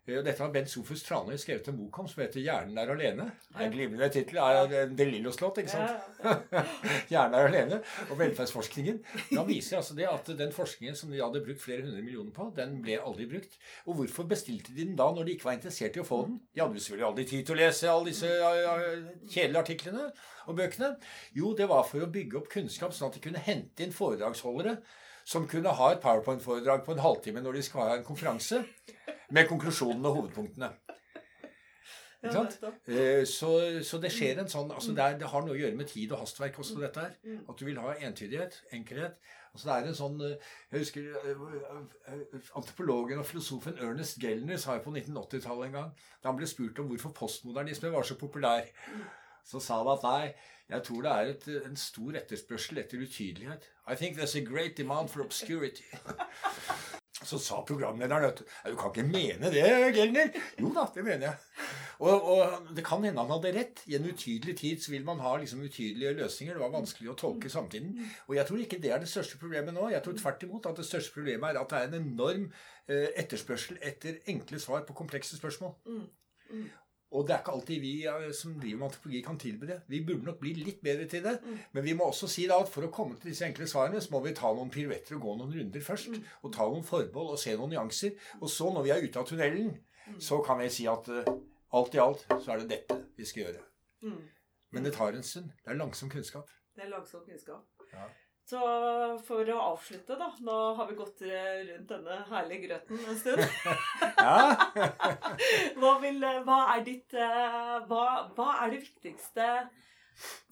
Eh, 0.07 0.19
og 0.19 0.25
Dette 0.27 0.42
har 0.42 0.53
Bent 0.55 0.71
Sofus 0.71 1.03
Tranøy 1.07 1.37
skrevet 1.40 1.66
en 1.71 1.79
bok 1.81 1.99
om 1.99 2.09
som 2.09 2.23
heter 2.23 2.40
'Hjernen 2.40 2.79
er 2.79 2.92
alene'. 2.95 3.27
Det 3.51 3.61
er 3.61 3.66
En 3.66 3.73
glimrende 3.73 4.09
tittel. 4.12 4.38
Det 4.71 4.97
De 4.97 5.05
Lillos-låt, 5.05 5.59
ikke 5.59 5.71
sant? 5.71 5.90
Hjernen 7.11 7.35
er 7.35 7.49
alene. 7.49 7.83
Og 8.11 8.19
velferdsforskningen. 8.19 9.03
Da 9.33 9.42
viser 9.45 9.77
altså 9.77 9.95
det 9.95 10.09
at 10.09 10.27
den 10.38 10.53
forskningen 10.53 10.97
som 10.97 11.11
de 11.11 11.23
hadde 11.23 11.45
brukt 11.45 11.61
flere 11.61 11.83
hundre 11.83 12.03
millioner 12.03 12.31
på, 12.31 12.53
den 12.57 12.83
ble 12.83 13.01
aldri 13.01 13.27
brukt. 13.27 13.59
Og 13.87 13.95
hvorfor 13.95 14.29
bestilte 14.29 14.75
de 14.75 14.85
den 14.85 14.97
da, 14.97 15.11
når 15.11 15.25
de 15.25 15.33
ikke 15.33 15.51
var 15.51 15.59
interessert 15.59 15.97
i 15.97 16.01
å 16.01 16.07
få 16.07 16.27
den? 16.27 16.40
De 16.55 16.61
hadde 16.61 16.81
selvfølgelig 16.81 17.09
aldri 17.09 17.25
tid 17.25 17.47
til 17.47 17.57
å 17.57 17.59
lese 17.59 17.90
alle 17.90 18.12
disse 18.12 18.31
kjedelige 19.31 19.62
artiklene 19.64 20.12
og 20.47 20.57
bøkene. 20.57 20.97
Jo, 21.35 21.55
det 21.55 21.69
var 21.69 21.83
for 21.83 22.05
å 22.05 22.11
bygge 22.12 22.38
opp 22.38 22.49
kunnskap, 22.53 22.95
sånn 22.95 23.11
at 23.11 23.19
de 23.19 23.25
kunne 23.27 23.42
hente 23.42 23.83
inn 23.83 23.92
foredragsholdere 23.92 24.79
som 25.27 25.49
kunne 25.51 25.73
ha 25.75 25.92
et 25.92 26.03
powerpoint-foredrag 26.03 26.85
på 26.87 26.95
en 26.95 27.03
halvtime 27.03 27.42
når 27.42 27.59
de 27.59 27.62
skal 27.66 27.83
ha 27.83 27.97
en 27.97 28.05
konferanse, 28.07 28.61
med 29.31 29.49
konklusjonene 29.49 30.09
og 30.11 30.21
hovedpunktene. 30.21 30.71
Ja, 32.23 32.29
Ikke 32.31 32.33
sant? 32.33 32.55
nettopp. 32.57 32.89
Eh, 32.89 33.25
Så, 33.29 33.51
så 33.85 33.99
det 34.03 34.11
skjer 34.15 34.41
en 34.41 34.49
sånn 34.51 34.71
altså 34.73 34.95
det, 34.97 35.05
er, 35.05 35.19
det 35.21 35.29
har 35.31 35.45
noe 35.45 35.55
å 35.55 35.59
gjøre 35.59 35.77
med 35.79 35.91
tid 35.91 36.12
og 36.12 36.23
hastverk 36.25 36.59
også, 36.59 36.79
dette 36.81 37.03
her. 37.05 37.12
Mm. 37.23 37.43
At 37.49 37.59
du 37.61 37.65
vil 37.69 37.79
ha 37.83 37.93
entydighet, 38.09 38.57
enkelhet. 38.73 39.19
Altså 39.53 39.69
det 39.69 39.77
er 39.77 39.87
en 39.91 39.97
sånn 39.97 40.17
eh, 40.25 40.49
Jeg 40.73 40.83
husker 40.85 41.05
eh, 41.21 42.41
antropologen 42.59 43.21
og 43.23 43.29
filosofen 43.29 43.79
Ernest 43.85 44.19
Gellner 44.23 44.59
sa 44.61 44.79
jo 44.79 44.85
på 44.89 44.97
1980-tallet 44.97 45.71
en 45.71 45.79
gang, 45.79 45.95
da 46.23 46.33
han 46.33 46.41
ble 46.41 46.49
spurt 46.51 46.81
om 46.83 46.91
hvorfor 46.91 47.15
postmodernisme 47.17 47.93
var 47.95 48.05
så 48.05 48.19
populær, 48.21 48.69
så 49.47 49.62
sa 49.62 49.81
han 49.81 49.93
at 49.95 50.05
nei, 50.09 50.35
jeg 50.73 50.83
tror 50.89 51.03
det 51.07 51.12
er 51.15 51.33
et, 51.33 51.49
en 51.69 51.77
stor 51.79 52.17
etterspørsel 52.19 52.81
etter 52.83 52.99
utydelighet. 53.05 53.69
I 53.87 53.95
think 53.95 54.17
there's 54.19 54.35
a 54.35 54.43
great 54.43 54.77
demand 54.77 55.12
for 55.12 55.23
obscurity. 55.23 55.85
Så 57.27 57.41
sa 57.43 57.62
programlederen 57.67 58.29
at 58.29 58.43
du, 58.43 58.77
kan 58.79 58.93
ikke 58.93 59.07
mene 59.09 59.51
det, 59.53 59.67
Gelner. 59.97 60.31
Jo 60.61 60.71
da, 60.75 60.87
det 60.95 61.05
mener 61.07 61.27
jeg. 61.29 61.67
Og, 62.05 62.29
og 62.33 62.71
det 62.77 62.85
kan 62.87 63.05
hende 63.05 63.23
han 63.23 63.33
hadde 63.33 63.53
rett. 63.57 63.83
I 63.91 63.97
en 63.99 64.09
utydelig 64.09 64.57
tid 64.61 64.85
så 64.85 64.93
vil 64.93 65.05
man 65.07 65.23
ha 65.25 65.35
liksom 65.41 65.65
utydelige 65.65 66.15
løsninger. 66.21 66.55
Det 66.55 66.65
var 66.65 66.75
vanskelig 66.75 67.12
å 67.12 67.19
tolke 67.19 67.51
samtiden. 67.53 67.97
Og 68.29 68.37
jeg 68.39 68.49
tror 68.49 68.62
ikke 68.62 68.81
det 68.83 68.93
er 68.95 69.03
det 69.03 69.11
største 69.11 69.41
problemet 69.43 69.75
nå. 69.77 69.89
Jeg 69.93 70.05
tror 70.05 70.19
tvert 70.21 70.47
imot 70.47 70.71
at 70.71 70.81
det 70.81 70.89
største 70.89 71.17
problemet 71.17 71.51
er 71.51 71.61
at 71.62 71.73
det 71.73 71.83
er 71.83 71.91
en 71.91 72.01
enorm 72.03 72.49
eh, 72.89 73.09
etterspørsel 73.23 73.81
etter 73.81 74.21
enkle 74.33 74.61
svar 74.62 74.85
på 74.87 74.97
komplekse 74.99 75.39
spørsmål. 75.41 75.75
Mm. 75.87 76.05
Mm. 76.51 76.67
Og 77.16 77.24
det 77.26 77.35
er 77.35 77.40
ikke 77.40 77.55
alltid 77.57 77.81
vi 77.81 77.92
eh, 78.11 78.29
som 78.37 78.55
driver 78.61 78.83
med 78.83 78.88
antropologi 78.90 79.22
kan 79.24 79.38
tilby 79.40 79.70
det. 79.70 79.79
Vi 79.88 80.02
burde 80.05 80.29
nok 80.29 80.38
bli 80.42 80.52
litt 80.61 80.83
bedre 80.85 81.09
til 81.09 81.24
det. 81.24 81.38
Mm. 81.42 81.59
Men 81.72 81.87
vi 81.88 81.94
må 81.96 82.11
også 82.11 82.29
si 82.29 82.44
da 82.50 82.61
at 82.61 82.68
for 82.72 82.85
å 82.85 82.92
komme 82.92 83.16
til 83.16 83.33
disse 83.33 83.46
enkle 83.48 83.68
svarene, 83.70 84.02
så 84.05 84.12
må 84.12 84.20
vi 84.26 84.35
ta 84.37 84.52
noen 84.52 84.72
piruetter 84.74 85.16
og 85.16 85.24
gå 85.24 85.37
noen 85.40 85.55
runder 85.57 85.85
først. 85.88 86.12
Mm. 86.12 86.29
Og 86.44 86.52
ta 86.55 86.68
noen 86.68 86.85
forbehold 86.87 87.35
og 87.35 87.40
se 87.40 87.57
noen 87.57 87.72
nyanser. 87.72 88.14
Og 88.40 88.50
så, 88.52 88.68
når 88.74 88.87
vi 88.87 88.94
er 88.94 89.07
ute 89.09 89.22
av 89.22 89.29
tunnelen, 89.33 89.76
Mm. 90.07 90.20
så 90.22 90.37
kan 90.46 90.61
vi 90.61 90.68
si 90.70 90.85
at 90.87 91.09
uh, 91.11 91.24
Alt 91.74 91.94
i 91.94 91.98
alt 91.98 92.20
så 92.44 92.52
er 92.52 92.61
det 92.62 92.68
dette 92.70 92.96
vi 93.16 93.24
skal 93.26 93.42
gjøre. 93.42 93.62
Mm. 94.07 94.20
Men 94.70 94.85
det 94.87 94.92
tar 94.94 95.16
en 95.18 95.22
stund. 95.26 95.48
Det 95.64 95.72
er 95.72 95.79
langsom 95.81 96.11
kunnskap. 96.12 96.50
Det 96.76 96.85
er 96.85 96.92
langsom 96.92 97.24
kunnskap. 97.26 97.64
Ja. 97.92 98.05
Så 98.47 98.61
for 99.27 99.49
å 99.51 99.57
avslutte, 99.73 100.15
da 100.15 100.29
Nå 100.47 100.57
har 100.79 100.87
vi 100.87 100.95
gått 100.99 101.23
eh, 101.27 101.65
rundt 101.67 101.89
denne 101.91 102.21
herlige 102.29 102.69
grøten 102.69 103.01
en 103.03 103.19
stund. 103.19 103.43
Hva, 105.81 105.93
vil, 106.03 106.23
hva, 106.47 106.61
er 106.77 106.85
ditt, 106.87 107.17
eh, 107.19 107.75
hva, 107.91 108.05
hva 108.37 108.49
er 108.63 108.77
det 108.77 108.85
viktigste 108.85 109.49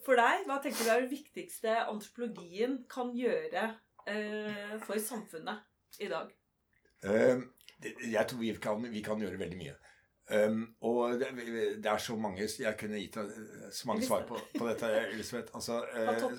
for 0.05 0.19
deg? 0.19 0.43
Hva 0.49 0.59
tenker 0.65 0.83
du 0.83 0.91
er 0.91 1.05
det 1.05 1.13
viktigste 1.15 1.77
antropologien 1.85 2.81
kan 2.91 3.15
gjøre 3.15 3.69
eh, 4.11 4.75
for 4.83 4.99
samfunnet 4.99 6.03
i 6.03 6.11
dag? 6.11 6.35
Uh, 7.05 7.47
jeg 7.85 8.27
tror 8.27 8.41
vi 8.43 8.53
kan, 8.59 8.91
vi 8.91 9.05
kan 9.07 9.23
gjøre 9.23 9.39
veldig 9.39 9.61
mye. 9.61 9.79
Um, 10.31 10.63
og 10.81 11.19
det, 11.21 11.27
det 11.85 11.91
er 11.91 11.99
så 12.01 12.15
mange 12.17 12.47
Jeg 12.59 12.77
kunne 12.81 12.97
gitt 12.97 13.19
eh, 13.21 13.27
så 13.69 13.89
mange 13.91 14.07
svar 14.07 14.23
på, 14.25 14.39
på 14.59 14.69
dette, 14.71 14.89
Elisabeth. 15.13 15.53
Altså, 15.55 15.83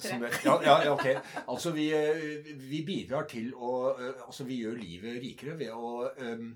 tre. 0.02 0.18
det- 0.24 0.40
ja, 0.46 0.56
ja, 0.64 0.78
ja, 0.84 0.94
ok. 0.94 1.06
Altså, 1.48 1.72
vi, 1.72 1.92
eh, 1.94 2.50
vi 2.70 2.82
bidrar 2.86 3.28
til 3.30 3.54
å 3.54 3.94
Altså, 4.26 4.44
vi 4.44 4.64
gjør 4.64 4.82
livet 4.82 5.22
rikere 5.22 5.58
ved 5.60 5.70
å 5.70 6.10
um, 6.18 6.56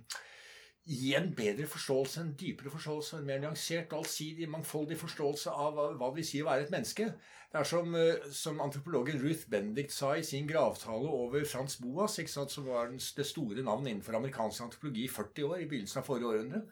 gi 0.90 1.14
en 1.14 1.30
bedre 1.38 1.68
forståelse, 1.70 2.22
en 2.22 2.34
dypere 2.34 2.74
forståelse, 2.74 3.20
en 3.20 3.30
mer 3.30 3.44
nyansert, 3.44 3.94
allsidig, 3.94 4.50
mangfoldig 4.50 4.98
forståelse 4.98 5.54
av 5.54 5.78
hva, 5.78 6.10
det 6.10 6.16
vil 6.16 6.26
si 6.26 6.42
å 6.42 6.50
være 6.50 6.66
et 6.66 6.74
menneske. 6.74 7.12
Det 7.52 7.62
er 7.62 7.66
som, 7.66 7.94
som 8.34 8.62
antropologen 8.62 9.22
Ruth 9.22 9.46
Benedict 9.50 9.94
sa 9.94 10.16
i 10.18 10.26
sin 10.26 10.50
gravtale 10.50 11.10
over 11.14 11.46
Frans 11.46 11.78
Boas, 11.78 12.18
som 12.26 12.66
var 12.66 12.90
det 12.90 13.26
store 13.26 13.62
navnet 13.62 13.94
innenfor 13.94 14.18
amerikansk 14.18 14.66
antropologi 14.66 15.06
i 15.06 15.14
40 15.14 15.50
år, 15.52 15.58
i 15.60 15.70
begynnelsen 15.70 16.02
av 16.02 16.10
forrige 16.10 16.34
århundre, 16.34 16.66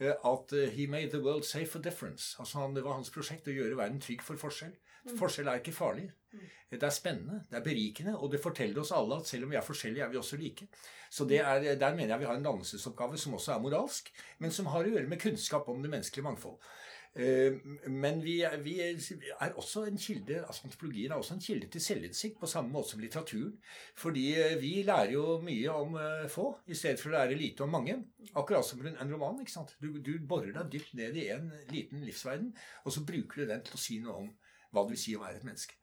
at 0.00 0.52
eh, 0.52 0.70
he 0.70 0.86
made 0.86 1.10
the 1.10 1.22
world 1.22 1.44
safe 1.44 1.70
for 1.72 1.82
difference. 1.82 2.36
Altså 2.38 2.58
han, 2.58 2.74
Det 2.74 2.84
var 2.84 2.94
hans 2.98 3.10
prosjekt 3.10 3.48
å 3.48 3.54
gjøre 3.54 3.76
verden 3.76 4.00
trygg 4.00 4.22
for 4.22 4.36
forskjell. 4.36 4.76
Forskjell 5.18 5.48
er 5.48 5.60
ikke 5.62 5.72
farlig. 5.72 6.10
Det 6.68 6.82
er 6.84 6.92
spennende, 6.92 7.38
det 7.48 7.56
er 7.56 7.64
berikende, 7.64 8.12
og 8.18 8.28
det 8.32 8.42
forteller 8.42 8.82
oss 8.82 8.92
alle 8.92 9.16
at 9.16 9.26
selv 9.26 9.46
om 9.46 9.52
vi 9.54 9.56
er 9.56 9.64
forskjellige, 9.64 10.04
er 10.04 10.10
vi 10.12 10.18
også 10.20 10.36
like. 10.36 10.66
Så 11.10 11.24
det 11.24 11.38
er, 11.40 11.74
Der 11.80 11.94
mener 11.94 12.12
jeg 12.12 12.20
vi 12.20 12.26
har 12.28 12.36
en 12.36 12.44
dannelsesoppgave 12.44 13.18
som 13.18 13.34
også 13.34 13.54
er 13.54 13.62
moralsk, 13.64 14.12
men 14.38 14.52
som 14.52 14.66
har 14.66 14.84
å 14.84 14.92
gjøre 14.92 15.08
med 15.08 15.20
kunnskap 15.20 15.68
om 15.68 15.80
det 15.82 15.90
menneskelige 15.90 16.26
mangfold. 16.28 16.58
Eh, 17.16 17.56
Men 17.88 18.20
vi, 18.22 18.44
vi 18.62 18.74
er 18.80 19.54
også 19.56 19.84
en 19.88 19.98
kilde 19.98 20.42
altså 20.44 20.66
Antropologien 20.68 21.12
er 21.12 21.16
også 21.16 21.34
en 21.34 21.40
kilde 21.42 21.66
til 21.72 21.80
selvinnsikt, 21.82 22.38
på 22.40 22.46
samme 22.46 22.70
måte 22.72 22.92
som 22.92 23.00
litteraturen. 23.02 23.56
Fordi 23.96 24.26
eh, 24.38 24.56
vi 24.60 24.82
lærer 24.86 25.12
jo 25.16 25.38
mye 25.42 25.72
om 25.72 25.96
eh, 25.98 26.28
få, 26.30 26.50
i 26.68 26.76
stedet 26.78 27.00
for 27.00 27.10
å 27.10 27.16
lære 27.18 27.38
lite 27.38 27.66
om 27.66 27.74
mange. 27.74 27.96
Akkurat 28.34 28.66
som 28.66 28.84
en 28.86 29.12
roman. 29.12 29.40
ikke 29.40 29.56
sant? 29.56 29.74
Du, 29.82 29.90
du 29.98 30.14
borer 30.20 30.52
deg 30.54 30.70
dypt 30.76 30.94
ned 30.98 31.16
i 31.16 31.28
en 31.34 31.50
liten 31.72 32.04
livsverden, 32.06 32.52
og 32.84 32.94
så 32.94 33.04
bruker 33.08 33.42
du 33.42 33.52
den 33.52 33.64
til 33.66 33.78
å 33.78 33.82
si 33.82 34.00
noe 34.04 34.22
om 34.24 34.32
hva 34.72 34.84
det 34.84 34.94
vil 34.94 35.00
si 35.00 35.16
å 35.16 35.24
være 35.24 35.40
et 35.40 35.48
menneske. 35.48 35.78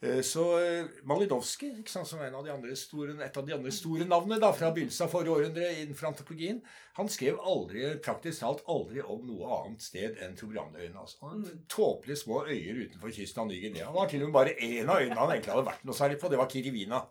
Eh, 0.00 0.20
Så 0.22 0.42
eh, 0.62 0.84
Malidowski, 1.10 1.72
som 1.90 2.04
er 2.20 2.28
en 2.28 2.36
av 2.38 2.44
de 2.46 2.52
andre 2.54 2.74
store, 2.78 3.16
et 3.24 3.36
av 3.40 3.46
de 3.46 3.54
andre 3.56 3.72
store 3.74 4.04
navnene 4.06 4.38
da, 4.38 4.52
fra 4.54 4.68
begynnelsen 4.74 5.08
av 5.08 5.10
forrige 5.10 5.34
århundre 5.34 5.70
innenfor 5.80 6.12
antropologien, 6.12 6.60
han 6.98 7.10
skrev 7.10 7.40
aldri, 7.42 7.82
praktisk 8.04 8.44
talt 8.44 8.62
aldri 8.70 9.02
om 9.02 9.24
noe 9.26 9.48
annet 9.56 9.82
sted 9.82 10.20
enn 10.22 10.36
Tobrandøyene. 10.38 10.94
Altså. 11.02 11.18
Han 11.26 11.42
Tåpelige 11.70 12.20
små 12.22 12.44
øyer 12.46 12.78
utenfor 12.84 13.10
kysten 13.16 13.42
av 13.42 13.50
Ny-Guinea. 13.50 13.88
Det 13.88 13.96
var 13.98 14.12
til 14.12 14.22
og 14.22 14.30
med 14.30 14.38
bare 14.38 14.54
én 14.54 14.86
av 14.86 15.02
øyene 15.02 15.18
han 15.18 15.34
egentlig 15.34 15.54
hadde 15.56 15.66
vært 15.72 15.84
noe 15.90 15.98
særlig 15.98 16.20
på. 16.22 16.30
Det 16.30 16.38
var 16.38 16.50
Kirivina. 16.54 17.02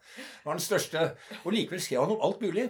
Var 0.48 0.58
den 0.60 0.66
største. 0.70 1.04
Og 1.44 1.52
likevel 1.56 1.84
skrev 1.84 2.06
han 2.08 2.16
om 2.16 2.24
alt 2.30 2.42
mulig. 2.44 2.70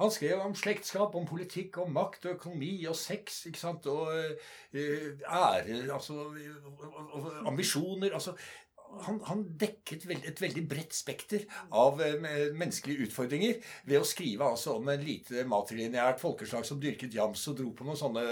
Han 0.00 0.10
skrev 0.10 0.40
om 0.42 0.56
slektskap, 0.58 1.14
om 1.14 1.28
politikk, 1.28 1.76
om 1.84 1.92
makt, 1.94 2.24
og 2.26 2.32
økonomi 2.40 2.72
og 2.90 2.96
sex. 2.98 3.44
ikke 3.46 3.60
sant, 3.60 3.86
Og 3.86 4.08
eh, 4.74 5.12
ære, 5.22 5.84
altså 5.94 6.16
og, 6.32 6.80
og, 6.82 7.20
og 7.20 7.28
ambisjoner. 7.52 8.10
altså 8.12 8.34
han, 9.06 9.20
han 9.28 9.44
dekket 9.60 10.06
veld, 10.08 10.24
et 10.28 10.40
veldig 10.42 10.64
bredt 10.70 10.96
spekter 10.96 11.44
av 11.74 12.00
eh, 12.02 12.16
menneskelige 12.54 13.08
utfordringer 13.08 13.58
ved 13.88 14.00
å 14.00 14.08
skrive 14.08 14.48
altså 14.48 14.76
om 14.78 14.88
en 14.92 15.04
lite 15.04 15.44
matrilineært 15.48 16.22
folkeslag 16.22 16.66
som 16.66 16.80
dyrket 16.82 17.14
jams 17.14 17.42
og 17.50 17.58
dro 17.60 17.72
på 17.76 17.86
noen 17.86 17.98
sånne 17.98 18.24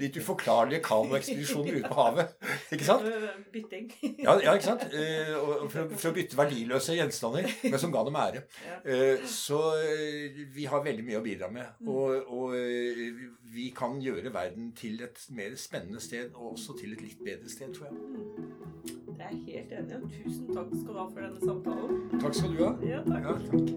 litt 0.00 0.18
uforklarlige 0.20 0.82
kanoekspedisjoner 0.86 1.80
ute 1.80 1.90
på 1.90 1.98
havet. 2.00 2.36
Ikke 2.70 2.88
sant? 2.88 3.08
Øh, 3.08 3.28
Bytting. 3.52 3.90
Ja, 4.20 4.34
ja 4.42 4.54
ikke 4.54 4.68
sant? 4.68 4.84
Eh, 4.92 5.32
for, 5.72 5.92
for 5.94 6.10
å 6.10 6.14
bytte 6.16 6.38
verdiløse 6.38 6.96
gjenstander, 6.98 7.48
men 7.64 7.80
som 7.80 7.92
ga 7.94 8.04
dem 8.06 8.18
ære. 8.20 8.44
Eh, 8.84 9.26
så 9.28 9.60
eh, 9.80 10.40
vi 10.54 10.66
har 10.70 10.84
veldig 10.84 11.06
mye 11.06 11.20
å 11.20 11.24
bidra 11.24 11.50
med. 11.52 11.80
Og, 11.88 12.30
og 12.30 12.56
eh, 12.58 13.14
vi 13.50 13.70
kan 13.76 13.98
gjøre 14.02 14.32
verden 14.34 14.72
til 14.78 15.00
et 15.04 15.22
mer 15.34 15.56
spennende 15.58 16.02
sted, 16.02 16.34
og 16.34 16.54
også 16.54 16.78
til 16.80 16.94
et 16.94 17.04
litt 17.04 17.22
bedre 17.24 17.50
sted, 17.50 17.72
tror 17.74 17.90
jeg. 17.90 18.99
Det 19.20 19.26
er 19.28 19.32
jeg 19.36 19.40
helt 19.60 19.72
enig 19.76 19.96
og 20.00 20.04
Tusen 20.08 20.46
takk 20.48 20.70
skal 20.72 20.94
du 20.94 20.96
ha 20.96 21.02
for 21.04 21.20
denne 21.20 21.40
samtalen. 21.44 21.90
Takk 22.22 22.34
skal 22.38 22.50
du 22.56 22.60
ha. 22.64 22.70
Ja, 22.88 23.00
takk. 23.04 23.24
Ja, 23.28 23.34
takk. 23.52 23.68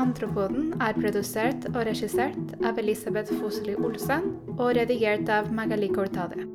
Antropoden 0.00 0.72
er 0.80 0.96
produsert 0.96 1.68
og 1.74 1.84
regissert 1.90 2.56
av 2.64 2.80
Elisabeth 2.80 3.36
Fosli 3.36 3.76
Olsen 3.76 4.32
og 4.56 4.72
redigert 4.80 5.28
av 5.28 5.52
Magali 5.52 5.92
Cortade. 5.92 6.48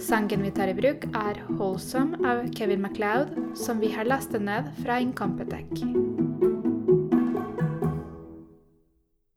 Sangen 0.00 0.40
vi 0.40 0.50
tar 0.56 0.72
i 0.72 0.78
bruk, 0.80 1.04
er 1.12 1.44
'Wholesome' 1.50 2.24
av 2.24 2.48
Kevin 2.56 2.80
MacLeod, 2.80 3.28
som 3.54 3.80
vi 3.80 3.92
har 3.92 4.08
lastet 4.08 4.40
ned 4.40 4.72
fra 4.80 5.00
Incompetech. 5.04 6.25